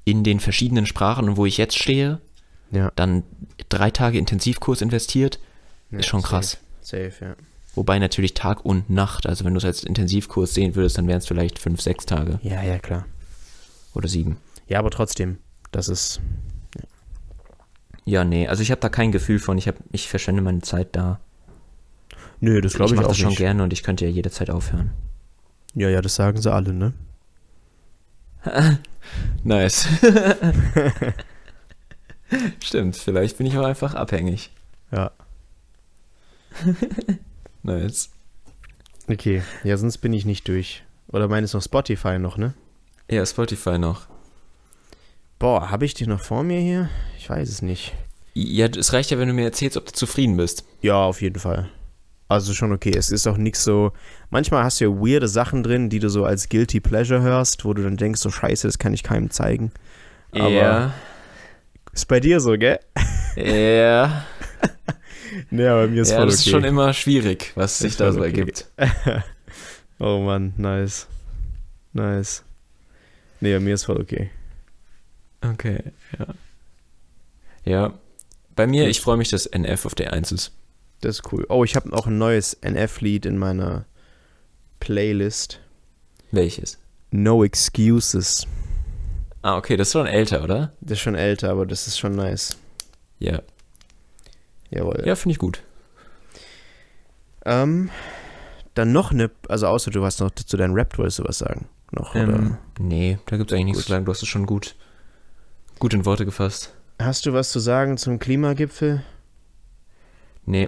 in 0.04 0.24
den 0.24 0.40
verschiedenen 0.40 0.86
Sprachen 0.86 1.30
und 1.30 1.38
wo 1.38 1.46
ich 1.46 1.58
jetzt 1.58 1.78
stehe, 1.78 2.20
Ja. 2.72 2.92
dann 2.96 3.24
drei 3.70 3.90
Tage 3.92 4.18
Intensivkurs 4.20 4.82
investiert, 4.82 5.40
ist 5.92 6.08
schon 6.08 6.22
krass. 6.22 6.58
Safe, 6.82 7.10
safe 7.12 7.26
ja. 7.26 7.36
Wobei 7.74 8.00
natürlich 8.00 8.34
Tag 8.34 8.64
und 8.66 8.90
Nacht, 8.90 9.26
also 9.28 9.44
wenn 9.46 9.54
du 9.54 9.58
es 9.58 9.66
als 9.66 9.84
Intensivkurs 9.84 10.54
sehen 10.54 10.76
würdest, 10.76 10.98
dann 10.98 11.08
wären 11.08 11.18
es 11.20 11.28
vielleicht 11.28 11.60
fünf, 11.60 11.82
sechs 11.82 12.06
Tage 12.06 12.40
Ja, 12.44 12.62
ja, 12.64 12.78
klar. 12.80 13.06
oder 13.94 14.08
sieben. 14.08 14.38
Ja, 14.68 14.80
aber 14.80 14.92
trotzdem, 14.92 15.38
das 15.72 15.90
ist. 15.90 16.20
Ja, 18.06 18.24
nee, 18.24 18.48
also 18.48 18.62
ich 18.62 18.70
habe 18.72 18.82
da 18.82 18.90
kein 18.90 19.12
Gefühl 19.12 19.40
von, 19.40 19.58
ich, 19.58 19.68
hab, 19.68 19.76
ich 19.92 20.08
verschwende 20.10 20.42
meine 20.42 20.62
Zeit 20.62 20.96
da. 20.96 21.20
Nö, 22.40 22.62
das 22.62 22.74
glaube 22.74 22.92
ich, 22.92 22.96
mache 22.96 23.08
auch 23.08 23.10
das 23.10 23.18
schon 23.18 23.30
nicht. 23.30 23.40
gerne 23.40 23.64
und 23.64 23.74
ich 23.74 23.82
könnte 23.82 24.06
ja 24.06 24.12
jederzeit 24.12 24.50
aufhören. 24.52 24.92
Ja, 25.74 25.90
ja, 25.90 26.02
das 26.02 26.16
sagen 26.16 26.40
sie 26.40 26.52
alle, 26.52 26.74
ne? 26.74 26.94
Nice. 29.44 29.88
Stimmt, 32.64 32.96
vielleicht 32.96 33.38
bin 33.38 33.48
ich 33.48 33.58
auch 33.58 33.66
einfach 33.66 33.94
abhängig. 33.96 34.52
Ja. 34.92 35.12
Nice. 37.64 38.12
Okay, 39.08 39.42
ja, 39.64 39.76
sonst 39.78 39.98
bin 39.98 40.14
ich 40.14 40.24
nicht 40.26 40.48
durch. 40.48 40.84
Oder 41.08 41.28
meinst 41.28 41.54
du 41.54 41.58
noch 41.58 41.64
Spotify 41.64 42.20
noch, 42.20 42.38
ne? 42.38 42.54
Ja, 43.10 43.26
Spotify 43.26 43.80
noch. 43.80 44.08
Boah, 45.40 45.70
habe 45.70 45.86
ich 45.86 45.94
die 45.94 46.08
noch 46.08 46.22
vor 46.22 46.44
mir 46.44 46.60
hier? 46.60 46.90
Ich 47.18 47.30
weiß 47.30 47.50
es 47.50 47.62
nicht. 47.62 47.94
Ja, 48.34 48.68
es 48.68 48.94
reicht 48.94 49.12
ja, 49.12 49.20
wenn 49.20 49.28
du 49.28 49.34
mir 49.34 49.46
erzählst, 49.46 49.78
ob 49.78 49.86
du 49.86 49.92
zufrieden 49.92 50.38
bist. 50.38 50.66
Ja, 50.82 51.04
auf 51.04 51.22
jeden 51.22 51.40
Fall. 51.40 51.70
Also 52.28 52.54
schon 52.54 52.72
okay. 52.72 52.94
Es 52.96 53.12
ist 53.12 53.28
auch 53.28 53.38
nichts 53.38 53.64
so. 53.64 53.92
Manchmal 54.30 54.64
hast 54.64 54.80
du 54.80 54.86
ja 54.86 54.92
weirde 54.92 55.28
Sachen 55.28 55.64
drin, 55.64 55.90
die 55.90 56.00
du 56.00 56.10
so 56.10 56.26
als 56.26 56.50
Guilty 56.50 56.80
Pleasure 56.80 57.22
hörst, 57.22 57.66
wo 57.66 57.74
du 57.74 57.84
dann 57.84 57.98
denkst, 57.98 58.20
so 58.20 58.30
scheiße, 58.30 58.68
das 58.68 58.80
kann 58.80 58.94
ich 58.94 59.04
keinem 59.04 59.30
zeigen. 59.30 59.72
Aber 60.32 60.50
ja. 60.50 60.94
ist 61.94 62.08
bei 62.08 62.20
dir 62.20 62.40
so, 62.40 62.58
gell? 62.58 62.80
Ja. 63.36 64.26
Nee, 65.50 65.68
aber 65.68 65.88
mir 65.88 66.04
ist 66.04 66.12
ja, 66.12 66.18
voll 66.18 66.28
das 66.28 66.36
okay. 66.36 66.44
ist 66.46 66.52
schon 66.52 66.64
immer 66.64 66.94
schwierig, 66.94 67.52
was 67.56 67.80
sich 67.80 67.98
da 67.98 68.14
so 68.14 68.20
okay. 68.20 68.28
ergibt. 68.28 68.72
oh 70.00 70.20
Mann, 70.20 70.54
nice. 70.56 71.08
Nice. 71.92 72.44
Nee, 73.42 73.54
bei 73.54 73.60
mir 73.60 73.74
ist 73.74 73.84
voll 73.84 74.00
okay. 74.00 74.30
Okay, 75.54 75.84
ja. 76.18 76.26
Ja. 77.66 77.94
Bei 78.56 78.68
mir, 78.68 78.88
ich 78.88 79.02
freue 79.02 79.18
mich, 79.18 79.30
dass 79.30 79.46
NF 79.48 79.86
auf 79.86 79.96
der 79.96 80.14
1 80.14 80.32
ist. 80.32 80.52
Das 81.02 81.20
ist 81.20 81.32
cool. 81.34 81.46
Oh, 81.50 81.64
ich 81.64 81.76
habe 81.76 81.92
auch 81.94 82.08
ein 82.08 82.18
neues 82.18 82.54
NF-Lied 82.62 83.26
in 83.26 83.38
meiner 83.38 83.86
Playlist. 84.80 85.60
Welches? 86.32 86.78
No 87.12 87.44
Excuses. 87.44 88.48
Ah, 89.42 89.58
okay, 89.58 89.78
das 89.78 89.90
ist 89.90 89.94
schon 89.94 90.08
älter, 90.08 90.44
oder? 90.44 90.74
Das 90.82 90.94
ist 90.98 91.02
schon 91.02 91.16
älter, 91.16 91.50
aber 91.52 91.66
das 91.66 91.88
ist 91.88 92.00
schon 92.00 92.16
nice. 92.16 92.58
Ja. 93.20 93.42
Jawohl. 94.72 95.04
Ja, 95.06 95.16
finde 95.16 95.34
ich 95.34 95.40
gut. 95.40 95.62
Ähm, 97.46 97.90
dann 98.74 98.92
noch 98.92 99.12
eine, 99.12 99.30
also 99.48 99.68
außer 99.68 99.92
du 99.92 100.04
hast 100.04 100.20
noch 100.20 100.32
zu 100.32 100.58
deinem 100.58 100.74
Rap, 100.74 100.98
wolltest 100.98 101.20
du 101.20 101.24
was 101.26 101.38
sagen? 101.38 101.68
Noch, 101.92 102.16
Ähm, 102.16 102.30
oder? 102.30 102.58
nee, 102.80 103.20
da 103.28 103.38
gibt 103.38 103.52
es 103.52 103.56
eigentlich 103.56 103.66
nichts 103.66 103.84
zu 103.84 103.90
sagen. 103.90 104.06
Du 104.06 104.12
hast 104.12 104.24
es 104.24 104.28
schon 104.28 104.46
gut, 104.46 104.76
gut 105.86 105.94
in 105.94 106.06
Worte 106.06 106.26
gefasst. 106.26 106.74
Hast 107.00 107.28
du 107.28 107.34
was 107.34 107.52
zu 107.52 107.60
sagen 107.60 107.98
zum 107.98 108.18
Klimagipfel? 108.18 109.04
Nee, 110.48 110.68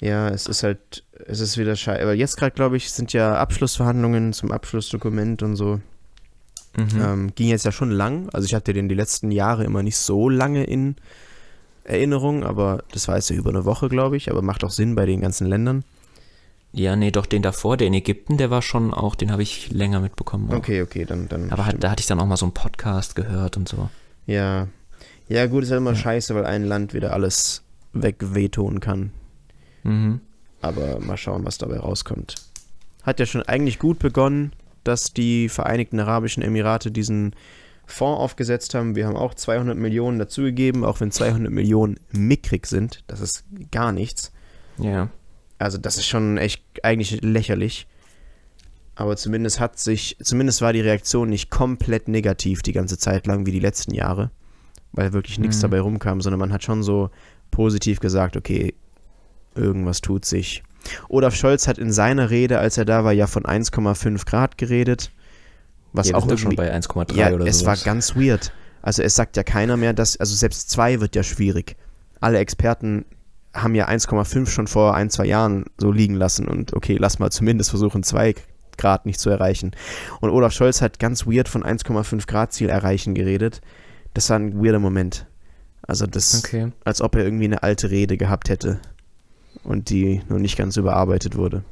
Ja, 0.00 0.28
es 0.28 0.46
ist 0.46 0.62
halt, 0.62 1.02
es 1.26 1.40
ist 1.40 1.58
wieder 1.58 1.74
scheiße. 1.74 2.02
Aber 2.04 2.14
jetzt 2.14 2.36
gerade, 2.36 2.54
glaube 2.54 2.76
ich, 2.76 2.92
sind 2.92 3.12
ja 3.12 3.34
Abschlussverhandlungen 3.34 4.32
zum 4.32 4.52
Abschlussdokument 4.52 5.42
und 5.42 5.56
so. 5.56 5.80
mhm. 6.76 7.02
Ähm, 7.02 7.34
ging 7.34 7.48
jetzt 7.48 7.64
ja 7.64 7.72
schon 7.72 7.90
lang. 7.90 8.28
Also 8.32 8.46
ich 8.46 8.54
hatte 8.54 8.72
den 8.72 8.88
die 8.88 8.94
letzten 8.94 9.32
Jahre 9.32 9.64
immer 9.64 9.82
nicht 9.82 9.96
so 9.96 10.28
lange 10.28 10.62
in 10.62 10.94
Erinnerung, 11.82 12.44
aber 12.44 12.84
das 12.92 13.08
war 13.08 13.16
jetzt 13.16 13.30
ja 13.30 13.34
über 13.34 13.50
eine 13.50 13.64
Woche, 13.64 13.88
glaube 13.88 14.16
ich. 14.16 14.30
Aber 14.30 14.40
macht 14.40 14.62
auch 14.62 14.70
Sinn 14.70 14.94
bei 14.94 15.06
den 15.06 15.20
ganzen 15.20 15.48
Ländern. 15.48 15.82
Ja, 16.78 16.94
nee, 16.94 17.10
doch 17.10 17.24
den 17.24 17.40
davor, 17.40 17.78
der 17.78 17.86
in 17.86 17.94
Ägypten, 17.94 18.36
der 18.36 18.50
war 18.50 18.60
schon 18.60 18.92
auch, 18.92 19.14
den 19.14 19.32
habe 19.32 19.42
ich 19.42 19.70
länger 19.70 20.00
mitbekommen. 20.00 20.50
auch. 20.50 20.56
Okay, 20.56 20.82
okay, 20.82 21.06
dann. 21.06 21.26
dann 21.26 21.50
Aber 21.50 21.64
hat, 21.64 21.76
da 21.82 21.90
hatte 21.90 22.00
ich 22.00 22.06
dann 22.06 22.20
auch 22.20 22.26
mal 22.26 22.36
so 22.36 22.44
einen 22.44 22.52
Podcast 22.52 23.16
gehört 23.16 23.56
und 23.56 23.66
so. 23.66 23.88
Ja. 24.26 24.68
Ja, 25.28 25.46
gut, 25.46 25.62
ist 25.64 25.70
halt 25.70 25.80
immer 25.80 25.92
Ja. 25.92 25.96
scheiße, 25.96 26.34
weil 26.34 26.44
ein 26.44 26.64
Land 26.64 26.92
wieder 26.92 27.14
alles 27.14 27.62
wegvetoen 27.94 28.80
kann. 28.80 29.12
Mhm. 29.84 30.20
Aber 30.60 31.00
mal 31.00 31.16
schauen, 31.16 31.46
was 31.46 31.56
dabei 31.56 31.78
rauskommt. 31.78 32.34
Hat 33.02 33.20
ja 33.20 33.26
schon 33.26 33.42
eigentlich 33.42 33.78
gut 33.78 33.98
begonnen, 33.98 34.52
dass 34.84 35.14
die 35.14 35.48
Vereinigten 35.48 35.98
Arabischen 35.98 36.42
Emirate 36.42 36.90
diesen 36.90 37.34
Fonds 37.86 38.20
aufgesetzt 38.20 38.74
haben. 38.74 38.96
Wir 38.96 39.06
haben 39.06 39.16
auch 39.16 39.32
200 39.32 39.78
Millionen 39.78 40.18
dazugegeben, 40.18 40.84
auch 40.84 41.00
wenn 41.00 41.10
200 41.10 41.50
Millionen 41.50 41.98
mickrig 42.12 42.66
sind. 42.66 43.02
Das 43.06 43.20
ist 43.20 43.44
gar 43.70 43.92
nichts. 43.92 44.30
Ja. 44.78 45.08
Also 45.58 45.78
das 45.78 45.96
ist 45.96 46.06
schon 46.06 46.36
echt 46.38 46.62
eigentlich 46.82 47.20
lächerlich. 47.22 47.86
Aber 48.94 49.16
zumindest 49.16 49.60
hat 49.60 49.78
sich, 49.78 50.16
zumindest 50.22 50.62
war 50.62 50.72
die 50.72 50.80
Reaktion 50.80 51.28
nicht 51.28 51.50
komplett 51.50 52.08
negativ 52.08 52.62
die 52.62 52.72
ganze 52.72 52.96
Zeit 52.96 53.26
lang 53.26 53.44
wie 53.44 53.52
die 53.52 53.60
letzten 53.60 53.92
Jahre, 53.94 54.30
weil 54.92 55.12
wirklich 55.12 55.38
nichts 55.38 55.58
Mhm. 55.58 55.62
dabei 55.62 55.80
rumkam, 55.80 56.20
sondern 56.22 56.40
man 56.40 56.52
hat 56.52 56.64
schon 56.64 56.82
so 56.82 57.10
positiv 57.50 58.00
gesagt, 58.00 58.36
okay, 58.36 58.74
irgendwas 59.54 60.00
tut 60.00 60.24
sich. 60.24 60.62
Olaf 61.08 61.34
Scholz 61.34 61.68
hat 61.68 61.78
in 61.78 61.92
seiner 61.92 62.30
Rede, 62.30 62.58
als 62.58 62.78
er 62.78 62.84
da 62.84 63.04
war, 63.04 63.12
ja 63.12 63.26
von 63.26 63.44
1,5 63.44 64.24
Grad 64.24 64.56
geredet, 64.56 65.10
was 65.92 66.08
ja, 66.08 66.16
auch 66.16 66.26
doch 66.26 66.38
schon 66.38 66.52
irgendwie, 66.52 66.56
bei 66.56 66.72
1,3 66.74 67.14
ja, 67.16 67.32
oder 67.32 67.46
es 67.46 67.60
so. 67.60 67.66
war 67.66 67.76
ganz 67.76 68.14
weird. 68.16 68.52
Also 68.82 69.02
es 69.02 69.14
sagt 69.14 69.36
ja 69.36 69.42
keiner 69.42 69.76
mehr, 69.76 69.92
dass, 69.92 70.16
also 70.16 70.34
selbst 70.34 70.70
2 70.70 71.00
wird 71.00 71.16
ja 71.16 71.22
schwierig. 71.22 71.76
Alle 72.20 72.38
Experten 72.38 73.04
haben 73.56 73.74
ja 73.74 73.88
1,5 73.88 74.46
schon 74.48 74.66
vor 74.66 74.94
ein, 74.94 75.10
zwei 75.10 75.26
Jahren 75.26 75.64
so 75.78 75.90
liegen 75.90 76.14
lassen 76.14 76.46
und 76.48 76.74
okay, 76.74 76.96
lass 76.98 77.18
mal 77.18 77.30
zumindest 77.30 77.70
versuchen, 77.70 78.02
2 78.02 78.34
Grad 78.78 79.06
nicht 79.06 79.18
zu 79.20 79.30
erreichen. 79.30 79.72
Und 80.20 80.30
Olaf 80.30 80.52
Scholz 80.52 80.82
hat 80.82 80.98
ganz 80.98 81.26
weird 81.26 81.48
von 81.48 81.62
1,5 81.64 82.26
Grad 82.26 82.52
Ziel 82.52 82.68
erreichen 82.68 83.14
geredet. 83.14 83.60
Das 84.14 84.28
war 84.30 84.38
ein 84.38 84.62
weirder 84.62 84.78
Moment. 84.78 85.26
Also 85.82 86.06
das, 86.06 86.44
Okay. 86.44 86.72
als 86.84 87.00
ob 87.00 87.14
er 87.16 87.24
irgendwie 87.24 87.44
eine 87.44 87.62
alte 87.62 87.90
Rede 87.90 88.16
gehabt 88.16 88.48
hätte 88.48 88.80
und 89.62 89.88
die 89.90 90.22
noch 90.28 90.38
nicht 90.38 90.58
ganz 90.58 90.76
überarbeitet 90.76 91.36
wurde. 91.36 91.62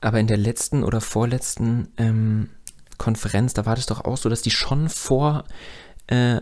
Aber 0.00 0.20
in 0.20 0.26
der 0.26 0.36
letzten 0.36 0.84
oder 0.84 1.00
vorletzten 1.00 1.88
ähm, 1.96 2.50
Konferenz, 2.98 3.54
da 3.54 3.66
war 3.66 3.74
das 3.74 3.86
doch 3.86 4.04
auch 4.04 4.16
so, 4.16 4.28
dass 4.28 4.42
die 4.42 4.50
schon 4.50 4.88
vor 4.88 5.44
äh, 6.06 6.40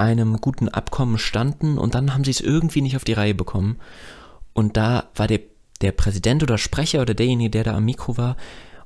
einem 0.00 0.38
guten 0.40 0.68
Abkommen 0.68 1.18
standen 1.18 1.78
und 1.78 1.94
dann 1.94 2.12
haben 2.14 2.24
sie 2.24 2.30
es 2.32 2.40
irgendwie 2.40 2.80
nicht 2.82 2.96
auf 2.96 3.04
die 3.04 3.12
Reihe 3.12 3.34
bekommen. 3.34 3.78
Und 4.52 4.76
da 4.76 5.08
war 5.14 5.26
der, 5.28 5.40
der 5.80 5.92
Präsident 5.92 6.42
oder 6.42 6.58
Sprecher 6.58 7.02
oder 7.02 7.14
derjenige, 7.14 7.50
der 7.50 7.64
da 7.64 7.74
am 7.76 7.84
Mikro 7.84 8.16
war 8.16 8.36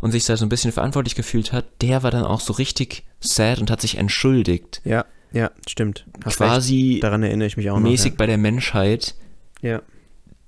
und 0.01 0.11
sich 0.13 0.25
da 0.25 0.37
so 0.37 0.45
ein 0.45 0.49
bisschen 0.51 0.73
verantwortlich 0.73 1.15
gefühlt 1.15 1.53
hat, 1.53 1.65
der 1.81 2.03
war 2.03 2.11
dann 2.11 2.25
auch 2.25 2.41
so 2.41 2.53
richtig 2.53 3.05
sad 3.21 3.61
und 3.61 3.71
hat 3.71 3.81
sich 3.81 3.97
entschuldigt. 3.97 4.83
Ja, 4.85 5.05
ja, 5.33 5.51
stimmt. 5.69 6.07
Hast 6.25 6.37
Quasi 6.37 6.93
recht. 6.95 7.05
Daran 7.05 7.23
erinnere 7.23 7.47
ich 7.49 7.57
mich 7.57 7.71
auch 7.71 7.79
mäßig 7.81 8.13
noch. 8.13 8.19
bei 8.19 8.27
der 8.27 8.39
Menschheit, 8.39 9.15
Ja. 9.63 9.81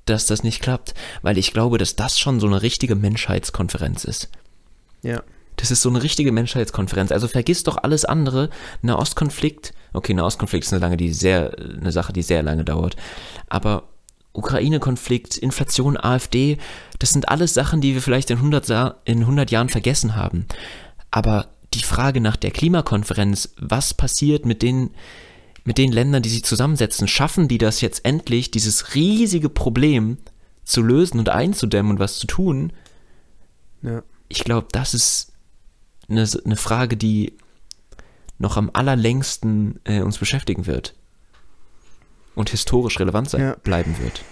dass 0.04 0.26
das 0.26 0.42
nicht 0.44 0.60
klappt. 0.62 0.94
Weil 1.22 1.38
ich 1.38 1.52
glaube, 1.52 1.78
dass 1.78 1.96
das 1.96 2.18
schon 2.20 2.38
so 2.38 2.46
eine 2.46 2.62
richtige 2.62 2.94
Menschheitskonferenz 2.96 4.04
ist. 4.04 4.28
ja. 5.02 5.22
Das 5.56 5.70
ist 5.70 5.82
so 5.82 5.88
eine 5.88 6.02
richtige 6.02 6.32
Menschheitskonferenz. 6.32 7.12
Also 7.12 7.28
vergiss 7.28 7.62
doch 7.62 7.78
alles 7.82 8.04
andere. 8.04 8.50
Nahostkonflikt, 8.82 9.72
okay, 9.92 10.14
Nahostkonflikt 10.14 10.66
ist 10.66 10.72
eine 10.72 10.80
lange, 10.80 10.96
die 10.96 11.12
sehr, 11.12 11.56
eine 11.58 11.92
Sache, 11.92 12.12
die 12.12 12.22
sehr 12.22 12.42
lange 12.42 12.64
dauert. 12.64 12.96
Aber 13.48 13.84
Ukraine-Konflikt, 14.34 15.36
Inflation, 15.38 15.96
AfD, 15.96 16.58
das 16.98 17.10
sind 17.10 17.28
alles 17.28 17.54
Sachen, 17.54 17.80
die 17.80 17.94
wir 17.94 18.02
vielleicht 18.02 18.30
in 18.30 18.36
100, 18.36 18.66
Sa- 18.66 18.96
in 19.04 19.20
100 19.20 19.50
Jahren 19.50 19.68
vergessen 19.70 20.14
haben. 20.14 20.46
Aber 21.10 21.48
die 21.74 21.82
Frage 21.82 22.20
nach 22.20 22.36
der 22.36 22.50
Klimakonferenz, 22.50 23.54
was 23.58 23.94
passiert 23.94 24.44
mit 24.46 24.62
den, 24.62 24.90
mit 25.64 25.78
den 25.78 25.90
Ländern, 25.90 26.22
die 26.22 26.28
sich 26.28 26.44
zusammensetzen, 26.44 27.08
schaffen 27.08 27.48
die 27.48 27.58
das 27.58 27.80
jetzt 27.80 28.04
endlich, 28.04 28.50
dieses 28.50 28.94
riesige 28.94 29.48
Problem 29.48 30.18
zu 30.64 30.82
lösen 30.82 31.18
und 31.18 31.28
einzudämmen 31.28 31.92
und 31.92 31.98
was 31.98 32.18
zu 32.18 32.26
tun? 32.26 32.72
ja. 33.82 34.02
ich 34.28 34.44
glaube, 34.44 34.68
das 34.72 34.94
ist 34.94 35.32
eine, 36.08 36.26
eine 36.44 36.56
Frage, 36.56 36.96
die 36.96 37.32
noch 38.38 38.56
am 38.56 38.70
allerlängsten 38.72 39.80
äh, 39.84 40.00
uns 40.02 40.18
beschäftigen 40.18 40.66
wird. 40.66 40.94
Und 42.34 42.50
historisch 42.50 43.00
relevant 43.00 43.30
sein, 43.30 43.40
Ja. 43.40 43.56
bleiben 43.62 43.96
wird. 43.98 44.22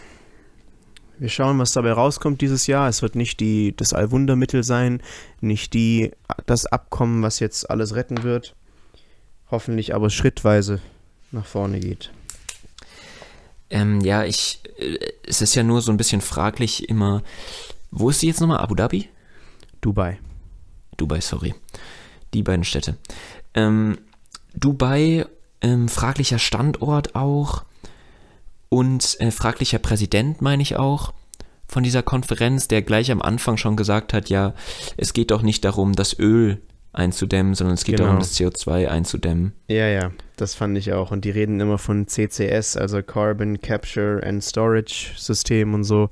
Wir 1.19 1.29
schauen, 1.29 1.59
was 1.59 1.73
dabei 1.73 1.93
rauskommt 1.93 2.41
dieses 2.41 2.67
Jahr. 2.67 2.89
Es 2.89 3.01
wird 3.01 3.15
nicht 3.15 3.41
die, 3.41 3.75
das 3.77 3.93
Allwundermittel 3.93 4.63
sein, 4.65 5.01
nicht 5.41 5.73
die, 5.73 6.11
das 6.45 6.67
Abkommen, 6.67 7.23
was 7.23 7.39
jetzt 7.39 7.71
alles 7.71 7.95
retten 7.95 8.25
wird. 8.25 8.55
Hoffentlich 9.51 9.95
aber 9.95 10.11
schrittweise 10.11 10.81
nach 11.31 11.47
vorne 11.47 11.81
geht. 11.81 12.11
Ähm, 13.71 14.01
ja, 14.03 14.25
ich, 14.25 14.61
äh, 14.79 14.99
es 15.27 15.41
ist 15.41 15.55
ja 15.55 15.63
nur 15.63 15.81
so 15.83 15.91
ein 15.93 15.97
bisschen 15.97 16.21
fraglich 16.21 16.89
immer, 16.89 17.23
wo 17.91 18.11
ist 18.11 18.21
sie 18.21 18.27
jetzt 18.27 18.41
nochmal? 18.41 18.59
Abu 18.59 18.75
Dhabi? 18.75 19.09
Dubai. 19.81 20.19
Dubai, 20.97 21.21
sorry. 21.21 21.55
Die 22.35 22.43
beiden 22.43 22.65
Städte. 22.65 22.97
Ähm, 23.55 23.99
Dubai, 24.55 25.25
ähm, 25.61 25.89
fraglicher 25.89 26.39
Standort 26.39 27.15
auch 27.15 27.65
und 28.69 29.17
äh, 29.21 29.31
fraglicher 29.31 29.79
Präsident, 29.79 30.43
meine 30.43 30.63
ich 30.63 30.77
auch, 30.77 31.13
von 31.67 31.83
dieser 31.83 32.03
Konferenz, 32.03 32.69
der 32.69 32.83
gleich 32.83 33.11
am 33.11 33.23
Anfang 33.23 33.57
schon 33.57 33.77
gesagt 33.77 34.13
hat, 34.13 34.29
ja, 34.29 34.55
es 34.97 35.13
geht 35.13 35.31
doch 35.31 35.43
nicht 35.43 35.65
darum, 35.65 35.95
das 35.95 36.19
Öl 36.19 36.61
einzudämmen, 36.93 37.55
sondern 37.55 37.75
es 37.75 37.85
geht 37.85 37.97
Genau. 37.97 38.09
darum, 38.09 38.21
das 38.21 38.37
CO2 38.37 38.87
einzudämmen. 38.89 39.53
Ja, 39.69 39.89
ja, 39.89 40.13
das 40.37 40.55
fand 40.55 40.77
ich 40.79 40.93
auch. 40.93 41.11
Und 41.11 41.25
die 41.25 41.31
reden 41.31 41.59
immer 41.61 41.79
von 41.79 42.07
CCS, 42.07 42.77
also 42.77 43.03
Carbon 43.03 43.61
Capture 43.61 44.23
and 44.25 44.45
Storage 44.45 45.13
System 45.17 45.75
und 45.75 45.85
so. 45.85 46.11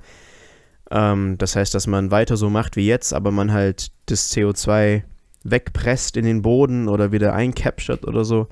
Ähm, 0.90 1.36
das 1.38 1.54
heißt, 1.54 1.74
dass 1.74 1.86
man 1.86 2.10
weiter 2.10 2.36
so 2.36 2.50
macht 2.50 2.76
wie 2.76 2.86
jetzt, 2.86 3.12
aber 3.12 3.30
man 3.30 3.52
halt 3.52 3.88
das 4.06 4.32
CO2 4.32 5.02
wegpresst 5.44 6.16
in 6.16 6.24
den 6.24 6.42
Boden 6.42 6.88
oder 6.88 7.12
wieder 7.12 7.34
eincaptured 7.34 8.06
oder 8.06 8.24
so. 8.24 8.48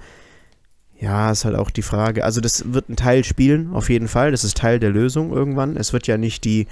Ja, 0.99 1.30
ist 1.30 1.45
halt 1.47 1.57
auch 1.57 1.70
die 1.70 1.82
Frage. 1.82 2.24
Also 2.24 2.41
das 2.41 2.74
wird 2.74 2.91
ein 2.91 2.97
Teil 2.97 3.24
spielen, 3.24 3.72
auf 3.72 3.88
jeden 3.88 4.09
Fall. 4.09 4.32
Das 4.32 4.45
ist 4.45 4.59
Teil 4.59 4.78
der 4.78 4.91
Lösung 4.91 5.32
irgendwann. 5.32 5.76
Es 5.76 5.93
wird 5.93 6.07
ja 6.07 6.18
nicht 6.18 6.45
die, 6.45 6.66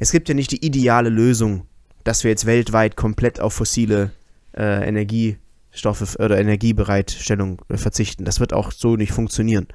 es 0.00 0.10
gibt 0.10 0.28
ja 0.28 0.34
nicht 0.34 0.50
die 0.50 0.64
ideale 0.64 1.08
Lösung, 1.08 1.66
dass 2.02 2.24
wir 2.24 2.30
jetzt 2.30 2.46
weltweit 2.46 2.96
komplett 2.96 3.38
auf 3.40 3.54
fossile 3.54 4.10
äh, 4.56 4.86
Energiestoffe 4.88 6.16
oder 6.18 6.38
Energiebereitstellung 6.38 7.62
äh, 7.68 7.76
verzichten. 7.76 8.24
Das 8.24 8.40
wird 8.40 8.52
auch 8.52 8.72
so 8.72 8.96
nicht 8.96 9.12
funktionieren. 9.12 9.68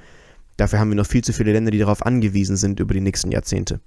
Dafür 0.57 0.79
haben 0.79 0.89
wir 0.89 0.95
noch 0.95 1.07
viel 1.07 1.23
zu 1.23 1.31
viele 1.31 1.53
Länder, 1.53 1.71
die 1.71 1.79
darauf 1.79 2.05
angewiesen 2.05 2.57
sind 2.57 2.81
über 2.81 2.93
die 2.93 2.99
nächsten 2.99 3.31
Jahrzehnte. 3.31 3.79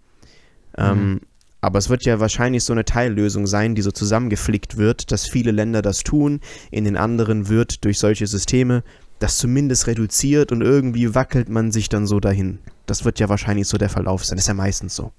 Ähm, 0.78 1.20
aber 1.63 1.79
es 1.79 1.89
wird 1.89 2.05
ja 2.05 2.21
wahrscheinlich 2.21 2.65
so 2.65 2.73
eine 2.73 2.85
Teillösung 2.85 3.47
sein, 3.47 3.75
die 3.77 3.83
so 3.83 3.93
zusammengeflickt 3.93 4.77
wird, 4.77 5.13
dass 5.13 5.29
viele 5.29 5.53
Länder 5.53 5.81
das 5.81 6.03
tun, 6.03 6.41
in 6.73 6.85
den 6.85 6.97
anderen 6.97 7.49
wird 7.49 7.85
durch 7.85 7.99
solche 7.99 8.27
Systeme 8.27 8.83
das 9.21 9.39
zumindest 9.39 9.87
reduziert 9.87 10.51
und 10.51 10.61
irgendwie 10.61 11.15
wackelt 11.15 11.49
man 11.49 11.71
sich 11.71 11.89
dann 11.89 12.09
so 12.09 12.19
dahin. 12.19 12.59
Das 12.87 13.05
wird 13.05 13.21
ja 13.21 13.29
wahrscheinlich 13.29 13.69
so 13.69 13.79
der 13.79 13.89
Verlauf 13.89 14.25
sein. 14.25 14.37
Das 14.37 14.45
ist 14.45 14.49
ja 14.49 14.55
meistens 14.55 14.97
so. 14.97 15.13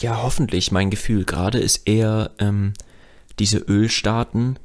Ja, 0.00 0.22
hoffentlich. 0.22 0.70
Mein 0.72 0.90
Gefühl 0.90 1.24
gerade 1.24 1.58
ist 1.58 1.88
eher, 1.88 2.32
ähm, 2.38 2.74
diese 3.38 3.56
Ölstaaten 3.58 4.58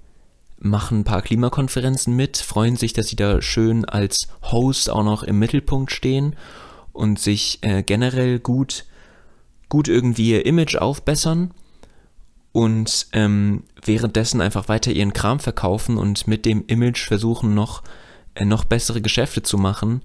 machen 0.59 0.99
ein 0.99 1.03
paar 1.05 1.21
Klimakonferenzen 1.21 2.13
mit, 2.13 2.37
freuen 2.37 2.75
sich, 2.75 2.91
dass 2.91 3.07
sie 3.07 3.15
da 3.15 3.41
schön 3.41 3.85
als 3.85 4.27
Host 4.43 4.89
auch 4.89 5.03
noch 5.03 5.23
im 5.23 5.39
Mittelpunkt 5.39 5.93
stehen 5.93 6.35
und 6.91 7.17
sich 7.17 7.59
äh, 7.61 7.81
generell 7.81 8.39
gut, 8.39 8.85
gut 9.73 9.87
irgendwie 9.87 10.29
ihr 10.29 10.45
Image 10.45 10.75
aufbessern 10.75 11.49
und 12.51 13.07
ähm, 13.11 13.63
währenddessen 13.83 14.39
einfach 14.39 14.69
weiter 14.69 14.91
ihren 14.91 15.13
Kram 15.13 15.39
verkaufen 15.39 15.97
und 15.97 16.27
mit 16.27 16.45
dem 16.45 16.63
Image 16.67 17.07
versuchen 17.07 17.55
noch, 17.55 17.81
äh, 18.35 18.45
noch 18.45 18.65
bessere 18.65 19.01
Geschäfte 19.01 19.41
zu 19.41 19.57
machen. 19.57 20.03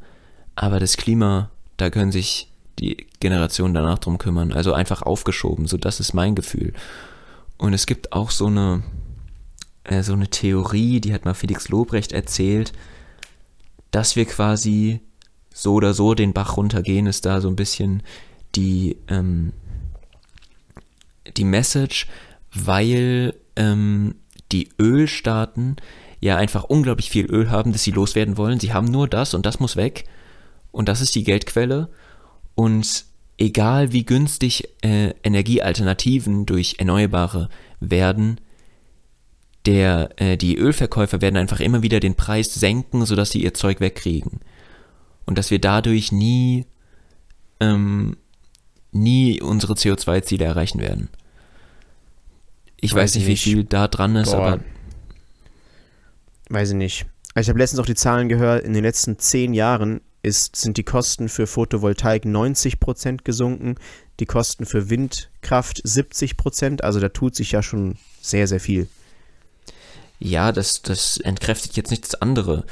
Aber 0.56 0.80
das 0.80 0.96
Klima, 0.96 1.50
da 1.76 1.90
können 1.90 2.12
sich 2.12 2.50
die 2.78 3.08
Generationen 3.20 3.74
danach 3.74 3.98
drum 3.98 4.16
kümmern. 4.16 4.54
Also 4.54 4.72
einfach 4.72 5.02
aufgeschoben. 5.02 5.66
So, 5.66 5.76
das 5.76 6.00
ist 6.00 6.14
mein 6.14 6.34
Gefühl. 6.34 6.72
Und 7.58 7.74
es 7.74 7.84
gibt 7.84 8.14
auch 8.14 8.30
so 8.30 8.46
eine, 8.46 8.82
äh, 9.84 10.02
so 10.02 10.14
eine 10.14 10.28
Theorie, 10.28 11.02
die 11.02 11.12
hat 11.12 11.26
mal 11.26 11.34
Felix 11.34 11.68
Lobrecht 11.68 12.12
erzählt, 12.12 12.72
dass 13.90 14.16
wir 14.16 14.24
quasi 14.24 15.00
so 15.52 15.74
oder 15.74 15.92
so 15.92 16.14
den 16.14 16.32
Bach 16.32 16.56
runtergehen, 16.56 17.06
ist 17.06 17.26
da 17.26 17.42
so 17.42 17.48
ein 17.48 17.56
bisschen 17.56 18.02
die, 18.58 18.96
ähm, 19.08 19.52
die 21.36 21.44
Message, 21.44 22.08
weil 22.52 23.34
ähm, 23.54 24.16
die 24.50 24.70
Ölstaaten 24.80 25.76
ja 26.20 26.36
einfach 26.36 26.64
unglaublich 26.64 27.10
viel 27.10 27.26
Öl 27.26 27.50
haben, 27.50 27.72
das 27.72 27.84
sie 27.84 27.92
loswerden 27.92 28.36
wollen. 28.36 28.58
Sie 28.58 28.72
haben 28.72 28.90
nur 28.90 29.06
das 29.08 29.34
und 29.34 29.46
das 29.46 29.60
muss 29.60 29.76
weg. 29.76 30.04
Und 30.72 30.88
das 30.88 31.00
ist 31.00 31.14
die 31.14 31.22
Geldquelle. 31.22 31.88
Und 32.56 33.04
egal 33.38 33.92
wie 33.92 34.04
günstig 34.04 34.68
äh, 34.82 35.14
Energiealternativen 35.22 36.44
durch 36.44 36.76
Erneuerbare 36.78 37.48
werden, 37.78 38.40
der, 39.66 40.10
äh, 40.16 40.36
die 40.36 40.56
Ölverkäufer 40.56 41.20
werden 41.20 41.36
einfach 41.36 41.60
immer 41.60 41.82
wieder 41.82 42.00
den 42.00 42.16
Preis 42.16 42.52
senken, 42.52 43.06
sodass 43.06 43.30
sie 43.30 43.42
ihr 43.42 43.54
Zeug 43.54 43.80
wegkriegen. 43.80 44.40
Und 45.26 45.38
dass 45.38 45.52
wir 45.52 45.60
dadurch 45.60 46.10
nie, 46.10 46.66
ähm, 47.60 48.16
nie 48.98 49.40
unsere 49.40 49.74
CO2-Ziele 49.74 50.44
erreichen 50.44 50.80
werden. 50.80 51.08
Ich 52.80 52.92
weiß, 52.92 53.02
Weiß 53.02 53.14
nicht, 53.16 53.26
wie 53.26 53.36
viel 53.36 53.64
da 53.64 53.88
dran 53.88 54.16
ist, 54.16 54.30
Boah. 54.32 54.46
aber 54.46 54.60
Weiß 56.50 56.70
ich 56.70 56.76
nicht. 56.76 57.06
Also 57.34 57.46
Ich 57.46 57.50
habe 57.50 57.58
letztens 57.58 57.80
auch 57.80 57.86
die 57.86 57.94
Zahlen 57.94 58.28
gehört, 58.28 58.64
in 58.64 58.72
den 58.72 58.84
letzten 58.84 59.18
zehn 59.18 59.52
Jahren 59.54 60.00
ist, 60.22 60.56
sind 60.56 60.76
die 60.76 60.84
Kosten 60.84 61.28
für 61.28 61.46
Photovoltaik 61.46 62.24
90% 62.24 63.22
gesunken, 63.24 63.76
die 64.20 64.26
Kosten 64.26 64.66
für 64.66 64.90
Windkraft 64.90 65.82
70%, 65.84 66.82
also 66.82 67.00
da 67.00 67.08
tut 67.08 67.36
sich 67.36 67.52
ja 67.52 67.62
schon 67.62 67.96
sehr, 68.20 68.46
sehr 68.48 68.60
viel. 68.60 68.88
ja, 70.18 70.50
das, 70.52 70.82
das 70.82 71.18
entkräftigt 71.18 71.76
jetzt 71.76 71.90
nichts 71.90 72.14
andere. 72.16 72.64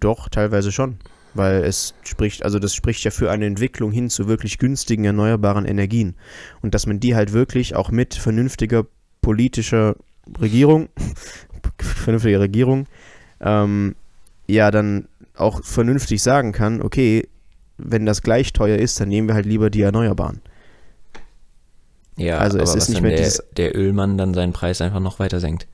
Doch, 0.00 0.28
teilweise 0.28 0.72
schon. 0.72 0.98
Weil 1.34 1.64
es 1.64 1.94
spricht, 2.04 2.44
also 2.44 2.58
das 2.58 2.74
spricht 2.74 3.02
ja 3.04 3.10
für 3.10 3.30
eine 3.30 3.46
Entwicklung 3.46 3.90
hin 3.90 4.08
zu 4.08 4.28
wirklich 4.28 4.58
günstigen 4.58 5.04
erneuerbaren 5.04 5.64
Energien. 5.66 6.14
Und 6.62 6.74
dass 6.74 6.86
man 6.86 7.00
die 7.00 7.16
halt 7.16 7.32
wirklich 7.32 7.74
auch 7.74 7.90
mit 7.90 8.14
vernünftiger 8.14 8.86
politischer 9.20 9.96
Regierung, 10.40 10.88
vernünftiger 11.78 12.40
Regierung, 12.40 12.86
ähm, 13.40 13.96
ja 14.46 14.70
dann 14.70 15.08
auch 15.36 15.64
vernünftig 15.64 16.22
sagen 16.22 16.52
kann, 16.52 16.82
okay, 16.82 17.28
wenn 17.76 18.06
das 18.06 18.22
gleich 18.22 18.52
teuer 18.52 18.78
ist, 18.78 19.00
dann 19.00 19.08
nehmen 19.08 19.28
wir 19.28 19.34
halt 19.34 19.46
lieber 19.46 19.70
die 19.70 19.82
Erneuerbaren. 19.82 20.40
Ja, 22.16 22.38
Also 22.38 22.58
es 22.58 22.74
ist 22.74 22.88
nicht 22.90 23.02
mehr 23.02 23.16
der, 23.16 23.32
der 23.56 23.76
Ölmann 23.76 24.16
dann 24.16 24.34
seinen 24.34 24.52
Preis 24.52 24.80
einfach 24.80 25.00
noch 25.00 25.18
weiter 25.18 25.40
senkt. 25.40 25.66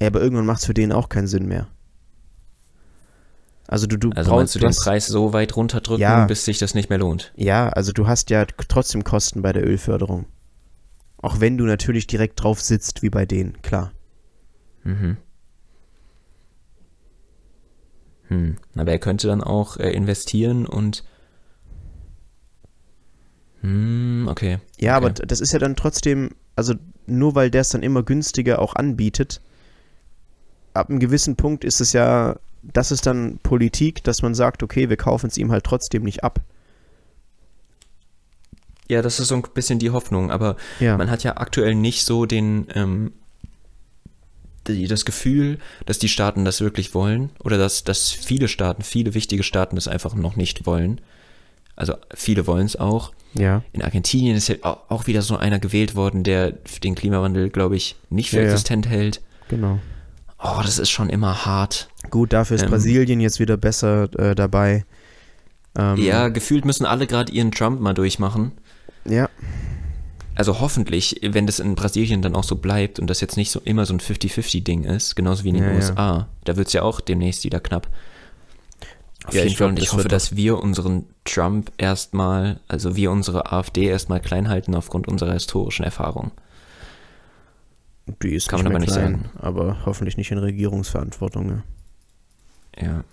Ja, 0.00 0.06
aber 0.08 0.20
irgendwann 0.20 0.46
macht 0.46 0.60
es 0.60 0.66
für 0.66 0.74
den 0.74 0.92
auch 0.92 1.08
keinen 1.08 1.26
Sinn 1.26 1.46
mehr. 1.46 1.66
Also 3.66 3.86
du, 3.86 3.96
du 3.96 4.10
Also 4.14 4.30
brauchst 4.30 4.54
du 4.54 4.58
den 4.58 4.74
Preis 4.74 5.06
so 5.06 5.32
weit 5.32 5.56
runterdrücken, 5.56 6.02
Ja. 6.02 6.26
bis 6.26 6.44
sich 6.44 6.58
das 6.58 6.74
nicht 6.74 6.90
mehr 6.90 6.98
lohnt? 6.98 7.32
Ja, 7.36 7.70
also 7.70 7.92
du 7.92 8.06
hast 8.06 8.30
ja 8.30 8.44
trotzdem 8.44 9.04
Kosten 9.04 9.42
bei 9.42 9.52
der 9.52 9.66
Ölförderung. 9.66 10.26
Auch 11.16 11.40
wenn 11.40 11.56
du 11.56 11.64
natürlich 11.64 12.06
direkt 12.06 12.42
drauf 12.42 12.60
sitzt, 12.60 13.02
wie 13.02 13.08
bei 13.10 13.24
denen, 13.24 13.62
klar. 13.62 13.92
Mhm. 14.82 15.16
Hm. 18.28 18.56
Aber 18.76 18.90
er 18.90 18.98
könnte 18.98 19.26
dann 19.26 19.42
auch 19.42 19.76
äh, 19.78 19.90
investieren 19.90 20.66
und. 20.66 21.04
Hm, 23.60 24.26
okay. 24.30 24.58
Ja, 24.78 24.96
okay. 24.98 25.06
aber 25.06 25.10
das 25.10 25.40
ist 25.40 25.52
ja 25.52 25.58
dann 25.58 25.76
trotzdem, 25.76 26.30
also 26.56 26.74
nur 27.06 27.34
weil 27.34 27.50
der 27.50 27.62
es 27.62 27.70
dann 27.70 27.82
immer 27.82 28.02
günstiger 28.02 28.60
auch 28.60 28.76
anbietet, 28.76 29.40
ab 30.74 30.90
einem 30.90 31.00
gewissen 31.00 31.36
Punkt 31.36 31.64
ist 31.64 31.80
es 31.80 31.92
ja, 31.94 32.36
das 32.72 32.90
ist 32.90 33.06
dann 33.06 33.38
Politik, 33.42 34.02
dass 34.04 34.22
man 34.22 34.34
sagt, 34.34 34.62
okay, 34.62 34.88
wir 34.88 34.96
kaufen 34.96 35.26
es 35.28 35.36
ihm 35.38 35.50
halt 35.52 35.64
trotzdem 35.64 36.02
nicht 36.02 36.24
ab. 36.24 36.40
Ja, 38.88 39.00
das 39.00 39.18
ist 39.18 39.28
so 39.28 39.34
ein 39.36 39.42
bisschen 39.54 39.78
die 39.78 39.90
Hoffnung, 39.90 40.30
aber 40.30 40.56
Ja. 40.80 40.96
man 40.98 41.10
hat 41.10 41.22
ja 41.24 41.36
aktuell 41.38 41.74
nicht 41.74 42.04
so 42.04 42.26
den, 42.26 42.66
ähm, 42.74 43.12
die, 44.66 44.86
das 44.86 45.04
Gefühl, 45.04 45.58
dass 45.86 45.98
die 45.98 46.08
Staaten 46.08 46.44
das 46.44 46.60
wirklich 46.60 46.94
wollen 46.94 47.30
oder 47.42 47.58
dass, 47.58 47.84
dass 47.84 48.10
viele 48.10 48.48
Staaten, 48.48 48.82
viele 48.82 49.14
wichtige 49.14 49.42
Staaten 49.42 49.76
das 49.76 49.88
einfach 49.88 50.14
noch 50.14 50.36
nicht 50.36 50.66
wollen. 50.66 51.00
Also 51.76 51.94
viele 52.14 52.46
wollen 52.46 52.66
es 52.66 52.76
auch. 52.76 53.12
Ja. 53.34 53.62
In 53.72 53.82
Argentinien 53.82 54.36
ist 54.36 54.48
ja 54.48 54.56
au- 54.62 54.78
auch 54.88 55.06
wieder 55.06 55.22
so 55.22 55.36
einer 55.36 55.58
gewählt 55.58 55.96
worden, 55.96 56.22
der 56.22 56.52
den 56.82 56.94
Klimawandel, 56.94 57.50
glaube 57.50 57.76
ich, 57.76 57.96
nicht 58.10 58.30
für 58.30 58.36
Ja, 58.36 58.42
ja. 58.44 58.48
existent 58.52 58.88
hält. 58.88 59.20
Genau. 59.48 59.80
Oh, 60.44 60.60
das 60.62 60.78
ist 60.78 60.90
schon 60.90 61.08
immer 61.08 61.46
hart. 61.46 61.88
Gut, 62.10 62.32
dafür 62.34 62.56
ist 62.56 62.64
Ähm. 62.64 62.70
Brasilien 62.70 63.18
jetzt 63.20 63.40
wieder 63.40 63.56
besser 63.56 64.08
äh, 64.18 64.34
dabei. 64.34 64.84
Ähm, 65.76 65.96
Ja, 65.96 66.28
gefühlt 66.28 66.64
müssen 66.66 66.84
alle 66.86 67.06
gerade 67.06 67.32
ihren 67.32 67.50
Trump 67.50 67.80
mal 67.80 67.94
durchmachen. 67.94 68.52
Ja, 69.06 69.28
Also 70.36 70.60
hoffentlich, 70.60 71.20
wenn 71.22 71.46
das 71.46 71.60
in 71.60 71.74
Brasilien 71.76 72.20
dann 72.22 72.34
auch 72.34 72.44
so 72.44 72.56
bleibt 72.56 72.98
und 72.98 73.08
das 73.08 73.20
jetzt 73.20 73.36
nicht 73.36 73.50
so 73.50 73.60
immer 73.64 73.86
so 73.86 73.94
ein 73.94 74.00
50-50-Ding 74.00 74.84
ist, 74.84 75.14
genauso 75.16 75.44
wie 75.44 75.50
in 75.50 75.54
den 75.56 75.64
Ja, 75.64 75.70
ja. 75.70 75.76
USA, 75.76 76.28
da 76.44 76.56
wird 76.56 76.66
es 76.68 76.72
ja 76.72 76.82
auch 76.82 77.00
demnächst 77.00 77.44
wieder 77.44 77.60
knapp. 77.60 77.88
Auf 79.24 79.34
Ja, 79.34 79.42
jeden 79.42 79.52
ich 79.52 79.56
Fall 79.58 79.68
und 79.68 79.78
ich 79.78 79.86
das 79.86 79.92
hoffe, 79.94 80.08
dass 80.08 80.36
wir 80.36 80.58
unseren 80.58 81.06
Trump 81.24 81.72
erstmal, 81.78 82.60
also 82.68 82.96
wir 82.96 83.10
unsere 83.10 83.52
AfD 83.52 83.84
erstmal 83.84 84.20
klein 84.20 84.48
halten 84.48 84.74
aufgrund 84.74 85.08
unserer 85.08 85.32
historischen 85.32 85.84
Erfahrung. 85.84 86.32
Die 88.22 88.34
ist 88.34 88.48
Kann 88.48 88.58
nicht 88.58 88.64
man 88.64 88.72
aber 88.72 88.80
nicht 88.80 88.92
klein, 88.92 89.12
sagen. 89.12 89.30
aber 89.38 89.86
hoffentlich 89.86 90.16
nicht 90.16 90.30
in 90.30 90.38
Regierungsverantwortung. 90.38 91.46
Ne? 91.46 91.62
Ja. 92.78 93.04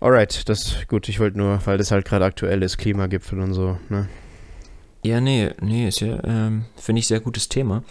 Alright, 0.00 0.48
das 0.48 0.86
gut. 0.86 1.08
Ich 1.08 1.18
wollte 1.18 1.38
nur, 1.38 1.64
weil 1.66 1.78
das 1.78 1.90
halt 1.90 2.04
gerade 2.04 2.24
aktuell 2.24 2.62
ist, 2.62 2.76
Klimagipfel 2.76 3.40
und 3.40 3.54
so. 3.54 3.78
Ne? 3.88 4.08
Ja, 5.02 5.20
nee, 5.20 5.50
nee, 5.60 5.88
ist 5.88 6.00
ja, 6.00 6.22
ähm, 6.24 6.66
finde 6.76 7.00
ich, 7.00 7.06
sehr 7.06 7.20
gutes 7.20 7.48
Thema. 7.48 7.82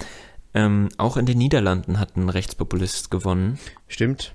Ähm, 0.53 0.89
auch 0.97 1.17
in 1.17 1.25
den 1.25 1.37
Niederlanden 1.37 1.99
hat 1.99 2.15
ein 2.15 2.29
Rechtspopulist 2.29 3.09
gewonnen. 3.11 3.59
Stimmt. 3.87 4.33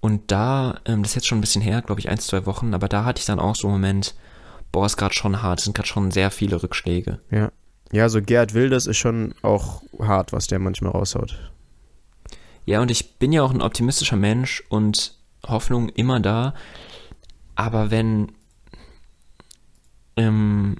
Und 0.00 0.30
da, 0.30 0.80
ähm, 0.84 1.02
das 1.02 1.12
ist 1.12 1.14
jetzt 1.16 1.26
schon 1.26 1.38
ein 1.38 1.40
bisschen 1.40 1.62
her, 1.62 1.82
glaube 1.82 2.00
ich, 2.00 2.08
ein, 2.08 2.18
zwei 2.18 2.46
Wochen, 2.46 2.74
aber 2.74 2.88
da 2.88 3.04
hatte 3.04 3.20
ich 3.20 3.26
dann 3.26 3.40
auch 3.40 3.56
so 3.56 3.68
einen 3.68 3.76
Moment, 3.76 4.14
boah, 4.70 4.86
ist 4.86 4.96
gerade 4.96 5.14
schon 5.14 5.42
hart, 5.42 5.58
es 5.58 5.64
sind 5.64 5.74
gerade 5.74 5.88
schon 5.88 6.10
sehr 6.10 6.30
viele 6.30 6.62
Rückschläge. 6.62 7.20
Ja. 7.30 7.50
Ja, 7.92 8.08
so 8.08 8.20
Gerhard 8.20 8.54
Wilders 8.54 8.86
ist 8.86 8.96
schon 8.96 9.34
auch 9.42 9.82
hart, 9.98 10.32
was 10.32 10.46
der 10.46 10.58
manchmal 10.58 10.92
raushaut. 10.92 11.38
Ja, 12.64 12.80
und 12.80 12.90
ich 12.90 13.18
bin 13.18 13.32
ja 13.32 13.42
auch 13.42 13.52
ein 13.52 13.62
optimistischer 13.62 14.16
Mensch 14.16 14.62
und 14.68 15.16
Hoffnung 15.46 15.88
immer 15.90 16.18
da, 16.18 16.54
aber 17.54 17.90
wenn, 17.90 18.32
ähm, 20.16 20.76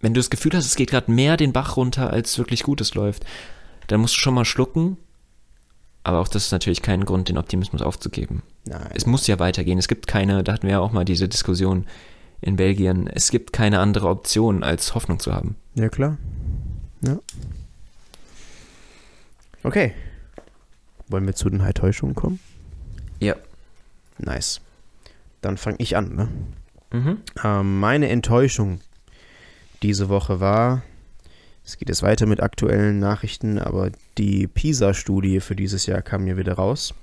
wenn 0.00 0.14
du 0.14 0.20
das 0.20 0.30
Gefühl 0.30 0.52
hast, 0.54 0.66
es 0.66 0.76
geht 0.76 0.90
gerade 0.90 1.10
mehr 1.10 1.36
den 1.36 1.52
Bach 1.52 1.76
runter, 1.76 2.10
als 2.10 2.38
wirklich 2.38 2.62
Gutes 2.62 2.94
läuft, 2.94 3.24
dann 3.88 4.00
musst 4.00 4.16
du 4.16 4.20
schon 4.20 4.34
mal 4.34 4.44
schlucken. 4.44 4.96
Aber 6.04 6.20
auch 6.20 6.28
das 6.28 6.46
ist 6.46 6.52
natürlich 6.52 6.82
kein 6.82 7.04
Grund, 7.04 7.28
den 7.28 7.38
Optimismus 7.38 7.80
aufzugeben. 7.80 8.42
Nein. 8.66 8.90
Es 8.94 9.06
muss 9.06 9.26
ja 9.26 9.38
weitergehen. 9.38 9.78
Es 9.78 9.88
gibt 9.88 10.06
keine, 10.06 10.44
da 10.44 10.52
hatten 10.52 10.66
wir 10.66 10.72
ja 10.72 10.80
auch 10.80 10.92
mal 10.92 11.04
diese 11.04 11.28
Diskussion 11.28 11.86
in 12.40 12.56
Belgien, 12.56 13.06
es 13.06 13.30
gibt 13.30 13.54
keine 13.54 13.78
andere 13.78 14.08
Option, 14.08 14.62
als 14.62 14.94
Hoffnung 14.94 15.18
zu 15.18 15.32
haben. 15.32 15.56
Ja, 15.74 15.88
klar. 15.88 16.18
Ja. 17.06 17.18
Okay. 19.62 19.92
Wollen 21.08 21.26
wir 21.26 21.34
zu 21.34 21.50
den 21.50 21.60
Enttäuschungen 21.60 22.14
kommen? 22.14 22.40
Ja. 23.20 23.36
Nice. 24.18 24.60
Dann 25.40 25.56
fange 25.56 25.76
ich 25.80 25.96
an, 25.96 26.14
ne? 26.14 26.28
Mhm. 26.92 27.18
Ähm, 27.42 27.80
meine 27.80 28.08
Enttäuschung 28.08 28.80
diese 29.82 30.08
Woche 30.08 30.40
war, 30.40 30.82
es 31.64 31.76
geht 31.76 31.88
jetzt 31.88 32.02
weiter 32.02 32.26
mit 32.26 32.40
aktuellen 32.42 32.98
Nachrichten, 32.98 33.58
aber 33.58 33.90
die 34.18 34.46
PISA-Studie 34.46 35.40
für 35.40 35.56
dieses 35.56 35.86
Jahr 35.86 36.02
kam 36.02 36.24
mir 36.24 36.36
wieder 36.36 36.54
raus. 36.54 36.94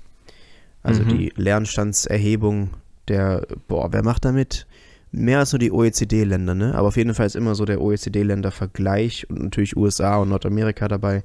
Also 0.82 1.02
Mhm. 1.04 1.08
die 1.08 1.32
Lernstandserhebung 1.36 2.70
der, 3.08 3.46
boah, 3.68 3.92
wer 3.92 4.02
macht 4.02 4.24
damit? 4.24 4.66
Mehr 5.12 5.40
als 5.40 5.52
nur 5.52 5.58
die 5.58 5.70
OECD-Länder, 5.70 6.54
ne? 6.54 6.74
Aber 6.74 6.88
auf 6.88 6.96
jeden 6.96 7.14
Fall 7.14 7.26
ist 7.26 7.36
immer 7.36 7.54
so 7.54 7.66
der 7.66 7.80
OECD-Länder-Vergleich 7.80 9.28
und 9.28 9.42
natürlich 9.42 9.76
USA 9.76 10.16
und 10.16 10.30
Nordamerika 10.30 10.88
dabei. 10.88 11.22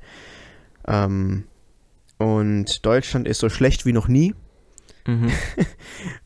Ähm, 0.85 1.45
und 2.17 2.85
Deutschland 2.85 3.27
ist 3.27 3.39
so 3.39 3.49
schlecht 3.49 3.85
wie 3.85 3.93
noch 3.93 4.07
nie. 4.07 4.33
Mhm. 5.05 5.31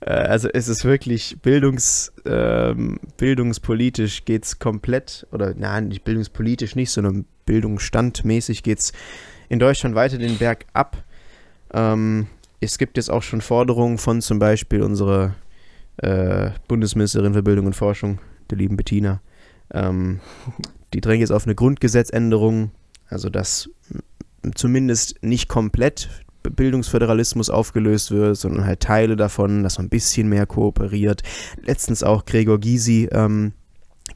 Äh, 0.01 0.09
Also 0.11 0.49
es 0.51 0.67
ist 0.67 0.83
wirklich 0.83 1.37
bildungs, 1.41 2.11
ähm, 2.25 2.99
bildungspolitisch 3.17 4.25
geht's 4.25 4.57
komplett, 4.57 5.27
oder 5.31 5.53
nein, 5.55 5.89
nicht 5.89 6.03
bildungspolitisch 6.03 6.75
nicht, 6.75 6.89
sondern 6.89 7.25
bildungsstandmäßig 7.45 8.63
geht's 8.63 8.91
in 9.49 9.59
Deutschland 9.59 9.95
weiter 9.95 10.17
den 10.17 10.37
Berg 10.39 10.65
ab. 10.73 11.03
Ähm, 11.73 12.27
es 12.59 12.77
gibt 12.79 12.97
jetzt 12.97 13.11
auch 13.11 13.21
schon 13.23 13.41
Forderungen 13.41 13.97
von 13.99 14.21
zum 14.21 14.39
Beispiel 14.39 14.81
unserer 14.81 15.35
äh, 15.97 16.51
Bundesministerin 16.67 17.33
für 17.33 17.43
Bildung 17.43 17.67
und 17.67 17.75
Forschung, 17.75 18.19
der 18.49 18.57
lieben 18.57 18.77
Bettina. 18.77 19.21
Ähm, 19.73 20.19
die 20.93 21.01
drängt 21.01 21.21
jetzt 21.21 21.31
auf 21.31 21.45
eine 21.45 21.55
Grundgesetzänderung, 21.55 22.71
also 23.07 23.29
dass 23.29 23.69
zumindest 24.55 25.21
nicht 25.23 25.47
komplett 25.47 26.09
Bildungsföderalismus 26.43 27.49
aufgelöst 27.49 28.11
wird, 28.11 28.35
sondern 28.35 28.65
halt 28.65 28.79
Teile 28.79 29.15
davon, 29.15 29.63
dass 29.63 29.77
man 29.77 29.87
ein 29.87 29.91
bisschen 29.91 30.27
mehr 30.27 30.45
kooperiert. 30.45 31.21
Letztens 31.63 32.03
auch 32.03 32.25
Gregor 32.25 32.59
Gysi 32.59 33.07
ähm, 33.11 33.53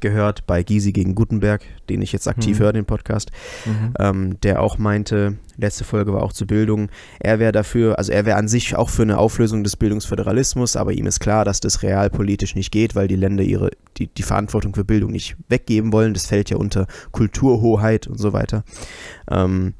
gehört 0.01 0.45
bei 0.47 0.63
Gysi 0.63 0.91
gegen 0.91 1.15
Gutenberg, 1.15 1.61
den 1.89 2.01
ich 2.01 2.11
jetzt 2.11 2.27
aktiv 2.27 2.59
Mhm. 2.59 2.63
höre, 2.63 2.73
den 2.73 2.85
Podcast, 2.85 3.31
Mhm. 3.65 3.93
ähm, 3.99 4.41
der 4.41 4.61
auch 4.61 4.77
meinte, 4.77 5.37
letzte 5.57 5.83
Folge 5.83 6.13
war 6.13 6.23
auch 6.23 6.33
zur 6.33 6.47
Bildung, 6.47 6.89
er 7.19 7.39
wäre 7.39 7.51
dafür, 7.51 7.97
also 7.97 8.11
er 8.11 8.25
wäre 8.25 8.37
an 8.37 8.47
sich 8.47 8.75
auch 8.75 8.89
für 8.89 9.01
eine 9.03 9.17
Auflösung 9.17 9.63
des 9.63 9.75
Bildungsföderalismus, 9.77 10.75
aber 10.75 10.93
ihm 10.93 11.07
ist 11.07 11.19
klar, 11.19 11.45
dass 11.45 11.59
das 11.59 11.83
realpolitisch 11.83 12.55
nicht 12.55 12.71
geht, 12.71 12.95
weil 12.95 13.07
die 13.07 13.15
Länder 13.15 13.43
ihre, 13.43 13.71
die, 13.97 14.07
die 14.07 14.23
Verantwortung 14.23 14.75
für 14.75 14.83
Bildung 14.85 15.11
nicht 15.11 15.35
weggeben 15.49 15.91
wollen. 15.93 16.13
Das 16.13 16.25
fällt 16.27 16.49
ja 16.49 16.57
unter 16.57 16.87
Kulturhoheit 17.11 18.07
und 18.07 18.17
so 18.19 18.33
weiter. 18.33 18.63
Ähm, 19.29 19.73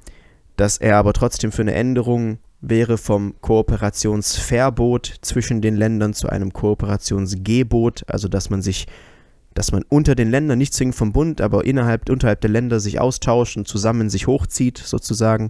dass 0.58 0.78
er 0.78 0.98
aber 0.98 1.12
trotzdem 1.14 1.52
für 1.52 1.64
eine 1.64 1.74
Änderung 1.74 2.38
wäre 2.62 2.98
vom 2.98 3.36
Kooperationsverbot 3.42 5.16
zwischen 5.22 5.62
den 5.62 5.76
Ländern 5.76 6.14
zu 6.14 6.30
einem 6.30 6.52
Kooperationsgebot, 6.54 8.04
also 8.08 8.28
dass 8.28 8.50
man 8.50 8.62
sich, 8.62 8.88
dass 9.56 9.72
man 9.72 9.84
unter 9.90 10.14
den 10.14 10.30
Ländern 10.30 10.60
nicht 10.60 10.74
zwingend 10.74 10.96
vom 10.96 11.12
Bund, 11.14 11.42
aber 11.42 11.66
innerhalb, 11.66 12.08
unterhalb 12.10 12.42
der 12.42 12.52
Länder 12.52 12.80
sich 12.80 13.00
austauscht 13.00 13.58
und 13.58 13.68
zusammen 13.68 14.10
sich 14.12 14.28
hochzieht, 14.28 14.78
sozusagen, 14.78 15.50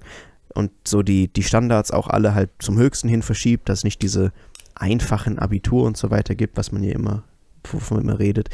und 0.53 0.71
so 0.87 1.01
die, 1.03 1.27
die 1.27 1.43
Standards 1.43 1.91
auch 1.91 2.07
alle 2.07 2.33
halt 2.33 2.49
zum 2.59 2.77
Höchsten 2.77 3.09
hin 3.09 3.23
verschiebt, 3.23 3.67
dass 3.67 3.79
es 3.79 3.83
nicht 3.83 4.01
diese 4.01 4.31
einfachen 4.75 5.37
Abitur 5.39 5.83
und 5.83 5.97
so 5.97 6.11
weiter 6.11 6.35
gibt, 6.35 6.55
was 6.55 6.71
man 6.71 6.81
hier 6.81 6.95
immer, 6.95 7.23
wovon 7.69 7.97
man 7.97 8.05
immer 8.07 8.19
redet. 8.19 8.49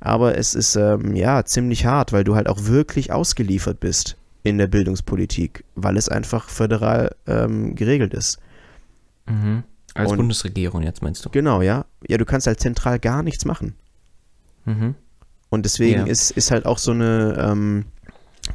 Aber 0.00 0.36
es 0.36 0.54
ist 0.54 0.74
ähm, 0.76 1.14
ja 1.14 1.44
ziemlich 1.44 1.86
hart, 1.86 2.12
weil 2.12 2.24
du 2.24 2.34
halt 2.34 2.48
auch 2.48 2.64
wirklich 2.64 3.12
ausgeliefert 3.12 3.78
bist 3.78 4.16
in 4.42 4.58
der 4.58 4.66
Bildungspolitik, 4.66 5.64
weil 5.74 5.96
es 5.96 6.08
einfach 6.08 6.48
föderal 6.48 7.14
ähm, 7.26 7.74
geregelt 7.74 8.14
ist. 8.14 8.38
Mhm. 9.26 9.62
Als 9.94 10.10
Und- 10.10 10.18
Bundesregierung 10.18 10.82
jetzt 10.82 11.02
meinst 11.02 11.24
du? 11.24 11.30
Genau, 11.30 11.62
ja. 11.62 11.84
Ja, 12.08 12.18
du 12.18 12.24
kannst 12.24 12.46
halt 12.46 12.60
zentral 12.60 12.98
gar 12.98 13.22
nichts 13.22 13.44
machen. 13.44 13.74
Mhm. 14.66 14.94
Und 15.48 15.64
deswegen 15.64 16.00
Ja. 16.00 16.06
ist, 16.06 16.30
ist 16.32 16.50
halt 16.50 16.66
auch 16.66 16.78
so 16.78 16.90
eine 16.90 17.36
ähm, 17.40 17.84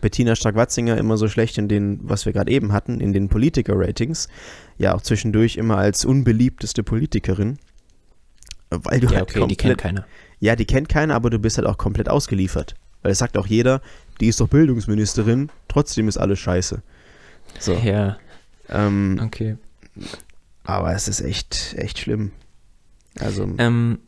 Bettina 0.01 0.36
Stark-Watzinger 0.36 0.97
immer 0.97 1.18
so 1.18 1.28
schlecht 1.28 1.57
in 1.57 1.68
den, 1.68 1.99
was 2.03 2.26
wir 2.26 2.34
gerade 2.34 2.51
eben 2.51 2.72
hatten, 2.74 2.99
in 3.01 3.12
den 3.14 3.28
Politiker-Ratings. 3.30 4.28
Ja, 4.78 4.93
auch 4.95 5.01
zwischendurch 5.01 5.57
immer 5.57 5.78
als 5.78 6.05
unbeliebteste 6.05 6.84
Politikerin. 6.84 7.57
Weil 8.70 8.99
du 9.01 9.07
Ja, 9.07 9.14
halt 9.20 9.24
okay, 9.24 9.47
die 9.47 9.55
kennt 9.57 9.59
komplett, 9.59 9.78
keiner. 9.80 10.05
ja, 10.39 10.55
die 10.55 10.66
kennt 10.66 10.88
keiner, 10.89 11.16
aber 11.16 11.30
du 11.30 11.39
bist 11.39 11.57
halt 11.57 11.68
auch 11.68 11.78
komplett 11.78 12.07
ausgeliefert. 12.07 12.76
Weil 13.01 13.12
es 13.14 13.18
sagt 13.18 13.38
auch 13.38 13.47
jeder, 13.47 13.82
die 14.22 14.28
ist 14.28 14.39
doch 14.39 14.47
Bildungsministerin, 14.47 15.49
trotzdem 15.68 16.07
ist 16.07 16.18
alles 16.18 16.39
scheiße. 16.39 16.82
So. 17.59 17.74
Ja, 17.74 18.18
Ähm, 18.70 19.20
okay. 19.24 19.57
aber 20.64 20.93
es 20.93 21.07
ist 21.09 21.20
echt, 21.20 21.74
echt 21.78 21.99
schlimm. 21.99 22.32
Also, 23.20 23.45
Ähm, 23.57 23.99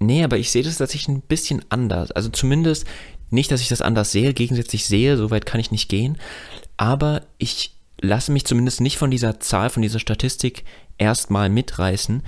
nee, 0.00 0.24
aber 0.24 0.38
ich 0.38 0.50
sehe 0.50 0.62
das 0.62 0.78
tatsächlich 0.78 1.08
ein 1.08 1.22
bisschen 1.22 1.64
anders. 1.68 2.10
Also 2.10 2.28
zumindest 2.28 2.86
nicht, 3.30 3.50
dass 3.50 3.60
ich 3.60 3.68
das 3.68 3.82
anders 3.82 4.12
sehe, 4.12 4.34
gegensätzlich 4.34 4.86
sehe, 4.86 5.16
so 5.16 5.30
weit 5.30 5.46
kann 5.46 5.60
ich 5.60 5.70
nicht 5.70 5.88
gehen. 5.88 6.16
Aber 6.76 7.22
ich 7.38 7.74
lasse 8.00 8.32
mich 8.32 8.44
zumindest 8.44 8.80
nicht 8.80 8.98
von 8.98 9.10
dieser 9.10 9.40
Zahl, 9.40 9.70
von 9.70 9.82
dieser 9.82 9.98
Statistik 9.98 10.64
erstmal 10.98 11.48
mitreißen, 11.48 12.22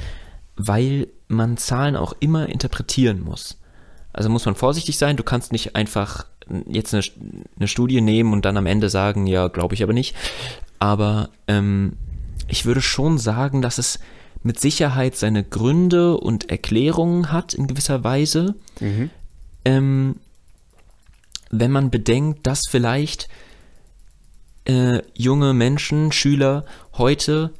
weil 0.56 1.08
man 1.28 1.56
Zahlen 1.56 1.96
auch 1.96 2.14
immer 2.20 2.48
interpretieren 2.48 3.22
muss. 3.22 3.58
Also 4.12 4.28
muss 4.28 4.44
man 4.44 4.56
vorsichtig 4.56 4.98
sein, 4.98 5.16
du 5.16 5.22
kannst 5.22 5.52
nicht 5.52 5.76
einfach 5.76 6.26
jetzt 6.66 6.92
eine, 6.92 7.04
eine 7.56 7.68
Studie 7.68 8.00
nehmen 8.00 8.32
und 8.32 8.44
dann 8.44 8.56
am 8.56 8.66
Ende 8.66 8.90
sagen, 8.90 9.26
ja, 9.26 9.48
glaube 9.48 9.74
ich 9.74 9.82
aber 9.82 9.92
nicht. 9.92 10.16
Aber 10.80 11.30
ähm, 11.46 11.96
ich 12.48 12.66
würde 12.66 12.82
schon 12.82 13.18
sagen, 13.18 13.62
dass 13.62 13.78
es 13.78 14.00
mit 14.42 14.58
Sicherheit 14.58 15.16
seine 15.16 15.44
Gründe 15.44 16.16
und 16.16 16.50
Erklärungen 16.50 17.32
hat 17.32 17.54
in 17.54 17.66
gewisser 17.66 18.04
Weise. 18.04 18.54
Mhm. 18.80 19.10
Ähm, 19.64 20.16
wenn 21.50 21.70
man 21.70 21.90
bedenkt, 21.90 22.46
dass 22.46 22.62
vielleicht 22.68 23.28
äh, 24.64 25.02
junge 25.14 25.52
Menschen, 25.52 26.12
Schüler 26.12 26.64
heute 26.96 27.52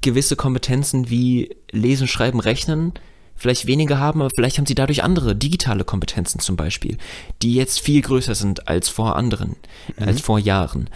gewisse 0.00 0.36
Kompetenzen 0.36 1.10
wie 1.10 1.56
Lesen, 1.70 2.08
Schreiben, 2.08 2.40
Rechnen 2.40 2.92
vielleicht 3.36 3.66
weniger 3.66 3.98
haben, 3.98 4.20
aber 4.20 4.30
vielleicht 4.34 4.56
haben 4.58 4.66
sie 4.66 4.74
dadurch 4.74 5.02
andere 5.02 5.36
digitale 5.36 5.84
Kompetenzen 5.84 6.40
zum 6.40 6.56
Beispiel, 6.56 6.96
die 7.42 7.54
jetzt 7.54 7.80
viel 7.80 8.00
größer 8.00 8.34
sind 8.34 8.66
als 8.68 8.88
vor 8.88 9.16
anderen, 9.16 9.56
mhm. 9.98 10.08
als 10.08 10.20
vor 10.20 10.38
Jahren. 10.38 10.88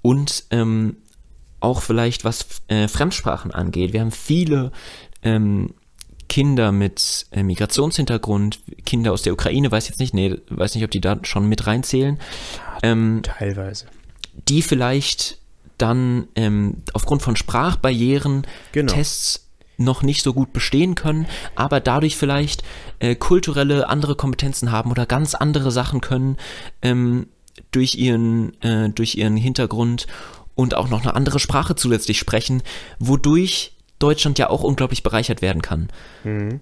Und 0.00 0.44
ähm, 0.50 0.96
auch 1.60 1.82
vielleicht 1.82 2.24
was 2.24 2.46
äh, 2.68 2.88
Fremdsprachen 2.88 3.52
angeht. 3.52 3.92
Wir 3.92 4.00
haben 4.00 4.12
viele 4.12 4.72
ähm, 5.22 5.74
Kinder 6.28 6.72
mit 6.72 7.26
äh, 7.30 7.42
Migrationshintergrund, 7.42 8.60
Kinder 8.84 9.12
aus 9.12 9.22
der 9.22 9.32
Ukraine, 9.32 9.70
weiß 9.70 9.88
jetzt 9.88 9.98
nicht, 9.98 10.14
nee, 10.14 10.36
weiß 10.50 10.74
nicht, 10.74 10.84
ob 10.84 10.90
die 10.90 11.00
da 11.00 11.18
schon 11.22 11.48
mit 11.48 11.66
reinzählen. 11.66 12.18
Ähm, 12.82 13.22
Teilweise. 13.22 13.86
Die 14.48 14.62
vielleicht 14.62 15.38
dann 15.78 16.28
ähm, 16.34 16.82
aufgrund 16.92 17.22
von 17.22 17.36
Sprachbarrieren 17.36 18.46
genau. 18.72 18.92
Tests 18.92 19.48
noch 19.78 20.02
nicht 20.02 20.22
so 20.22 20.34
gut 20.34 20.52
bestehen 20.52 20.96
können, 20.96 21.26
aber 21.54 21.80
dadurch 21.80 22.16
vielleicht 22.16 22.64
äh, 22.98 23.14
kulturelle 23.14 23.88
andere 23.88 24.16
Kompetenzen 24.16 24.72
haben 24.72 24.90
oder 24.90 25.06
ganz 25.06 25.34
andere 25.34 25.70
Sachen 25.70 26.00
können 26.00 26.36
ähm, 26.82 27.28
durch 27.70 27.94
ihren 27.94 28.60
äh, 28.62 28.90
durch 28.90 29.14
ihren 29.14 29.36
Hintergrund 29.36 30.08
und 30.58 30.74
auch 30.74 30.88
noch 30.88 31.02
eine 31.02 31.14
andere 31.14 31.38
Sprache 31.38 31.76
zusätzlich 31.76 32.18
sprechen, 32.18 32.64
wodurch 32.98 33.76
Deutschland 34.00 34.40
ja 34.40 34.50
auch 34.50 34.64
unglaublich 34.64 35.04
bereichert 35.04 35.40
werden 35.40 35.62
kann. 35.62 35.88
Mhm. 36.24 36.58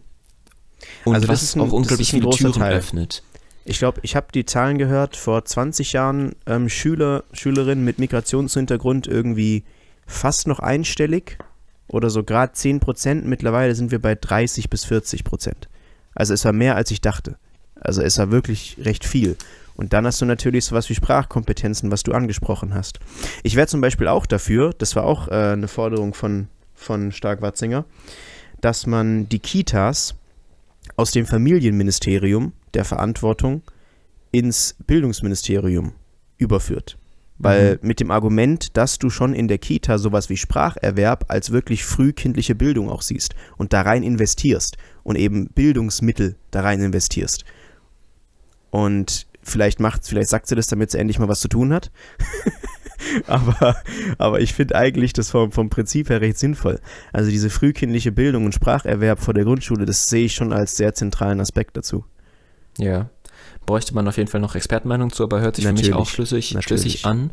Und 1.06 1.14
also 1.14 1.28
was 1.28 1.56
ein, 1.56 1.62
auch 1.62 1.72
unglaublich 1.72 2.10
viele 2.10 2.28
Türen 2.28 2.52
Teil. 2.52 2.76
öffnet. 2.76 3.22
Ich 3.64 3.78
glaube, 3.78 4.00
ich 4.02 4.14
habe 4.14 4.26
die 4.34 4.44
Zahlen 4.44 4.76
gehört, 4.76 5.16
vor 5.16 5.42
20 5.46 5.94
Jahren 5.94 6.36
ähm, 6.44 6.68
Schüler, 6.68 7.24
Schülerinnen 7.32 7.86
mit 7.86 7.98
Migrationshintergrund 7.98 9.06
irgendwie 9.06 9.64
fast 10.06 10.46
noch 10.46 10.58
einstellig 10.58 11.38
oder 11.88 12.10
so 12.10 12.22
gerade 12.22 12.52
10 12.52 12.80
Prozent. 12.80 13.24
Mittlerweile 13.24 13.74
sind 13.74 13.92
wir 13.92 13.98
bei 13.98 14.14
30 14.14 14.68
bis 14.68 14.84
40 14.84 15.24
Prozent. 15.24 15.70
Also 16.14 16.34
es 16.34 16.44
war 16.44 16.52
mehr, 16.52 16.76
als 16.76 16.90
ich 16.90 17.00
dachte. 17.00 17.38
Also 17.80 18.02
es 18.02 18.18
war 18.18 18.30
wirklich 18.30 18.76
recht 18.78 19.06
viel. 19.06 19.38
Und 19.76 19.92
dann 19.92 20.06
hast 20.06 20.20
du 20.20 20.24
natürlich 20.24 20.64
sowas 20.64 20.88
wie 20.88 20.94
Sprachkompetenzen, 20.94 21.90
was 21.90 22.02
du 22.02 22.12
angesprochen 22.12 22.74
hast. 22.74 22.98
Ich 23.42 23.56
wäre 23.56 23.66
zum 23.66 23.80
Beispiel 23.80 24.08
auch 24.08 24.26
dafür, 24.26 24.72
das 24.76 24.96
war 24.96 25.04
auch 25.04 25.28
äh, 25.28 25.52
eine 25.52 25.68
Forderung 25.68 26.14
von, 26.14 26.48
von 26.74 27.12
Stark-Watzinger, 27.12 27.84
dass 28.60 28.86
man 28.86 29.28
die 29.28 29.38
Kitas 29.38 30.14
aus 30.96 31.10
dem 31.10 31.26
Familienministerium 31.26 32.52
der 32.74 32.84
Verantwortung 32.84 33.62
ins 34.30 34.76
Bildungsministerium 34.86 35.92
überführt. 36.38 36.98
Weil 37.38 37.74
mhm. 37.74 37.88
mit 37.88 38.00
dem 38.00 38.10
Argument, 38.10 38.76
dass 38.78 38.98
du 38.98 39.10
schon 39.10 39.34
in 39.34 39.46
der 39.46 39.58
Kita 39.58 39.98
sowas 39.98 40.30
wie 40.30 40.38
Spracherwerb 40.38 41.26
als 41.28 41.52
wirklich 41.52 41.84
frühkindliche 41.84 42.54
Bildung 42.54 42.88
auch 42.88 43.02
siehst 43.02 43.34
und 43.58 43.74
da 43.74 43.82
rein 43.82 44.02
investierst 44.02 44.78
und 45.02 45.16
eben 45.16 45.48
Bildungsmittel 45.48 46.36
da 46.50 46.62
rein 46.62 46.80
investierst. 46.80 47.44
Und 48.70 49.26
vielleicht 49.46 49.80
macht, 49.80 50.06
vielleicht 50.06 50.28
sagt 50.28 50.46
sie 50.46 50.54
das, 50.54 50.66
damit 50.66 50.90
sie 50.90 50.98
endlich 50.98 51.18
mal 51.18 51.28
was 51.28 51.40
zu 51.40 51.48
tun 51.48 51.72
hat. 51.72 51.90
aber, 53.26 53.76
aber 54.18 54.40
ich 54.40 54.52
finde 54.54 54.74
eigentlich 54.76 55.12
das 55.12 55.30
vom, 55.30 55.52
vom 55.52 55.70
Prinzip 55.70 56.10
her 56.10 56.20
recht 56.20 56.38
sinnvoll. 56.38 56.80
Also 57.12 57.30
diese 57.30 57.50
frühkindliche 57.50 58.12
Bildung 58.12 58.44
und 58.44 58.54
Spracherwerb 58.54 59.20
vor 59.20 59.34
der 59.34 59.44
Grundschule, 59.44 59.86
das 59.86 60.08
sehe 60.08 60.26
ich 60.26 60.34
schon 60.34 60.52
als 60.52 60.76
sehr 60.76 60.94
zentralen 60.94 61.40
Aspekt 61.40 61.76
dazu. 61.76 62.04
Ja, 62.78 63.08
bräuchte 63.64 63.94
man 63.94 64.06
auf 64.08 64.16
jeden 64.16 64.28
Fall 64.28 64.40
noch 64.40 64.54
Expertenmeinung 64.54 65.12
zu, 65.12 65.22
aber 65.22 65.40
hört 65.40 65.56
sich 65.56 65.64
natürlich, 65.64 65.86
für 65.86 65.92
mich 65.92 66.00
auch 66.00 66.08
schlüssig, 66.08 66.56
schlüssig 66.60 67.04
an. 67.04 67.30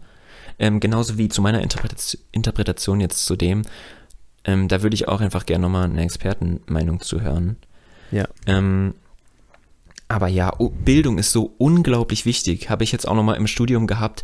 Ähm, 0.59 0.79
genauso 0.79 1.17
wie 1.17 1.29
zu 1.29 1.41
meiner 1.41 1.61
Interpretation, 1.61 2.21
Interpretation 2.31 2.99
jetzt 2.99 3.25
zu 3.25 3.35
dem. 3.35 3.63
Ähm, 4.45 4.67
da 4.67 4.83
würde 4.83 4.93
ich 4.93 5.07
auch 5.07 5.21
einfach 5.21 5.45
gerne 5.45 5.63
nochmal 5.63 5.85
eine 5.85 6.03
Expertenmeinung 6.03 6.99
zu 6.99 7.21
hören. 7.21 7.57
Ja. 8.11 8.27
Ähm, 8.45 8.93
aber 10.13 10.27
ja, 10.27 10.51
Bildung 10.85 11.17
ist 11.17 11.31
so 11.31 11.55
unglaublich 11.57 12.25
wichtig. 12.27 12.69
Habe 12.69 12.83
ich 12.83 12.91
jetzt 12.91 13.07
auch 13.07 13.15
nochmal 13.15 13.37
im 13.37 13.47
Studium 13.47 13.87
gehabt. 13.87 14.23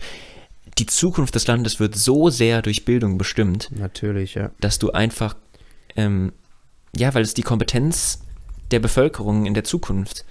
Die 0.77 0.85
Zukunft 0.85 1.33
des 1.33 1.47
Landes 1.47 1.79
wird 1.79 1.95
so 1.95 2.29
sehr 2.29 2.61
durch 2.61 2.85
Bildung 2.85 3.17
bestimmt. 3.17 3.69
Natürlich, 3.71 4.35
ja. 4.35 4.51
Dass 4.59 4.77
du 4.77 4.91
einfach, 4.91 5.35
ähm, 5.95 6.31
ja, 6.95 7.11
weil 7.15 7.23
es 7.23 7.33
die 7.33 7.41
Kompetenz 7.41 8.21
der 8.69 8.79
Bevölkerung 8.79 9.47
in 9.47 9.55
der 9.55 9.63
Zukunft 9.63 10.25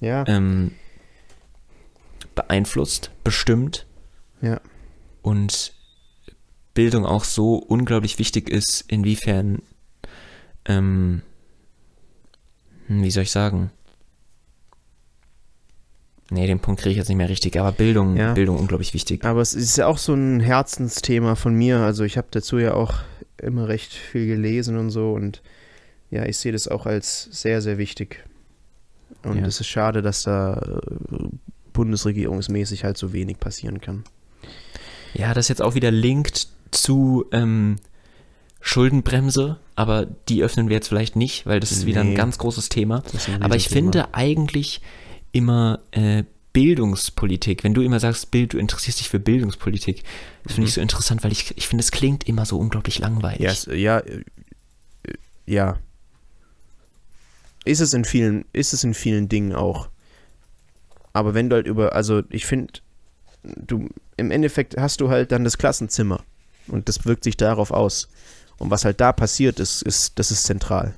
ja. 0.00 0.24
ähm, 0.28 0.72
beeinflusst, 2.34 3.10
bestimmt. 3.24 3.86
Ja. 4.42 4.60
Und 5.22 5.72
Bildung 6.74 7.06
auch 7.06 7.24
so 7.24 7.54
unglaublich 7.54 8.18
wichtig 8.18 8.50
ist, 8.50 8.84
inwiefern, 8.88 9.62
ähm, 10.66 11.22
hm, 12.88 13.02
wie 13.02 13.10
soll 13.10 13.22
ich 13.22 13.30
sagen? 13.30 13.70
Nee, 16.30 16.46
den 16.46 16.58
Punkt 16.58 16.80
kriege 16.80 16.92
ich 16.92 16.96
jetzt 16.96 17.08
nicht 17.08 17.18
mehr 17.18 17.28
richtig, 17.28 17.58
aber 17.58 17.70
Bildung, 17.70 18.16
ja. 18.16 18.32
Bildung 18.32 18.58
unglaublich 18.58 18.94
wichtig. 18.94 19.24
Aber 19.24 19.40
es 19.40 19.54
ist 19.54 19.76
ja 19.76 19.86
auch 19.86 19.98
so 19.98 20.12
ein 20.14 20.40
Herzensthema 20.40 21.36
von 21.36 21.54
mir. 21.54 21.80
Also 21.80 22.04
ich 22.04 22.16
habe 22.18 22.26
dazu 22.30 22.58
ja 22.58 22.74
auch 22.74 22.94
immer 23.40 23.68
recht 23.68 23.92
viel 23.92 24.26
gelesen 24.26 24.76
und 24.76 24.90
so 24.90 25.12
und 25.12 25.42
ja, 26.10 26.24
ich 26.24 26.38
sehe 26.38 26.52
das 26.52 26.68
auch 26.68 26.86
als 26.86 27.28
sehr, 27.30 27.62
sehr 27.62 27.78
wichtig. 27.78 28.24
Und 29.22 29.38
ja. 29.38 29.46
es 29.46 29.60
ist 29.60 29.66
schade, 29.66 30.02
dass 30.02 30.22
da 30.22 30.54
äh, 30.54 31.28
bundesregierungsmäßig 31.72 32.84
halt 32.84 32.96
so 32.96 33.12
wenig 33.12 33.38
passieren 33.38 33.80
kann. 33.80 34.04
Ja, 35.14 35.34
das 35.34 35.48
jetzt 35.48 35.62
auch 35.62 35.74
wieder 35.74 35.90
linkt 35.90 36.48
zu 36.70 37.26
ähm, 37.32 37.76
Schuldenbremse, 38.60 39.58
aber 39.74 40.06
die 40.28 40.42
öffnen 40.42 40.68
wir 40.68 40.76
jetzt 40.76 40.88
vielleicht 40.88 41.16
nicht, 41.16 41.46
weil 41.46 41.60
das 41.60 41.72
ist 41.72 41.80
nee, 41.80 41.86
wieder 41.86 42.00
ein 42.00 42.14
ganz 42.14 42.38
großes 42.38 42.68
Thema. 42.68 43.02
Aber 43.40 43.56
ich 43.56 43.68
finde 43.68 44.14
eigentlich 44.14 44.80
immer 45.36 45.80
äh, 45.90 46.24
Bildungspolitik, 46.52 47.64
wenn 47.64 47.74
du 47.74 47.82
immer 47.82 48.00
sagst, 48.00 48.30
Bild, 48.30 48.54
du 48.54 48.58
interessierst 48.58 49.00
dich 49.00 49.10
für 49.10 49.18
Bildungspolitik, 49.18 50.02
das 50.42 50.54
finde 50.54 50.62
mhm. 50.62 50.68
ich 50.68 50.74
so 50.74 50.80
interessant, 50.80 51.22
weil 51.22 51.32
ich, 51.32 51.54
ich 51.56 51.68
finde, 51.68 51.82
es 51.82 51.90
klingt 51.90 52.26
immer 52.26 52.46
so 52.46 52.58
unglaublich 52.58 52.98
langweilig. 52.98 53.66
Ja, 53.66 53.74
ja, 53.74 53.98
äh, 53.98 54.24
ja, 55.44 55.78
ist 57.66 57.80
es 57.80 57.92
in 57.92 58.04
vielen, 58.04 58.46
ist 58.52 58.72
es 58.72 58.84
in 58.84 58.94
vielen 58.94 59.28
Dingen 59.28 59.54
auch. 59.54 59.88
Aber 61.12 61.34
wenn 61.34 61.50
du 61.50 61.56
halt 61.56 61.66
über, 61.66 61.94
also 61.94 62.22
ich 62.30 62.46
finde, 62.46 62.72
du, 63.42 63.88
im 64.16 64.30
Endeffekt 64.30 64.76
hast 64.78 65.00
du 65.00 65.10
halt 65.10 65.32
dann 65.32 65.44
das 65.44 65.58
Klassenzimmer 65.58 66.22
und 66.68 66.88
das 66.88 67.04
wirkt 67.04 67.24
sich 67.24 67.36
darauf 67.36 67.70
aus. 67.70 68.08
Und 68.58 68.70
was 68.70 68.84
halt 68.86 69.00
da 69.00 69.12
passiert 69.12 69.60
ist, 69.60 69.82
ist, 69.82 70.18
das 70.18 70.30
ist 70.30 70.44
zentral. 70.44 70.94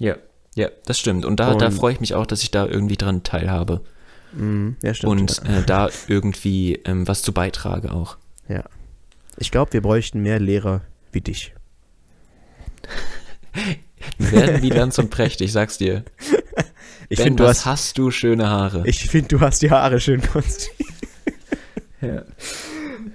Ja, 0.00 0.16
ja, 0.54 0.68
das 0.86 0.98
stimmt. 0.98 1.24
Und 1.24 1.40
da, 1.40 1.52
und, 1.52 1.60
da 1.60 1.70
freue 1.70 1.92
ich 1.92 2.00
mich 2.00 2.14
auch, 2.14 2.26
dass 2.26 2.42
ich 2.42 2.50
da 2.50 2.66
irgendwie 2.66 2.96
dran 2.96 3.22
teilhabe. 3.22 3.82
Mm, 4.32 4.70
ja, 4.82 4.94
stimmt. 4.94 5.10
Und 5.10 5.42
ja. 5.44 5.58
Äh, 5.58 5.62
da 5.64 5.88
irgendwie 6.08 6.80
ähm, 6.84 7.06
was 7.08 7.22
zu 7.22 7.32
beitrage 7.32 7.92
auch. 7.92 8.16
Ja. 8.48 8.64
Ich 9.36 9.50
glaube, 9.50 9.72
wir 9.72 9.82
bräuchten 9.82 10.20
mehr 10.20 10.38
Lehrer 10.38 10.82
wie 11.12 11.20
dich. 11.20 11.54
Werden 14.18 14.62
wie 14.62 14.70
Lanz 14.70 14.98
und 14.98 15.10
Precht, 15.10 15.40
ich 15.40 15.52
sag's 15.52 15.78
dir. 15.78 16.04
Ich 17.10 17.20
finde, 17.20 17.42
du 17.42 17.48
hast, 17.48 17.66
hast 17.66 17.98
du 17.98 18.10
schöne 18.10 18.48
Haare. 18.48 18.82
Ich 18.86 19.08
finde, 19.08 19.28
du 19.28 19.40
hast 19.40 19.60
die 19.60 19.70
Haare 19.70 20.00
schön, 20.00 20.22
Konsti. 20.22 20.70
ja. 22.00 22.22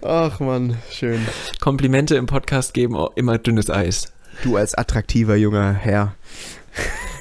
Ach 0.03 0.39
man, 0.39 0.77
schön. 0.91 1.25
Komplimente 1.59 2.15
im 2.15 2.27
Podcast 2.27 2.75
geben 2.75 2.95
auch 2.95 3.17
immer 3.17 3.39
dünnes 3.39 3.71
Eis. 3.71 4.13
Du 4.43 4.57
als 4.57 4.75
attraktiver 4.75 5.35
junger 5.35 5.73
Herr. 5.73 6.13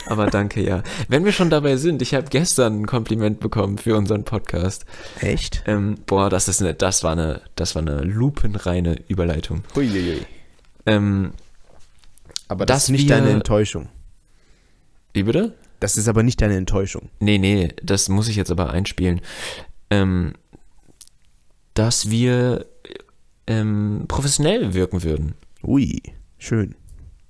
Aber 0.08 0.26
danke, 0.26 0.64
ja. 0.64 0.82
Wenn 1.08 1.24
wir 1.24 1.32
schon 1.32 1.50
dabei 1.50 1.76
sind, 1.76 2.00
ich 2.00 2.14
habe 2.14 2.28
gestern 2.30 2.82
ein 2.82 2.86
Kompliment 2.86 3.40
bekommen 3.40 3.76
für 3.78 3.96
unseren 3.96 4.24
Podcast. 4.24 4.86
Echt? 5.20 5.62
Ähm, 5.66 5.96
boah, 6.06 6.30
das 6.30 6.48
ist 6.48 6.62
eine, 6.62 6.74
das 6.74 7.04
war 7.04 7.12
eine, 7.12 7.42
das 7.56 7.74
war 7.74 7.82
eine 7.82 8.02
lupenreine 8.02 8.96
Überleitung. 9.08 9.64
Huiuiui. 9.74 10.26
Ähm, 10.86 11.32
aber 12.48 12.64
das 12.64 12.84
ist 12.84 12.90
nicht 12.90 13.08
wir, 13.08 13.16
deine 13.16 13.30
Enttäuschung. 13.30 13.88
Wie 15.12 15.24
bitte? 15.24 15.54
Das 15.80 15.96
ist 15.96 16.08
aber 16.08 16.22
nicht 16.22 16.40
deine 16.40 16.56
Enttäuschung. 16.56 17.10
Nee, 17.20 17.38
nee, 17.38 17.68
das 17.82 18.08
muss 18.08 18.28
ich 18.28 18.36
jetzt 18.36 18.50
aber 18.50 18.70
einspielen. 18.70 19.20
Ähm, 19.90 20.32
dass 21.74 22.10
wir 22.10 22.66
ähm, 23.46 24.06
professionell 24.08 24.74
wirken 24.74 25.02
würden. 25.02 25.34
Ui, 25.62 26.02
schön. 26.38 26.74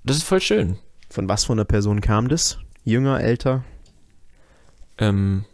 Das 0.03 0.17
ist 0.17 0.23
voll 0.23 0.41
schön. 0.41 0.77
Von 1.09 1.27
was 1.27 1.43
von 1.43 1.59
einer 1.59 1.65
Person 1.65 2.01
kam 2.01 2.29
das? 2.29 2.57
Jünger, 2.89 3.21
älter? 3.21 3.63
Ähm, 4.97 5.45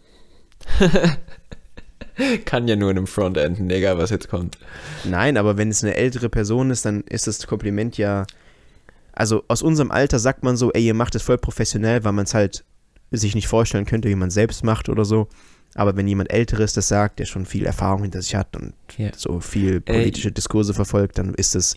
kann 2.46 2.68
ja 2.68 2.76
nur 2.76 2.92
in 2.92 2.98
einem 2.98 3.08
Frontend, 3.08 3.72
egal 3.72 3.98
was 3.98 4.10
jetzt 4.10 4.30
kommt. 4.30 4.58
Nein, 5.04 5.38
aber 5.38 5.58
wenn 5.58 5.70
es 5.70 5.84
eine 5.84 5.96
ältere 5.96 6.30
Person 6.30 6.72
ist, 6.72 6.86
dann 6.86 7.02
ist 7.02 7.28
das 7.28 7.46
Kompliment 7.46 7.98
ja. 7.98 8.26
Also 9.12 9.44
aus 9.48 9.62
unserem 9.62 9.92
Alter 9.92 10.20
sagt 10.20 10.44
man 10.44 10.58
so, 10.58 10.72
ey, 10.74 10.86
ihr 10.86 10.94
macht 10.94 11.16
es 11.16 11.22
voll 11.24 11.38
professionell, 11.38 12.04
weil 12.04 12.12
man 12.12 12.26
es 12.26 12.34
halt 12.34 12.64
sich 13.12 13.36
nicht 13.36 13.48
vorstellen 13.48 13.86
könnte, 13.86 14.10
wie 14.10 14.16
man 14.16 14.30
selbst 14.30 14.64
macht 14.64 14.90
oder 14.90 15.06
so. 15.06 15.28
Aber 15.76 15.96
wenn 15.96 16.08
jemand 16.08 16.32
Älteres 16.32 16.74
das 16.74 16.88
sagt, 16.88 17.20
der 17.20 17.26
schon 17.26 17.46
viel 17.46 17.66
Erfahrung 17.66 18.02
hinter 18.04 18.22
sich 18.22 18.36
hat 18.36 18.56
und 18.56 18.74
Ja. 18.98 19.12
so 19.16 19.40
viel 19.42 19.82
politische 19.82 20.32
Diskurse 20.32 20.74
verfolgt, 20.74 21.18
dann 21.18 21.34
ist 21.34 21.56
es. 21.56 21.76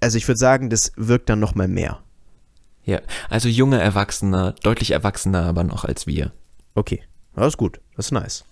Also 0.00 0.18
ich 0.18 0.26
würde 0.28 0.38
sagen, 0.38 0.70
das 0.70 0.92
wirkt 0.96 1.28
dann 1.28 1.40
nochmal 1.40 1.68
mehr. 1.68 2.00
Ja, 2.86 3.00
also 3.28 3.48
junge 3.48 3.80
Erwachsener, 3.80 4.52
deutlich 4.62 4.92
erwachsener 4.92 5.44
aber 5.44 5.64
noch 5.64 5.84
als 5.84 6.06
wir. 6.06 6.32
Okay, 6.74 7.02
das 7.34 7.48
ist 7.48 7.56
gut, 7.56 7.80
das 7.96 8.06
ist 8.06 8.12
nice. 8.12 8.44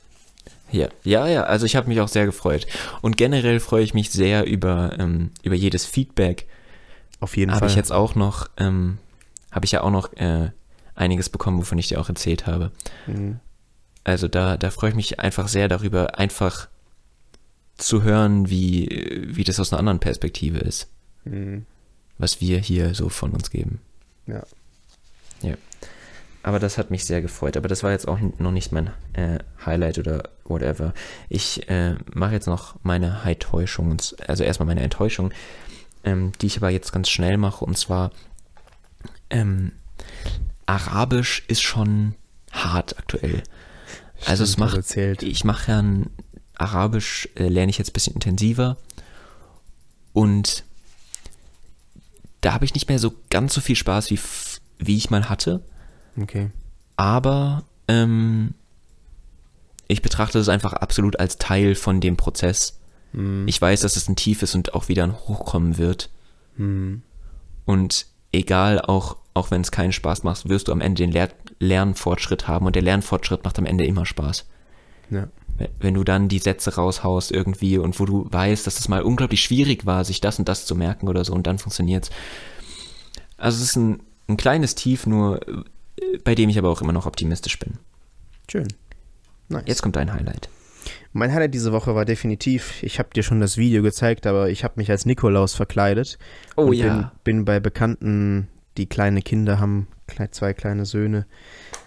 Ja, 0.73 0.89
ja, 1.05 1.27
ja, 1.29 1.45
also 1.45 1.67
ich 1.67 1.77
habe 1.77 1.89
mich 1.89 2.01
auch 2.01 2.09
sehr 2.09 2.27
gefreut. 2.27 2.67
Und 3.01 3.17
generell 3.17 3.61
freue 3.61 3.85
ich 3.85 3.95
mich 3.95 4.11
sehr 4.11 4.45
über, 4.45 4.97
ähm, 4.99 5.31
über 5.43 5.55
jedes 5.55 5.87
Feedback. 5.87 6.47
Auf 7.21 7.37
jeden 7.37 7.53
Habe 7.53 7.61
Fall. 7.61 7.69
ich 7.71 7.77
jetzt 7.77 7.93
auch 7.93 8.17
noch, 8.17 8.49
ähm, 8.57 8.99
habe 9.53 9.67
ich 9.67 9.73
ja 9.73 9.83
auch 9.83 9.91
noch 9.91 10.13
äh, 10.15 10.51
einiges 10.97 11.31
bekommen, 11.31 11.59
wovon 11.59 11.79
ich 11.79 11.89
dir 11.89 12.01
auch 12.01 12.09
erzählt 12.09 12.47
habe. 12.47 12.73
Mhm. 13.07 13.39
Also 14.03 14.27
da, 14.27 14.57
da 14.57 14.71
freue 14.71 14.91
ich 14.91 14.97
mich 14.97 15.21
einfach 15.21 15.47
sehr 15.49 15.69
darüber, 15.69 16.19
einfach 16.19 16.69
zu 17.77 18.03
hören, 18.03 18.51
wie, 18.51 19.23
wie 19.29 19.45
das 19.45 19.61
aus 19.61 19.73
einer 19.73 19.79
anderen 19.79 20.01
Perspektive 20.01 20.59
ist, 20.59 20.89
Mhm. 21.25 21.65
was 22.19 22.41
wir 22.41 22.59
hier 22.59 22.95
so 22.95 23.09
von 23.09 23.31
uns 23.31 23.51
geben. 23.51 23.81
Ja. 24.27 24.43
Ja. 25.43 25.55
Aber 26.43 26.59
das 26.59 26.77
hat 26.77 26.91
mich 26.91 27.05
sehr 27.07 27.23
gefreut. 27.23 27.57
Aber 27.57 27.69
das 27.69 27.83
war 27.83 27.91
jetzt 27.91 28.07
auch 28.07 28.19
noch 28.39 28.51
nicht 28.51 28.71
mein 28.71 28.91
äh, 29.15 29.39
Highlight 29.65 29.99
oder 29.99 30.29
whatever. 30.45 30.93
Ich 31.31 31.69
äh, 31.71 31.95
mache 32.13 32.35
jetzt 32.35 32.47
noch 32.47 32.77
meine 32.83 33.23
Enttäuschung, 33.25 33.97
also 34.27 34.45
erstmal 34.45 34.67
meine 34.67 34.83
Enttäuschung, 34.83 35.33
ähm, 36.05 36.33
die 36.41 36.47
ich 36.47 36.59
aber 36.59 36.69
jetzt 36.69 36.93
ganz 36.93 37.09
schnell 37.09 37.39
mache. 37.39 37.65
Und 37.65 37.79
zwar, 37.79 38.11
ähm, 39.31 39.73
Arabisch 40.67 41.45
ist 41.49 41.63
schon 41.63 42.15
hart 42.53 42.99
aktuell. 42.99 43.43
Also 44.27 44.45
es 44.45 44.53
Stimmt, 44.53 44.67
macht, 44.67 44.77
erzählt. 44.77 45.23
ich 45.23 45.45
mache 45.45 45.73
ja 45.73 45.79
ein 45.81 46.11
Arabisch, 46.57 47.29
äh, 47.37 47.49
lerne 47.49 47.71
ich 47.71 47.79
jetzt 47.79 47.91
ein 47.91 47.95
bisschen 47.95 48.15
intensiver. 48.15 48.77
Und 50.13 50.65
da 52.45 52.53
habe 52.53 52.67
ich 52.67 52.75
nicht 52.75 52.89
mehr 52.89 52.99
so 52.99 53.15
ganz 53.31 53.55
so 53.55 53.61
viel 53.61 53.77
Spaß, 53.77 54.11
wie, 54.11 54.19
wie 54.79 54.97
ich 54.97 55.09
mal 55.09 55.31
hatte. 55.31 55.63
Okay. 56.21 56.51
Aber 56.97 57.65
ähm, 57.89 58.53
ich 59.89 60.03
betrachte 60.03 60.39
es 60.39 60.51
einfach 60.51 60.75
absolut 60.75 61.19
als 61.19 61.39
Teil 61.39 61.75
von 61.75 62.01
dem 62.01 62.17
Prozess. 62.19 62.81
Mhm. 63.13 63.49
Ich 63.49 63.61
weiß, 63.61 63.81
dass 63.81 63.97
es 63.97 64.09
ein 64.09 64.17
Tief 64.17 64.43
ist 64.43 64.55
und 64.55 64.75
auch 64.75 64.89
wieder 64.89 65.05
ein 65.05 65.15
Hochkommen 65.15 65.79
wird. 65.79 66.11
Mhm. 66.57 67.03
Und 67.65 68.07
egal, 68.31 68.79
auch, 68.79 69.17
auch 69.33 69.51
wenn 69.51 69.63
es 69.63 69.71
keinen 69.71 69.93
Spaß 69.93 70.23
macht, 70.23 70.47
wirst 70.49 70.69
du 70.69 70.73
am 70.73 70.83
Ende 70.83 71.03
den 71.03 71.13
Lehr 71.13 71.31
Lernfortschritt 71.61 72.47
haben. 72.47 72.67
Und 72.67 72.77
der 72.77 72.83
Lernfortschritt 72.83 73.45
macht 73.45 73.59
am 73.59 73.65
Ende 73.65 73.87
immer 73.87 74.05
Spaß. 74.05 74.47
Ja. 75.09 75.29
Wenn- 75.79 75.95
du 75.95 76.03
dann 76.05 76.29
die 76.29 76.39
Sätze 76.39 76.75
raushaust 76.75 77.31
irgendwie 77.31 77.79
und 77.79 77.99
wo 78.01 78.05
du 78.05 78.27
weißt, 78.31 78.67
dass 78.67 78.81
es 78.81 78.89
mal 78.89 79.03
unglaublich 79.03 79.43
schwierig 79.43 79.87
war, 79.87 80.05
sich 80.05 80.21
das 80.21 80.39
und 80.39 80.49
das 80.49 80.67
zu 80.67 80.75
merken 80.75 81.09
oder 81.09 81.25
so 81.25 81.33
und 81.33 81.47
dann 81.47 81.59
funktioniert's. 81.59 82.11
Also 83.37 83.59
es 83.63 83.71
ist 83.71 83.77
ein, 83.77 84.01
ein 84.29 84.37
kleines 84.37 84.75
Tief, 84.75 85.07
nur 85.07 85.47
äh, 85.49 86.19
bei 86.25 86.35
dem 86.35 86.49
ich 86.49 86.59
aber 86.59 86.71
auch 86.71 86.83
immer 86.83 86.93
noch 86.93 87.07
optimistisch 87.07 87.59
bin. 87.59 87.75
Schön. 88.51 88.69
Nice. 89.49 89.65
Jetzt 89.67 89.83
kommt 89.83 89.97
dein 89.97 90.13
Highlight. 90.13 90.49
Mein 91.13 91.33
Highlight 91.33 91.55
diese 91.55 91.73
Woche 91.73 91.95
war 91.95 92.05
definitiv, 92.05 92.83
ich 92.83 92.99
habe 92.99 93.11
dir 93.15 93.23
schon 93.23 93.41
das 93.41 93.57
Video 93.57 93.83
gezeigt, 93.83 94.27
aber 94.27 94.51
ich 94.51 94.65
habe 94.65 94.75
mich 94.77 94.91
als 94.91 95.07
Nikolaus 95.07 95.55
verkleidet. 95.55 96.19
Oh 96.57 96.65
und 96.67 96.73
ja. 96.75 97.13
Bin, 97.23 97.37
bin 97.37 97.45
bei 97.45 97.61
Bekannten, 97.61 98.49
die 98.77 98.87
kleine 98.87 99.23
Kinder 99.23 99.61
haben, 99.61 99.87
zwei 100.33 100.53
kleine 100.53 100.85
Söhne. 100.85 101.27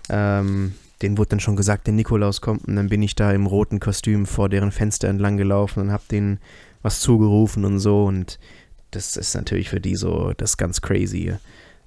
Ähm, 0.10 0.76
denen 1.02 1.18
wurde 1.18 1.30
dann 1.30 1.40
schon 1.40 1.56
gesagt, 1.56 1.88
der 1.88 1.94
Nikolaus 1.94 2.42
kommt. 2.42 2.68
Und 2.68 2.76
dann 2.76 2.90
bin 2.90 3.02
ich 3.02 3.16
da 3.16 3.32
im 3.32 3.46
roten 3.46 3.80
Kostüm 3.80 4.26
vor 4.26 4.50
deren 4.50 4.72
Fenster 4.72 5.08
entlang 5.08 5.38
gelaufen 5.38 5.82
und 5.82 5.92
habe 5.92 6.04
denen 6.10 6.40
was 6.82 7.00
zugerufen 7.00 7.66
und 7.66 7.80
so. 7.80 8.06
Und 8.06 8.40
das 8.92 9.18
ist 9.18 9.36
natürlich 9.36 9.70
für 9.70 9.80
die 9.80 9.96
so 9.96 10.34
das 10.38 10.58
ganz 10.58 10.82
crazy, 10.82 11.36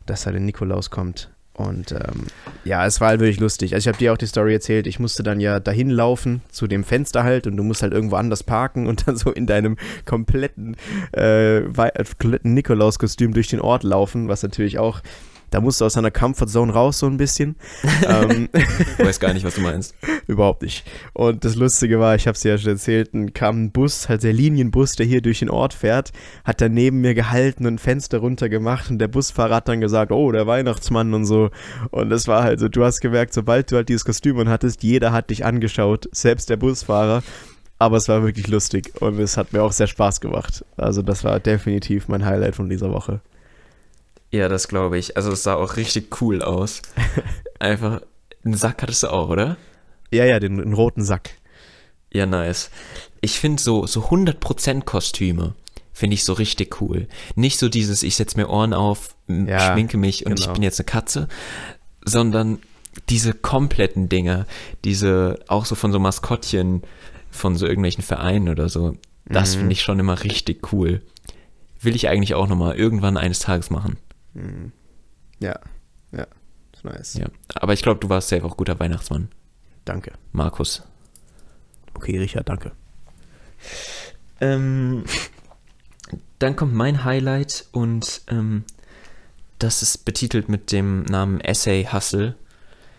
dass 0.07 0.23
da 0.23 0.31
der 0.31 0.41
Nikolaus 0.41 0.91
kommt. 0.91 1.31
Und 1.55 1.93
ähm, 1.93 2.27
ja, 2.65 2.87
es 2.87 3.01
war 3.01 3.09
halt 3.09 3.21
wirklich 3.21 3.41
lustig. 3.41 3.75
Also 3.75 3.85
ich 3.85 3.89
habe 3.89 3.99
dir 3.99 4.13
auch 4.13 4.17
die 4.17 4.27
Story 4.27 4.55
erzählt, 4.55 4.87
ich 4.87 4.99
musste 4.99 5.23
dann 5.23 5.41
ja 5.41 5.61
dahin 5.61 5.91
laufen 5.91 6.41
zu 6.51 6.67
dem 6.67 6.85
Fenster 6.85 7.23
halt 7.23 7.47
und 7.47 7.57
du 7.57 7.63
musst 7.63 7.83
halt 7.83 7.93
irgendwo 7.93 8.17
anders 8.17 8.43
parken 8.43 8.87
und 8.87 9.07
dann 9.07 9.17
so 9.17 9.31
in 9.31 9.47
deinem 9.47 9.77
kompletten, 10.07 10.77
äh, 11.13 11.61
Nikolaus-Kostüm 12.43 13.35
durch 13.35 13.49
den 13.49 13.61
Ort 13.61 13.83
laufen, 13.83 14.29
was 14.29 14.43
natürlich 14.43 14.79
auch, 14.79 15.01
da 15.51 15.61
musst 15.61 15.81
du 15.81 15.85
aus 15.85 15.95
deiner 15.95 16.11
Comfortzone 16.11 16.73
raus 16.73 16.99
so 16.99 17.07
ein 17.07 17.17
bisschen. 17.17 17.57
ähm, 18.07 18.49
Ich 18.99 19.05
weiß 19.05 19.21
gar 19.21 19.33
nicht, 19.33 19.45
was 19.45 19.55
du 19.55 19.61
meinst. 19.61 19.95
Überhaupt 20.27 20.63
nicht. 20.63 20.85
Und 21.13 21.45
das 21.45 21.57
Lustige 21.57 21.99
war, 22.01 22.15
ich 22.15 22.27
habe 22.27 22.37
es 22.37 22.43
ja 22.43 22.57
schon 22.57 22.73
erzählt, 22.73 23.11
kam 23.35 23.65
ein 23.65 23.73
Bus, 23.73 24.09
halt 24.09 24.23
der 24.23 24.33
Linienbus, 24.33 24.97
der 24.97 25.07
hier 25.07 25.21
durch 25.21 25.41
den 25.41 25.51
Ort 25.51 25.75
fährt, 25.75 26.13
hat 26.45 26.61
dann 26.61 26.73
neben 26.73 27.01
mir 27.01 27.15
gehalten 27.15 27.67
und 27.67 27.75
ein 27.75 27.79
Fenster 27.79 28.19
runter 28.19 28.49
gemacht 28.49 28.91
und 28.91 28.99
der 28.99 29.09
Busfahrer 29.09 29.57
hat 29.57 29.69
dann 29.69 29.81
gesagt, 29.81 30.13
oh, 30.13 30.31
der 30.33 30.47
Weihnachtsmann 30.47 31.13
und 31.15 31.25
so. 31.25 31.51
Und 31.91 32.11
das 32.11 32.29
war 32.29 32.45
halt 32.45 32.61
so, 32.61 32.69
du 32.69 32.85
hast 32.85 33.01
gemerkt, 33.01 33.35
sobald 33.35 33.71
du 33.71 33.77
halt 33.77 33.89
dieses 33.89 34.05
Kostüm 34.05 34.39
und 34.39 34.49
hattest, 34.49 34.83
jeder 34.83 35.13
hat 35.13 35.31
dich 35.31 35.45
angeschaut, 35.45 36.09
selbst 36.13 36.51
der 36.51 36.57
Busfahrer. 36.57 37.23
Aber 37.79 37.97
es 37.97 38.09
war 38.09 38.23
wirklich 38.23 38.47
lustig 38.49 38.93
und 39.01 39.19
es 39.19 39.39
hat 39.39 39.55
mir 39.55 39.63
auch 39.63 39.73
sehr 39.73 39.87
Spaß 39.87 40.21
gemacht. 40.21 40.67
Also 40.77 41.01
das 41.01 41.25
war 41.25 41.41
definitiv 41.41 42.09
mein 42.09 42.27
Highlight 42.27 42.55
von 42.55 42.69
dieser 42.69 42.93
Woche. 42.93 43.21
Ja, 44.33 44.49
das 44.49 44.69
glaube 44.69 44.99
ich. 44.99 45.17
Also 45.17 45.33
es 45.33 45.43
sah 45.43 45.55
auch 45.55 45.77
richtig 45.77 46.21
cool 46.21 46.43
aus. 46.43 46.83
Einfach, 47.59 48.01
einen 48.45 48.55
Sack 48.55 48.83
hattest 48.83 49.03
du 49.03 49.09
auch, 49.13 49.29
oder? 49.29 49.57
Ja, 50.13 50.25
ja, 50.25 50.39
den, 50.41 50.59
den 50.59 50.73
roten 50.73 51.03
Sack. 51.05 51.31
Ja, 52.13 52.27
nice. 52.27 52.71
Ich 53.21 53.39
finde 53.39 53.63
so, 53.63 53.87
so 53.87 54.03
100% 54.07 54.83
Kostüme 54.85 55.55
finde 55.93 56.15
ich 56.15 56.25
so 56.25 56.33
richtig 56.33 56.81
cool. 56.81 57.07
Nicht 57.35 57.59
so 57.59 57.69
dieses, 57.69 58.03
ich 58.03 58.17
setze 58.17 58.37
mir 58.39 58.49
Ohren 58.49 58.73
auf, 58.73 59.15
Ja, 59.29 59.73
schminke 59.73 59.99
mich 59.99 60.25
und 60.27 60.33
ich 60.39 60.45
genau. 60.47 60.55
bin 60.55 60.63
jetzt 60.63 60.81
eine 60.81 60.87
Katze, 60.87 61.29
sondern 62.05 62.59
diese 63.09 63.35
kompletten 63.35 64.09
Dinge, 64.09 64.47
diese 64.85 65.39
auch 65.49 65.65
so 65.67 65.75
von 65.75 65.93
so 65.93 65.99
Maskottchen 65.99 66.83
von 67.31 67.57
so 67.57 67.67
irgendwelchen 67.67 68.03
Vereinen 68.03 68.49
oder 68.49 68.69
so, 68.69 68.97
das 69.27 69.55
Mhm. 69.55 69.59
finde 69.61 69.73
ich 69.75 69.83
schon 69.83 69.99
immer 70.01 70.25
richtig 70.25 70.73
cool. 70.73 71.03
Will 71.81 71.95
ich 71.95 72.09
eigentlich 72.09 72.35
auch 72.35 72.49
nochmal 72.49 72.77
irgendwann 72.77 73.17
eines 73.17 73.39
Tages 73.41 73.71
machen. 73.71 73.97
Mhm. 74.35 74.73
Ja, 75.41 75.59
ja, 76.13 76.27
ist 76.73 76.85
nice. 76.85 77.15
Ja. 77.15 77.27
Aber 77.55 77.73
ich 77.73 77.83
glaube, 77.83 78.01
du 78.01 78.09
warst 78.09 78.29
safe 78.29 78.45
auch 78.45 78.57
guter 78.57 78.79
Weihnachtsmann, 78.79 79.29
Danke. 79.85 80.13
Markus. 80.33 80.83
Okay, 81.95 82.19
Richard, 82.19 82.49
danke. 82.49 82.73
Ähm, 84.41 85.05
dann 86.39 86.57
kommt 86.57 86.75
mein 86.75 87.05
Highlight 87.05 87.67
und 87.73 88.23
ähm, 88.29 88.65
das 89.59 89.83
ist 89.83 90.05
betitelt 90.05 90.49
mit 90.49 90.73
dem 90.73 91.03
Namen 91.03 91.41
Essay 91.41 91.87
Hustle. 91.93 92.37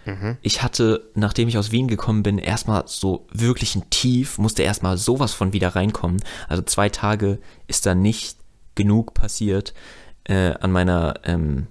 Mhm. 0.05 0.37
Ich 0.41 0.61
hatte, 0.61 1.09
nachdem 1.15 1.47
ich 1.47 1.57
aus 1.57 1.71
Wien 1.71 1.87
gekommen 1.87 2.23
bin, 2.23 2.37
erstmal 2.37 2.83
so 2.87 3.27
wirklich 3.31 3.75
ein 3.75 3.89
Tief, 3.89 4.37
musste 4.37 4.63
erstmal 4.63 4.97
sowas 4.97 5.33
von 5.33 5.53
wieder 5.53 5.75
reinkommen. 5.75 6.23
Also 6.47 6.63
zwei 6.63 6.89
Tage 6.89 7.39
ist 7.67 7.85
da 7.85 7.95
nicht 7.95 8.37
genug 8.75 9.13
passiert 9.13 9.73
äh, 10.25 10.53
an 10.59 10.71
meiner, 10.71 11.15
ähm, 11.23 11.67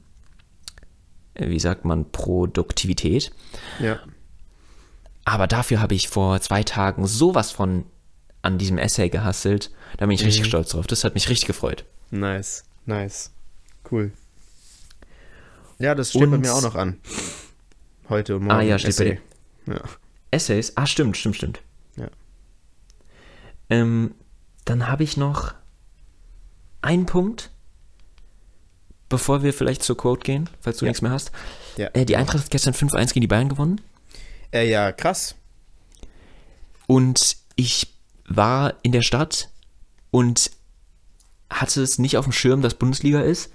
äh, 1.35 1.49
wie 1.49 1.61
sagt 1.61 1.85
man, 1.85 2.11
Produktivität. 2.11 3.33
Ja. 3.79 3.99
Aber 5.25 5.47
dafür 5.47 5.81
habe 5.81 5.95
ich 5.95 6.09
vor 6.09 6.41
zwei 6.41 6.63
Tagen 6.63 7.07
sowas 7.07 7.51
von 7.53 7.85
an 8.43 8.59
diesem 8.59 8.79
Essay 8.79 9.09
gehasselt. 9.11 9.71
Da 9.99 10.07
bin 10.07 10.15
ich 10.15 10.25
richtig 10.25 10.43
Mhm. 10.43 10.47
stolz 10.49 10.71
drauf. 10.71 10.87
Das 10.87 11.05
hat 11.05 11.15
mich 11.15 11.29
richtig 11.29 11.47
gefreut. 11.47 11.85
Nice, 12.11 12.65
nice. 12.87 13.31
Cool. 13.91 14.13
Ja, 15.79 15.95
das 15.95 16.11
steht 16.11 16.23
bei 16.23 16.27
Und- 16.37 16.41
mir 16.41 16.53
auch 16.55 16.63
noch 16.63 16.75
an. 16.75 16.99
Heute 18.09 18.37
und 18.37 18.45
morgen. 18.45 18.59
Ah 18.59 18.63
ja, 18.63 18.79
steht 18.79 18.97
bei 18.97 19.05
Essay. 19.05 19.21
Ja. 19.67 19.81
Essays? 20.33 20.73
Ah, 20.77 20.87
stimmt, 20.87 21.17
stimmt, 21.17 21.37
stimmt. 21.37 21.63
Ja. 21.97 22.09
Ähm, 23.69 24.15
dann 24.65 24.89
habe 24.89 25.05
ich 25.05 25.17
noch 25.17 25.55
einen 26.83 27.07
Punkt, 27.07 27.51
bevor 29.11 29.43
wir 29.43 29.53
vielleicht 29.53 29.83
zur 29.83 29.97
Quote 29.99 30.23
gehen, 30.23 30.49
falls 30.61 30.79
du 30.79 30.87
Ja. 30.87 30.91
nichts 30.91 31.03
mehr 31.03 31.11
hast. 31.13 31.31
Ja. 31.77 31.89
Äh, 31.93 32.07
die 32.07 32.17
Eintracht 32.17 32.45
hat 32.45 32.51
gestern 32.51 32.73
5-1 32.73 33.13
gegen 33.13 33.21
die 33.21 33.27
Bayern 33.27 33.51
gewonnen. 33.51 33.81
Äh, 34.53 34.69
ja, 34.71 34.91
krass. 34.93 35.35
Und 36.87 37.37
ich 37.57 37.95
war 38.27 38.75
in 38.83 38.93
der 38.93 39.03
Stadt 39.03 39.51
und 40.11 40.51
hatte 41.51 41.83
es 41.83 41.99
nicht 41.99 42.17
auf 42.17 42.25
dem 42.25 42.33
Schirm, 42.33 42.63
dass 42.63 42.75
Bundesliga 42.75 43.21
ist. 43.21 43.53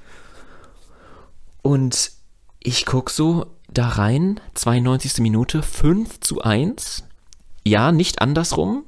Und 1.62 2.12
ich 2.60 2.86
gucke 2.86 3.12
so 3.12 3.48
da 3.70 3.88
rein, 3.90 4.40
92. 4.54 5.20
Minute, 5.20 5.64
5 5.64 6.20
zu 6.20 6.42
1. 6.42 7.04
Ja, 7.66 7.92
nicht 7.92 8.22
andersrum. 8.22 8.86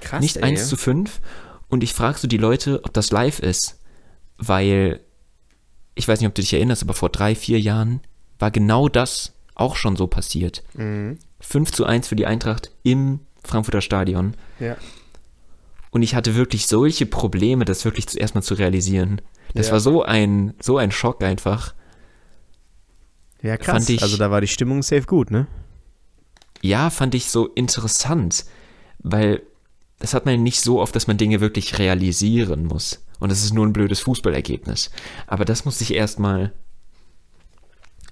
Krass. 0.00 0.20
nicht 0.20 0.42
1 0.42 0.68
zu 0.68 0.76
5. 0.76 1.20
Und 1.68 1.82
ich 1.82 1.92
frage 1.92 2.18
so 2.18 2.28
die 2.28 2.36
Leute, 2.38 2.80
ob 2.84 2.92
das 2.92 3.10
live 3.10 3.40
ist. 3.40 3.78
Weil, 4.38 5.00
ich 5.96 6.06
weiß 6.06 6.20
nicht, 6.20 6.28
ob 6.28 6.34
du 6.34 6.42
dich 6.42 6.52
erinnerst, 6.52 6.82
aber 6.82 6.94
vor 6.94 7.08
drei, 7.08 7.34
vier 7.34 7.58
Jahren 7.58 8.00
war 8.38 8.50
genau 8.52 8.88
das 8.88 9.32
auch 9.56 9.74
schon 9.74 9.96
so 9.96 10.06
passiert. 10.06 10.62
Mhm. 10.74 11.18
5 11.40 11.72
zu 11.72 11.84
1 11.84 12.06
für 12.08 12.16
die 12.16 12.26
Eintracht 12.26 12.70
im 12.84 13.20
Frankfurter 13.42 13.80
Stadion. 13.80 14.34
Ja. 14.60 14.76
Und 15.90 16.02
ich 16.02 16.14
hatte 16.14 16.34
wirklich 16.34 16.66
solche 16.66 17.06
Probleme, 17.06 17.64
das 17.64 17.84
wirklich 17.84 18.06
zuerst 18.06 18.34
mal 18.34 18.42
zu 18.42 18.54
realisieren. 18.54 19.20
Das 19.54 19.66
Ja. 19.66 19.72
war 19.72 19.80
so 19.80 20.02
ein, 20.02 20.54
so 20.60 20.76
ein 20.78 20.90
Schock 20.92 21.22
einfach. 21.24 21.74
Ja, 23.42 23.56
krass. 23.56 23.76
Fand 23.76 23.88
ich- 23.90 24.02
also 24.02 24.16
da 24.16 24.30
war 24.30 24.40
die 24.40 24.48
Stimmung 24.48 24.82
safe 24.82 25.02
gut, 25.06 25.30
ne? 25.30 25.46
Ja, 26.62 26.90
fand 26.90 27.14
ich 27.14 27.30
so 27.30 27.46
interessant, 27.48 28.44
weil 28.98 29.42
das 29.98 30.14
hat 30.14 30.26
man 30.26 30.42
nicht 30.42 30.60
so 30.60 30.80
oft, 30.80 30.94
dass 30.96 31.06
man 31.06 31.16
Dinge 31.16 31.40
wirklich 31.40 31.78
realisieren 31.78 32.66
muss. 32.66 33.02
Und 33.18 33.30
das 33.30 33.42
ist 33.42 33.54
nur 33.54 33.66
ein 33.66 33.72
blödes 33.72 34.00
Fußballergebnis. 34.00 34.90
Aber 35.26 35.44
das 35.44 35.64
muss 35.64 35.80
ich 35.80 35.94
erstmal, 35.94 36.52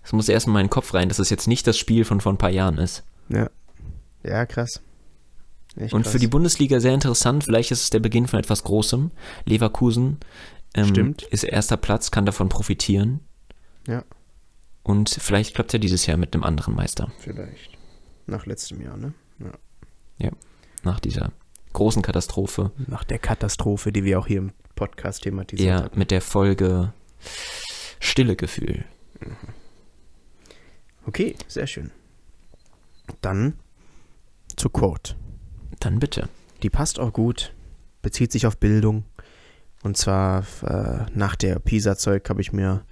das 0.03 0.13
muss 0.13 0.29
erstmal 0.29 0.61
in 0.61 0.65
meinen 0.65 0.71
Kopf 0.71 0.95
rein, 0.95 1.09
dass 1.09 1.19
es 1.19 1.31
jetzt 1.31 1.47
nicht 1.47 1.67
das 1.67 1.79
Spiel 1.79 2.05
von 2.05 2.21
vor 2.21 2.33
ein 2.33 2.39
paar 2.39 2.51
Jahren 2.51 2.79
ist. 2.79 3.05
Ja. 3.29 3.51
Ja, 4.23 4.47
krass. 4.47 4.81
Echt 5.77 5.93
Und 5.93 6.03
krass. 6.03 6.13
für 6.13 6.19
die 6.19 6.29
Bundesliga 6.29 6.81
sehr 6.81 6.95
interessant, 6.95 7.45
vielleicht 7.45 7.71
ist 7.71 7.83
es 7.83 7.91
der 7.91 8.01
Beginn 8.01 8.27
von 8.27 8.39
etwas 8.39 8.65
Großem. 8.65 9.11
Leverkusen 9.45 10.19
ähm, 10.75 10.87
Stimmt. 10.87 11.23
ist 11.23 11.45
erster 11.45 11.77
Platz, 11.77 12.11
kann 12.11 12.25
davon 12.25 12.49
profitieren. 12.49 13.21
Ja. 13.87 14.05
Und 14.83 15.11
vielleicht 15.11 15.55
klappt 15.55 15.73
ja 15.73 15.79
dieses 15.79 16.07
Jahr 16.07 16.17
mit 16.17 16.35
einem 16.35 16.45
anderen 16.45 16.75
Meister, 16.75 17.11
Vielleicht. 17.19 17.71
Nach 18.27 18.47
letztem 18.47 18.81
Jahr, 18.81 18.97
ne? 18.97 19.13
nach 20.85 21.01
dieser 21.01 21.33
großen 21.73 22.03
Katastrophe. 22.03 22.71
Nach 22.87 23.05
der 23.05 23.19
Katastrophe, 23.19 23.93
die 23.93 24.05
wir 24.05 24.19
auch 24.19 24.27
hier 24.27 24.39
im 24.39 24.53
Podcast 24.75 25.23
thematisiert 25.23 25.69
Ja, 25.69 25.85
hatten. 25.85 25.99
mit 25.99 26.11
der 26.11 26.21
Folge 26.21 26.93
Stille 28.01 28.37
Gefühl. 28.37 28.85
Okay, 31.07 31.35
sehr 31.49 31.67
schön. 31.67 31.91
Dann 33.21 33.55
zur 34.57 34.73
Quote. 34.73 35.15
Dann 35.81 35.99
bitte. 35.99 36.29
Die 36.63 36.71
passt 36.71 36.99
auch 36.99 37.13
gut, 37.13 37.53
bezieht 38.03 38.33
sich 38.33 38.47
auf 38.47 38.57
Bildung. 38.57 39.05
Und 39.83 39.97
zwar 39.99 40.45
äh, 40.63 41.07
nach 41.15 41.37
der 41.37 41.59
PISA-Zeug 41.59 42.29
habe 42.31 42.41
ich 42.41 42.53
mir 42.53 42.85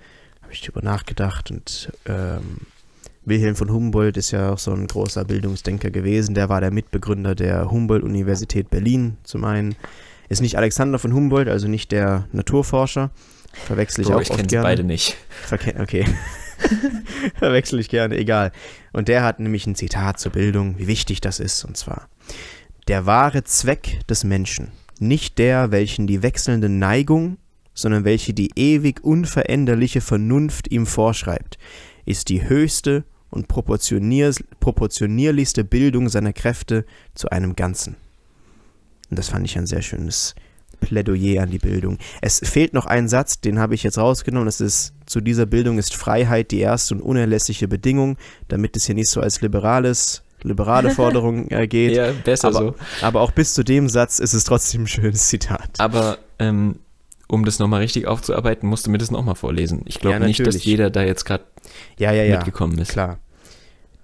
habe 0.43 0.53
ich 0.53 0.61
drüber 0.61 0.83
nachgedacht 0.83 1.51
und 1.51 1.91
ähm, 2.05 2.59
Wilhelm 3.25 3.57
von 3.57 3.71
Humboldt 3.71 4.17
ist 4.19 4.33
ja 4.33 4.53
auch 4.53 4.59
so 4.59 4.73
ein 4.73 4.87
großer 4.87 5.25
Bildungsdenker 5.25 5.91
gewesen. 5.91 6.35
Der 6.35 6.49
war 6.49 6.61
der 6.61 6.73
Mitbegründer 6.73 7.35
der 7.35 7.71
Humboldt-Universität 7.71 8.69
Berlin 8.69 9.17
zum 9.23 9.45
einen. 9.45 9.77
Ist 10.33 10.41
nicht 10.41 10.57
Alexander 10.57 10.99
von 10.99 11.13
Humboldt, 11.13 11.51
also 11.51 11.69
nicht 11.69 11.93
der 11.93 12.27
Naturforscher. 12.33 13.11
Verwechsel 13.53 14.01
ich 14.01 14.09
Bro, 14.09 14.17
auch 14.17 14.23
ich 14.23 14.31
oft 14.31 14.49
gerne. 14.49 14.67
beide 14.67 14.83
nicht. 14.83 15.15
Verke 15.29 15.79
okay. 15.79 16.07
Verwechsel 17.39 17.79
ich 17.79 17.91
gerne, 17.91 18.17
egal. 18.17 18.51
Und 18.95 19.09
der 19.09 19.25
hat 19.25 19.41
nämlich 19.41 19.67
ein 19.67 19.75
Zitat 19.75 20.19
zur 20.19 20.33
Bildung, 20.33 20.79
wie 20.79 20.87
wichtig 20.87 21.21
das 21.21 21.39
ist, 21.39 21.67
und 21.67 21.77
zwar: 21.77 22.09
Der 22.89 23.05
wahre 23.05 23.45
Zweck 23.45 24.01
des 24.09 24.25
Menschen, 24.25 24.73
nicht 24.99 25.37
der, 25.37 25.71
welchen 25.71 26.07
die 26.07 26.23
wechselnde 26.23 26.71
Neigung, 26.71 27.37
sondern 27.75 28.07
welche 28.07 28.33
die 28.33 28.53
ewig 28.57 29.05
unveränderliche 29.05 30.01
Vernunft 30.01 30.73
ihm 30.73 30.87
vorschreibt, 30.87 31.59
ist 32.07 32.31
die 32.31 32.49
höchste 32.49 33.05
und 33.29 33.49
proportionier 33.49 34.33
proportionierlichste 34.61 35.63
Bildung 35.63 36.09
seiner 36.09 36.33
Kräfte 36.33 36.87
zu 37.15 37.29
einem 37.29 37.55
Ganzen. 37.55 37.97
Und 39.13 39.19
das 39.19 39.29
fand 39.29 39.45
ich 39.45 39.59
ein 39.59 39.67
sehr 39.67 39.83
schönes 39.83 40.35
Plädoyer 40.81 41.43
an 41.43 41.51
die 41.51 41.59
Bildung. 41.59 41.99
Es 42.23 42.39
fehlt 42.39 42.73
noch 42.73 42.87
ein 42.87 43.11
Satz, 43.11 43.43
den 43.43 43.59
habe 43.59 43.75
ich 43.75 43.83
jetzt 43.83 43.99
rausgenommen. 43.99 44.47
Das 44.47 44.63
ist, 44.63 44.95
zu 45.05 45.21
dieser 45.21 45.45
Bildung 45.45 45.77
ist 45.77 45.95
Freiheit 45.95 46.51
die 46.51 46.61
erste 46.61 46.95
und 46.95 47.03
unerlässliche 47.03 47.69
Bedingung, 47.69 48.17
damit 48.49 48.75
es 48.75 48.87
hier 48.87 48.95
nicht 48.95 49.11
so 49.11 49.21
als 49.21 49.43
liberales, 49.43 50.23
liberale 50.41 50.89
Forderung 50.95 51.51
äh, 51.51 51.69
geht. 51.69 51.95
Ja, 51.95 52.11
besser 52.25 52.49
aber, 52.49 52.59
so. 52.59 52.75
aber 53.03 53.21
auch 53.21 53.33
bis 53.33 53.53
zu 53.53 53.63
dem 53.63 53.91
Satz 53.91 54.19
ist 54.19 54.33
es 54.33 54.45
trotzdem 54.45 54.85
ein 54.85 54.89
schönes 54.89 55.29
Zitat. 55.29 55.73
Aber 55.77 56.17
ähm, 56.39 56.77
um 57.29 57.45
das 57.45 57.59
nochmal 57.59 57.83
richtig 57.83 58.07
aufzuarbeiten, 58.07 58.67
musst 58.67 58.87
du 58.87 58.91
mir 58.91 58.97
das 58.97 59.11
nochmal 59.11 59.35
vorlesen. 59.35 59.83
Ich 59.85 60.01
glaube 60.01 60.21
Ja, 60.21 60.27
nicht, 60.27 60.41
dass 60.47 60.65
jeder 60.65 60.89
da 60.89 61.03
jetzt 61.03 61.27
gerade 61.27 61.45
Ja, 61.99 62.13
ja, 62.13 62.23
ja. 62.23 62.37
mitgekommen 62.37 62.79
ist. 62.79 62.93
Klar. 62.93 63.19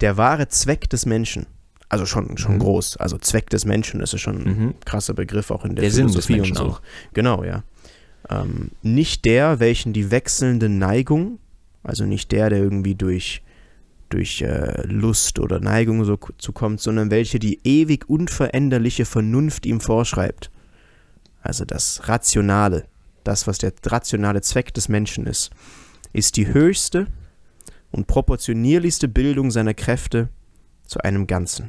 Der 0.03 0.19
wahre 0.19 0.49
Zweck 0.49 0.91
des 0.91 1.07
Menschen, 1.07 1.47
also 1.89 2.05
schon, 2.07 2.37
schon 2.39 2.55
Mhm. 2.57 2.59
groß, 2.61 2.97
also 2.99 3.19
Zweck 3.19 3.49
des 3.51 3.65
Menschen, 3.65 4.01
das 4.01 4.13
ist 4.15 4.21
schon 4.21 4.37
ein 4.47 4.59
Mhm. 4.65 4.75
krasser 4.85 5.15
Begriff 5.15 5.51
auch 5.51 5.65
in 5.65 5.75
der, 5.75 5.83
Der 5.83 5.93
Philosophie 5.93 6.41
und 6.41 6.55
so. 6.57 6.65
auch. 6.65 6.83
Genau, 7.15 7.45
ja. 7.45 7.63
Ähm, 8.29 8.71
nicht 8.83 9.25
der, 9.25 9.59
welchen 9.61 9.93
die 9.93 10.11
wechselnde 10.11 10.69
Neigung, 10.69 11.39
also 11.83 12.05
nicht 12.05 12.31
der, 12.33 12.51
der 12.51 12.59
irgendwie 12.59 12.95
durch, 12.95 13.43
durch 14.11 14.43
äh, 14.43 14.83
Lust 14.87 15.39
oder 15.39 15.61
Neigung 15.61 16.05
so 16.05 16.19
zukommt, 16.39 16.81
sondern 16.81 17.11
welche 17.11 17.39
die 17.39 17.61
ewig 17.65 18.09
unveränderliche 18.09 19.05
Vernunft 19.05 19.65
ihm 19.67 19.81
vorschreibt. 19.81 20.51
Also 21.41 21.65
das 21.65 22.09
Rationale, 22.09 22.85
das, 23.25 23.47
was 23.47 23.59
der 23.59 23.73
rationale 23.87 24.41
Zweck 24.43 24.75
des 24.75 24.89
Menschen 24.89 25.27
ist, 25.27 25.51
ist 26.13 26.37
die 26.37 26.53
höchste 26.53 27.07
und 27.91 28.07
proportionierlichste 28.07 29.09
Bildung 29.09 29.51
seiner 29.51 29.75
Kräfte 29.75 30.29
zu 30.89 30.99
einem 31.01 31.29
Ganzen. 31.29 31.69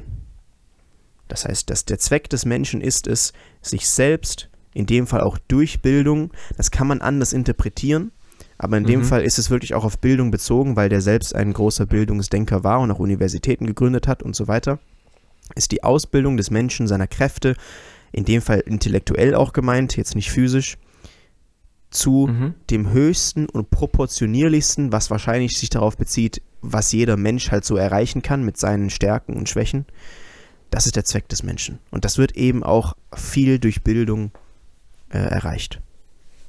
Das 1.28 1.44
heißt, 1.44 1.70
dass 1.70 1.84
der 1.84 1.98
Zweck 2.00 2.28
des 2.28 2.44
Menschen 2.44 2.80
ist 2.80 3.06
es, 3.06 3.32
sich 3.62 3.88
selbst, 3.88 4.48
in 4.74 4.86
dem 4.86 5.06
Fall 5.06 5.20
auch 5.20 5.38
durch 5.46 5.80
Bildung, 5.82 6.32
das 6.56 6.72
kann 6.72 6.88
man 6.88 7.00
anders 7.00 7.32
interpretieren, 7.32 8.10
aber 8.58 8.76
in 8.78 8.84
dem 8.84 9.00
Mhm. 9.00 9.04
Fall 9.04 9.22
ist 9.22 9.38
es 9.38 9.50
wirklich 9.50 9.74
auch 9.74 9.84
auf 9.84 9.98
Bildung 9.98 10.30
bezogen, 10.32 10.74
weil 10.74 10.88
der 10.88 11.00
selbst 11.00 11.34
ein 11.34 11.52
großer 11.52 11.86
Bildungsdenker 11.86 12.64
war 12.64 12.80
und 12.80 12.90
auch 12.90 12.98
Universitäten 12.98 13.66
gegründet 13.66 14.08
hat 14.08 14.22
und 14.24 14.34
so 14.34 14.48
weiter, 14.48 14.80
ist 15.54 15.70
die 15.72 15.82
Ausbildung 15.84 16.36
des 16.36 16.50
Menschen 16.50 16.88
seiner 16.88 17.06
Kräfte, 17.06 17.56
in 18.12 18.24
dem 18.24 18.42
Fall 18.42 18.60
intellektuell 18.60 19.34
auch 19.36 19.52
gemeint, 19.52 19.96
jetzt 19.96 20.14
nicht 20.16 20.30
physisch, 20.30 20.78
zu 21.90 22.28
Mhm. 22.28 22.54
dem 22.70 22.90
höchsten 22.90 23.48
und 23.48 23.70
proportionierlichsten, 23.70 24.92
was 24.92 25.10
wahrscheinlich 25.10 25.58
sich 25.58 25.70
darauf 25.70 25.96
bezieht, 25.96 26.40
was 26.62 26.92
jeder 26.92 27.16
Mensch 27.16 27.50
halt 27.50 27.64
so 27.64 27.76
erreichen 27.76 28.22
kann 28.22 28.44
mit 28.44 28.56
seinen 28.56 28.90
Stärken 28.90 29.36
und 29.36 29.48
Schwächen. 29.48 29.86
Das 30.70 30.86
ist 30.86 30.96
der 30.96 31.04
Zweck 31.04 31.28
des 31.28 31.42
Menschen. 31.42 31.78
Und 31.90 32.04
das 32.04 32.18
wird 32.18 32.36
eben 32.36 32.62
auch 32.62 32.94
viel 33.14 33.58
durch 33.58 33.82
Bildung 33.82 34.30
äh, 35.10 35.18
erreicht. 35.18 35.80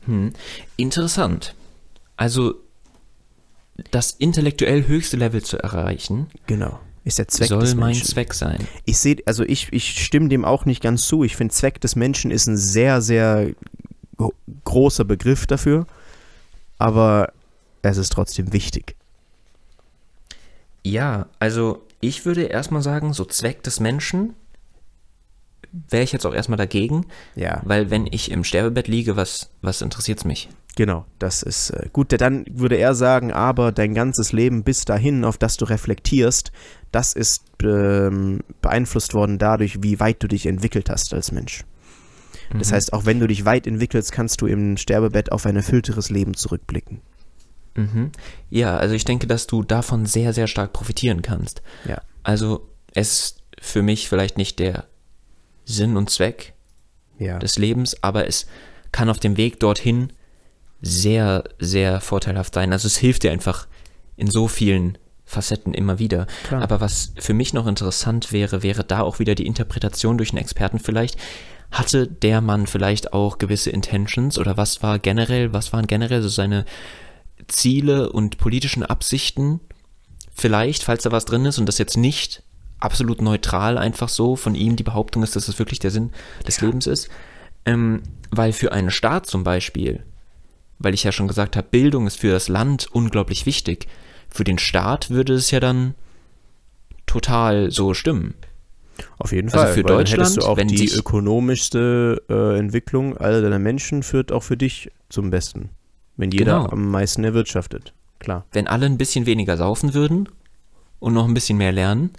Hm. 0.05 0.33
Interessant. 0.77 1.55
Also 2.17 2.55
das 3.89 4.11
intellektuell 4.11 4.87
höchste 4.87 5.17
Level 5.17 5.41
zu 5.41 5.57
erreichen, 5.57 6.27
Genau. 6.45 6.79
Ist 7.03 7.17
der 7.17 7.27
Zweck 7.27 7.47
soll 7.47 7.61
des 7.61 7.73
mein 7.73 7.87
Menschen. 7.93 8.05
Zweck 8.05 8.31
sein. 8.35 8.67
Ich 8.85 8.99
sehe, 8.99 9.17
also 9.25 9.43
ich, 9.43 9.73
ich 9.73 10.03
stimme 10.05 10.29
dem 10.29 10.45
auch 10.45 10.65
nicht 10.65 10.83
ganz 10.83 11.07
zu. 11.07 11.23
Ich 11.23 11.35
finde, 11.35 11.51
Zweck 11.51 11.81
des 11.81 11.95
Menschen 11.95 12.29
ist 12.29 12.45
ein 12.45 12.57
sehr, 12.57 13.01
sehr 13.01 13.55
gro- 14.17 14.35
großer 14.65 15.03
Begriff 15.03 15.47
dafür. 15.47 15.87
Aber 16.77 17.33
es 17.81 17.97
ist 17.97 18.11
trotzdem 18.13 18.53
wichtig. 18.53 18.95
Ja, 20.83 21.27
also 21.39 21.83
ich 21.99 22.25
würde 22.25 22.43
erstmal 22.43 22.81
sagen, 22.81 23.13
so 23.13 23.25
Zweck 23.25 23.63
des 23.63 23.79
Menschen 23.79 24.33
wäre 25.89 26.03
ich 26.03 26.11
jetzt 26.11 26.25
auch 26.25 26.33
erstmal 26.33 26.57
dagegen, 26.57 27.05
Ja. 27.35 27.61
weil 27.63 27.89
wenn 27.89 28.07
ich 28.07 28.31
im 28.31 28.43
Sterbebett 28.43 28.87
liege, 28.87 29.15
was, 29.15 29.51
was 29.61 29.81
interessiert 29.81 30.17
es 30.19 30.25
mich? 30.25 30.49
Genau, 30.75 31.05
das 31.19 31.43
ist 31.43 31.69
äh, 31.71 31.89
gut. 31.93 32.19
Dann 32.19 32.45
würde 32.49 32.75
er 32.77 32.95
sagen, 32.95 33.31
aber 33.31 33.71
dein 33.71 33.93
ganzes 33.93 34.31
Leben 34.31 34.63
bis 34.63 34.85
dahin, 34.85 35.23
auf 35.25 35.37
das 35.37 35.57
du 35.57 35.65
reflektierst, 35.65 36.51
das 36.91 37.13
ist 37.13 37.43
ähm, 37.63 38.39
beeinflusst 38.61 39.13
worden 39.13 39.37
dadurch, 39.37 39.83
wie 39.83 39.99
weit 39.99 40.23
du 40.23 40.27
dich 40.27 40.45
entwickelt 40.45 40.89
hast 40.89 41.13
als 41.13 41.31
Mensch. 41.31 41.63
Das 42.57 42.71
Mhm. 42.71 42.75
heißt, 42.75 42.93
auch 42.93 43.05
wenn 43.05 43.19
du 43.19 43.27
dich 43.27 43.45
weit 43.45 43.67
entwickelst, 43.67 44.11
kannst 44.11 44.41
du 44.41 44.47
im 44.47 44.75
Sterbebett 44.77 45.31
auf 45.31 45.45
ein 45.45 45.55
erfüllteres 45.55 46.09
Leben 46.09 46.33
zurückblicken. 46.33 47.01
Mhm. 47.75 48.11
Ja, 48.49 48.77
also 48.77 48.95
ich 48.95 49.05
denke, 49.05 49.27
dass 49.27 49.47
du 49.47 49.63
davon 49.63 50.05
sehr, 50.05 50.33
sehr 50.33 50.47
stark 50.47 50.73
profitieren 50.73 51.21
kannst. 51.21 51.61
Ja. 51.87 52.01
Also 52.23 52.67
es 52.93 53.11
ist 53.11 53.37
für 53.59 53.81
mich 53.81 54.09
vielleicht 54.09 54.37
nicht 54.37 54.59
der 54.59 54.85
Sinn 55.65 55.95
und 55.97 56.09
Zweck 56.09 56.53
Ja. 57.19 57.39
des 57.39 57.57
Lebens, 57.57 57.95
aber 58.03 58.27
es 58.27 58.47
kann 58.91 59.09
auf 59.09 59.19
dem 59.19 59.37
Weg 59.37 59.59
dorthin 59.59 60.11
sehr, 60.81 61.43
sehr 61.59 62.01
vorteilhaft 62.01 62.53
sein. 62.55 62.73
Also 62.73 62.87
es 62.87 62.97
hilft 62.97 63.23
dir 63.23 63.31
einfach 63.31 63.67
in 64.17 64.29
so 64.29 64.47
vielen 64.47 64.97
Facetten 65.23 65.73
immer 65.73 65.99
wieder. 65.99 66.27
Klar. 66.47 66.61
Aber 66.63 66.81
was 66.81 67.13
für 67.17 67.33
mich 67.33 67.53
noch 67.53 67.67
interessant 67.67 68.31
wäre, 68.33 68.63
wäre 68.63 68.83
da 68.83 69.01
auch 69.01 69.19
wieder 69.19 69.35
die 69.35 69.45
Interpretation 69.45 70.17
durch 70.17 70.31
einen 70.31 70.39
Experten 70.39 70.79
vielleicht. 70.79 71.17
hatte 71.71 72.05
der 72.05 72.41
Mann 72.41 72.67
vielleicht 72.67 73.13
auch 73.13 73.37
gewisse 73.37 73.69
Intentions 73.69 74.37
oder 74.37 74.57
was 74.57 74.83
war 74.83 74.99
generell, 74.99 75.53
was 75.53 75.71
waren 75.71 75.87
generell 75.87 76.21
so 76.21 76.27
seine 76.27 76.65
Ziele 77.51 78.11
und 78.11 78.37
politischen 78.37 78.83
Absichten? 78.83 79.59
Vielleicht, 80.33 80.83
falls 80.83 81.03
da 81.03 81.11
was 81.11 81.25
drin 81.25 81.45
ist 81.45 81.59
und 81.59 81.65
das 81.67 81.77
jetzt 81.77 81.97
nicht 81.97 82.43
absolut 82.79 83.21
neutral 83.21 83.77
einfach 83.77 84.09
so 84.09 84.35
von 84.35 84.55
ihm 84.55 84.75
die 84.75 84.83
Behauptung 84.83 85.23
ist, 85.23 85.35
dass 85.35 85.45
das 85.45 85.59
wirklich 85.59 85.79
der 85.79 85.91
Sinn 85.91 86.11
des 86.47 86.59
ja. 86.59 86.67
Lebens 86.67 86.87
ist. 86.87 87.09
Ähm, 87.65 88.01
weil 88.31 88.53
für 88.53 88.71
einen 88.71 88.89
Staat 88.89 89.27
zum 89.27 89.43
Beispiel, 89.43 90.03
weil 90.79 90.93
ich 90.93 91.03
ja 91.03 91.11
schon 91.11 91.27
gesagt 91.27 91.55
habe, 91.55 91.67
Bildung 91.69 92.07
ist 92.07 92.19
für 92.19 92.31
das 92.31 92.47
Land 92.47 92.87
unglaublich 92.91 93.45
wichtig. 93.45 93.87
Für 94.29 94.43
den 94.43 94.57
Staat 94.57 95.09
würde 95.09 95.33
es 95.33 95.51
ja 95.51 95.59
dann 95.59 95.93
total 97.05 97.71
so 97.71 97.93
stimmen. 97.93 98.33
Auf 99.17 99.31
jeden 99.31 99.49
also 99.49 99.65
Fall. 99.65 99.73
für 99.73 99.83
Deutschland, 99.83 100.21
hättest 100.21 100.37
du 100.37 100.45
auch 100.45 100.57
die 100.57 100.91
ökonomischste 100.91 102.23
äh, 102.29 102.57
Entwicklung 102.57 103.17
all 103.17 103.41
deiner 103.41 103.59
Menschen 103.59 104.03
führt 104.03 104.31
auch 104.31 104.43
für 104.43 104.57
dich 104.57 104.91
zum 105.09 105.29
Besten. 105.29 105.69
Wenn 106.21 106.29
jeder 106.29 106.59
genau. 106.59 106.69
am 106.69 106.91
meisten 106.91 107.23
erwirtschaftet. 107.23 107.95
Klar. 108.19 108.45
Wenn 108.51 108.67
alle 108.67 108.85
ein 108.85 108.99
bisschen 108.99 109.25
weniger 109.25 109.57
saufen 109.57 109.95
würden 109.95 110.29
und 110.99 111.15
noch 111.15 111.27
ein 111.27 111.33
bisschen 111.33 111.57
mehr 111.57 111.71
lernen 111.71 112.11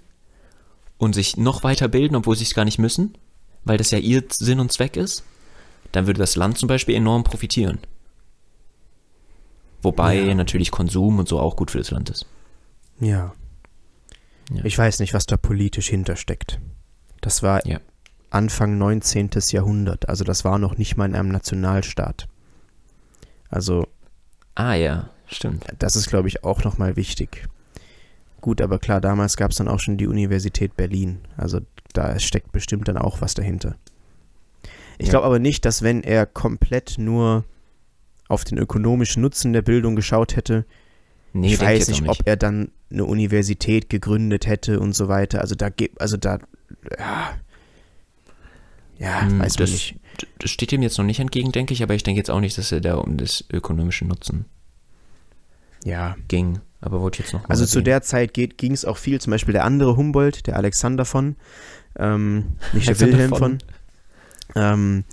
und 0.97 1.15
sich 1.15 1.37
noch 1.37 1.63
weiter 1.63 1.87
bilden, 1.87 2.17
obwohl 2.17 2.35
sie 2.35 2.43
es 2.43 2.53
gar 2.53 2.65
nicht 2.65 2.79
müssen, 2.79 3.17
weil 3.63 3.77
das 3.77 3.91
ja 3.91 3.99
ihr 3.99 4.21
Sinn 4.29 4.59
und 4.59 4.73
Zweck 4.73 4.97
ist, 4.97 5.23
dann 5.93 6.05
würde 6.05 6.19
das 6.19 6.35
Land 6.35 6.57
zum 6.57 6.67
Beispiel 6.67 6.95
enorm 6.95 7.23
profitieren. 7.23 7.79
Wobei 9.81 10.19
ja. 10.19 10.35
natürlich 10.35 10.69
Konsum 10.69 11.19
und 11.19 11.29
so 11.29 11.39
auch 11.39 11.55
gut 11.55 11.71
für 11.71 11.77
das 11.77 11.91
Land 11.91 12.09
ist. 12.09 12.25
Ja. 12.99 13.33
ja. 14.51 14.65
Ich 14.65 14.77
weiß 14.77 14.99
nicht, 14.99 15.13
was 15.13 15.27
da 15.27 15.37
politisch 15.37 15.87
hintersteckt. 15.87 16.59
Das 17.21 17.41
war 17.41 17.65
ja. 17.65 17.79
Anfang 18.31 18.77
19. 18.77 19.29
Jahrhundert, 19.51 20.09
also 20.09 20.25
das 20.25 20.43
war 20.43 20.59
noch 20.59 20.77
nicht 20.77 20.97
mal 20.97 21.05
in 21.05 21.15
einem 21.15 21.29
Nationalstaat. 21.29 22.27
Also. 23.47 23.87
Ah 24.55 24.73
ja, 24.73 25.09
stimmt. 25.27 25.65
Das 25.79 25.95
ist, 25.95 26.09
glaube 26.09 26.27
ich, 26.27 26.43
auch 26.43 26.63
nochmal 26.63 26.95
wichtig. 26.95 27.47
Gut, 28.41 28.61
aber 28.61 28.77
klar, 28.77 28.99
damals 29.01 29.37
gab 29.37 29.51
es 29.51 29.57
dann 29.57 29.67
auch 29.67 29.79
schon 29.79 29.97
die 29.97 30.07
Universität 30.07 30.75
Berlin. 30.75 31.19
Also 31.37 31.61
da 31.93 32.19
steckt 32.19 32.51
bestimmt 32.51 32.87
dann 32.87 32.97
auch 32.97 33.21
was 33.21 33.33
dahinter. 33.33 33.75
Ich 34.97 35.07
ja. 35.07 35.11
glaube 35.11 35.25
aber 35.25 35.39
nicht, 35.39 35.65
dass 35.65 35.81
wenn 35.81 36.03
er 36.03 36.25
komplett 36.25 36.95
nur 36.97 37.45
auf 38.27 38.43
den 38.43 38.57
ökonomischen 38.57 39.21
Nutzen 39.21 39.53
der 39.53 39.61
Bildung 39.61 39.95
geschaut 39.95 40.35
hätte, 40.35 40.65
nee, 41.33 41.53
ich 41.53 41.61
weiß 41.61 41.87
nicht, 41.87 42.01
nicht, 42.01 42.09
ob 42.09 42.25
er 42.25 42.35
dann 42.35 42.71
eine 42.91 43.05
Universität 43.05 43.89
gegründet 43.89 44.45
hätte 44.45 44.79
und 44.79 44.93
so 44.93 45.07
weiter. 45.07 45.41
Also 45.41 45.55
da 45.55 45.69
gibt, 45.69 45.99
also 46.01 46.17
da, 46.17 46.39
ja, 46.97 47.33
ja, 49.03 49.21
hm, 49.21 49.39
weiß 49.39 49.55
das, 49.55 49.71
nicht. 49.71 49.95
Das 50.39 50.49
steht 50.49 50.71
ihm 50.71 50.81
jetzt 50.81 50.97
noch 50.97 51.05
nicht 51.05 51.19
entgegen, 51.19 51.51
denke 51.51 51.73
ich, 51.73 51.83
aber 51.83 51.93
ich 51.93 52.03
denke 52.03 52.19
jetzt 52.19 52.31
auch 52.31 52.39
nicht, 52.39 52.57
dass 52.57 52.71
er 52.71 52.79
da 52.79 52.95
um 52.95 53.17
das 53.17 53.43
ökonomische 53.51 54.05
Nutzen 54.05 54.45
ja. 55.83 56.15
ging. 56.29 56.61
Aber 56.79 57.01
wollte 57.01 57.15
ich 57.15 57.25
jetzt 57.25 57.33
noch. 57.33 57.49
Also 57.49 57.65
zu 57.65 57.81
der 57.81 58.01
Zeit 58.01 58.33
ging 58.33 58.71
es 58.71 58.85
auch 58.85 58.97
viel, 58.97 59.19
zum 59.19 59.31
Beispiel 59.31 59.53
der 59.53 59.65
andere 59.65 59.97
Humboldt, 59.97 60.47
der 60.47 60.55
Alexander 60.55 61.05
von, 61.05 61.35
ähm, 61.97 62.55
nicht 62.73 62.87
der 62.87 62.99
Wilhelm 62.99 63.29
von, 63.29 63.59
von 63.59 63.59
ähm, 64.55 65.03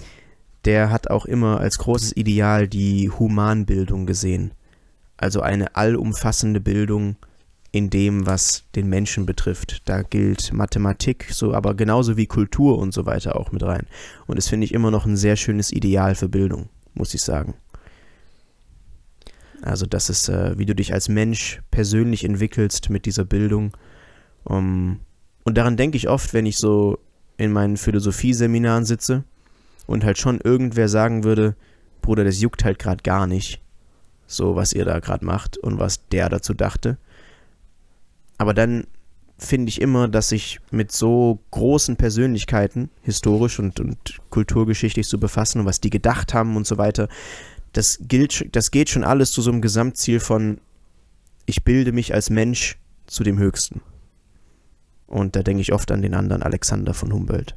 der 0.65 0.91
hat 0.91 1.11
auch 1.11 1.27
immer 1.27 1.61
als 1.61 1.79
großes 1.79 2.17
Ideal 2.17 2.69
die 2.69 3.11
Humanbildung 3.11 4.07
gesehen. 4.07 4.53
Also 5.17 5.41
eine 5.41 5.77
allumfassende 5.77 6.61
Bildung 6.61 7.17
in 7.73 7.91
dem, 7.91 8.27
was 8.27 8.65
den 8.75 8.89
Menschen 8.89 9.27
betrifft. 9.27 9.89
Da 9.89 10.03
gilt 10.03 10.53
Mathematik, 10.53 11.29
so 11.31 11.55
aber 11.55 11.75
genauso 11.75 12.17
wie 12.17 12.27
Kultur 12.27 12.79
und 12.79 12.93
so 12.93 13.07
weiter 13.07 13.37
auch 13.37 13.53
mit 13.53 13.63
rein. 13.63 13.87
Und 14.27 14.37
das 14.37 14.49
finde 14.49 14.65
ich 14.65 14.75
immer 14.75 14.91
noch 14.91 15.07
ein 15.07 15.17
sehr 15.17 15.37
schönes 15.37 15.73
Ideal 15.73 16.15
für 16.15 16.29
Bildung, 16.29 16.69
muss 16.95 17.15
ich 17.15 17.23
sagen. 17.23 17.55
Also 19.63 19.87
das 19.87 20.11
ist, 20.11 20.29
äh, 20.29 20.59
wie 20.59 20.67
du 20.67 20.75
dich 20.75 20.93
als 20.93 21.09
Mensch 21.09 21.61
persönlich 21.71 22.25
entwickelst 22.25 22.91
mit 22.91 23.07
dieser 23.07 23.25
Bildung. 23.25 23.77
Um, 24.45 25.01
und 25.45 25.59
daran 25.59 25.77
denke 25.77 25.97
ich 25.97 26.09
oft, 26.09 26.33
wenn 26.33 26.47
ich 26.47 26.57
so 26.57 26.99
in 27.37 27.53
meinen 27.53 27.77
Philosophieseminaren 27.77 28.85
sitze 28.85 29.25
und 29.87 30.05
halt 30.05 30.19
schon 30.19 30.41
irgendwer 30.41 30.89
sagen 30.89 31.25
würde, 31.25 31.57
Bruder, 32.01 32.25
das 32.25 32.41
juckt 32.41 32.65
halt 32.65 32.79
gerade 32.79 33.03
gar 33.03 33.27
nicht, 33.27 33.61
so 34.27 34.57
was 34.57 34.73
ihr 34.73 34.85
da 34.85 34.99
gerade 34.99 35.25
macht 35.25 35.59
und 35.59 35.79
was 35.79 36.09
der 36.09 36.29
dazu 36.29 36.55
dachte. 36.55 36.97
Aber 38.41 38.55
dann 38.55 38.87
finde 39.37 39.69
ich 39.69 39.83
immer, 39.83 40.09
dass 40.09 40.31
sich 40.31 40.61
mit 40.71 40.93
so 40.93 41.41
großen 41.51 41.97
Persönlichkeiten, 41.97 42.89
historisch 43.03 43.59
und, 43.59 43.81
und 43.81 44.19
kulturgeschichtlich 44.31 45.07
zu 45.07 45.21
befassen 45.21 45.61
und 45.61 45.67
was 45.67 45.83
die 45.83 45.91
gedacht 45.91 46.33
haben 46.33 46.57
und 46.57 46.67
so 46.67 46.79
weiter, 46.79 47.11
das, 47.75 47.99
gilt, 48.01 48.57
das 48.57 48.71
geht 48.71 48.89
schon 48.89 49.05
alles 49.05 49.33
zu 49.33 49.43
so 49.43 49.51
einem 49.51 49.61
Gesamtziel 49.61 50.21
von, 50.21 50.59
ich 51.45 51.65
bilde 51.65 51.93
mich 51.93 52.15
als 52.15 52.31
Mensch 52.31 52.79
zu 53.07 53.25
dem 53.25 53.39
Höchsten. 53.39 53.83
Und 55.07 55.37
da 55.37 55.43
denke 55.43 55.61
ich 55.61 55.75
oft 55.75 55.93
an 55.93 56.01
den 56.01 56.15
anderen 56.15 56.43
Alexander 56.43 56.95
von 56.95 57.13
Humboldt 57.13 57.57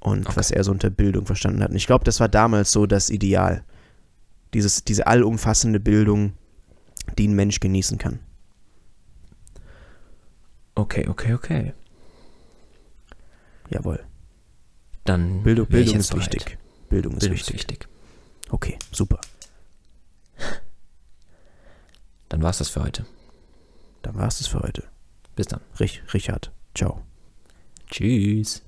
und 0.00 0.26
okay. 0.26 0.36
was 0.36 0.50
er 0.50 0.64
so 0.64 0.70
unter 0.70 0.90
Bildung 0.90 1.24
verstanden 1.24 1.62
hat. 1.62 1.70
Und 1.70 1.76
ich 1.76 1.86
glaube, 1.86 2.04
das 2.04 2.20
war 2.20 2.28
damals 2.28 2.72
so 2.72 2.84
das 2.84 3.08
Ideal. 3.08 3.64
Dieses, 4.52 4.84
diese 4.84 5.06
allumfassende 5.06 5.80
Bildung, 5.80 6.34
die 7.16 7.26
ein 7.26 7.34
Mensch 7.34 7.58
genießen 7.60 7.96
kann. 7.96 8.20
Okay, 10.78 11.08
okay, 11.08 11.34
okay. 11.34 11.72
Jawohl. 13.68 14.04
Dann 15.04 15.42
Bildung, 15.42 15.66
Bildung 15.66 15.96
ist 15.96 16.14
wichtig. 16.14 16.56
Bildung 16.88 17.14
ist 17.14 17.20
Bildung 17.20 17.36
wichtig. 17.36 17.88
Okay, 18.48 18.78
super. 18.92 19.20
Dann 22.28 22.42
war 22.42 22.50
es 22.50 22.58
das 22.58 22.68
für 22.68 22.84
heute. 22.84 23.06
Dann 24.02 24.14
war 24.14 24.28
es 24.28 24.38
das 24.38 24.46
für 24.46 24.60
heute. 24.60 24.84
Bis 25.34 25.46
dann. 25.46 25.60
Rich, 25.80 26.02
Richard. 26.12 26.52
Ciao. 26.74 27.02
Tschüss. 27.90 28.62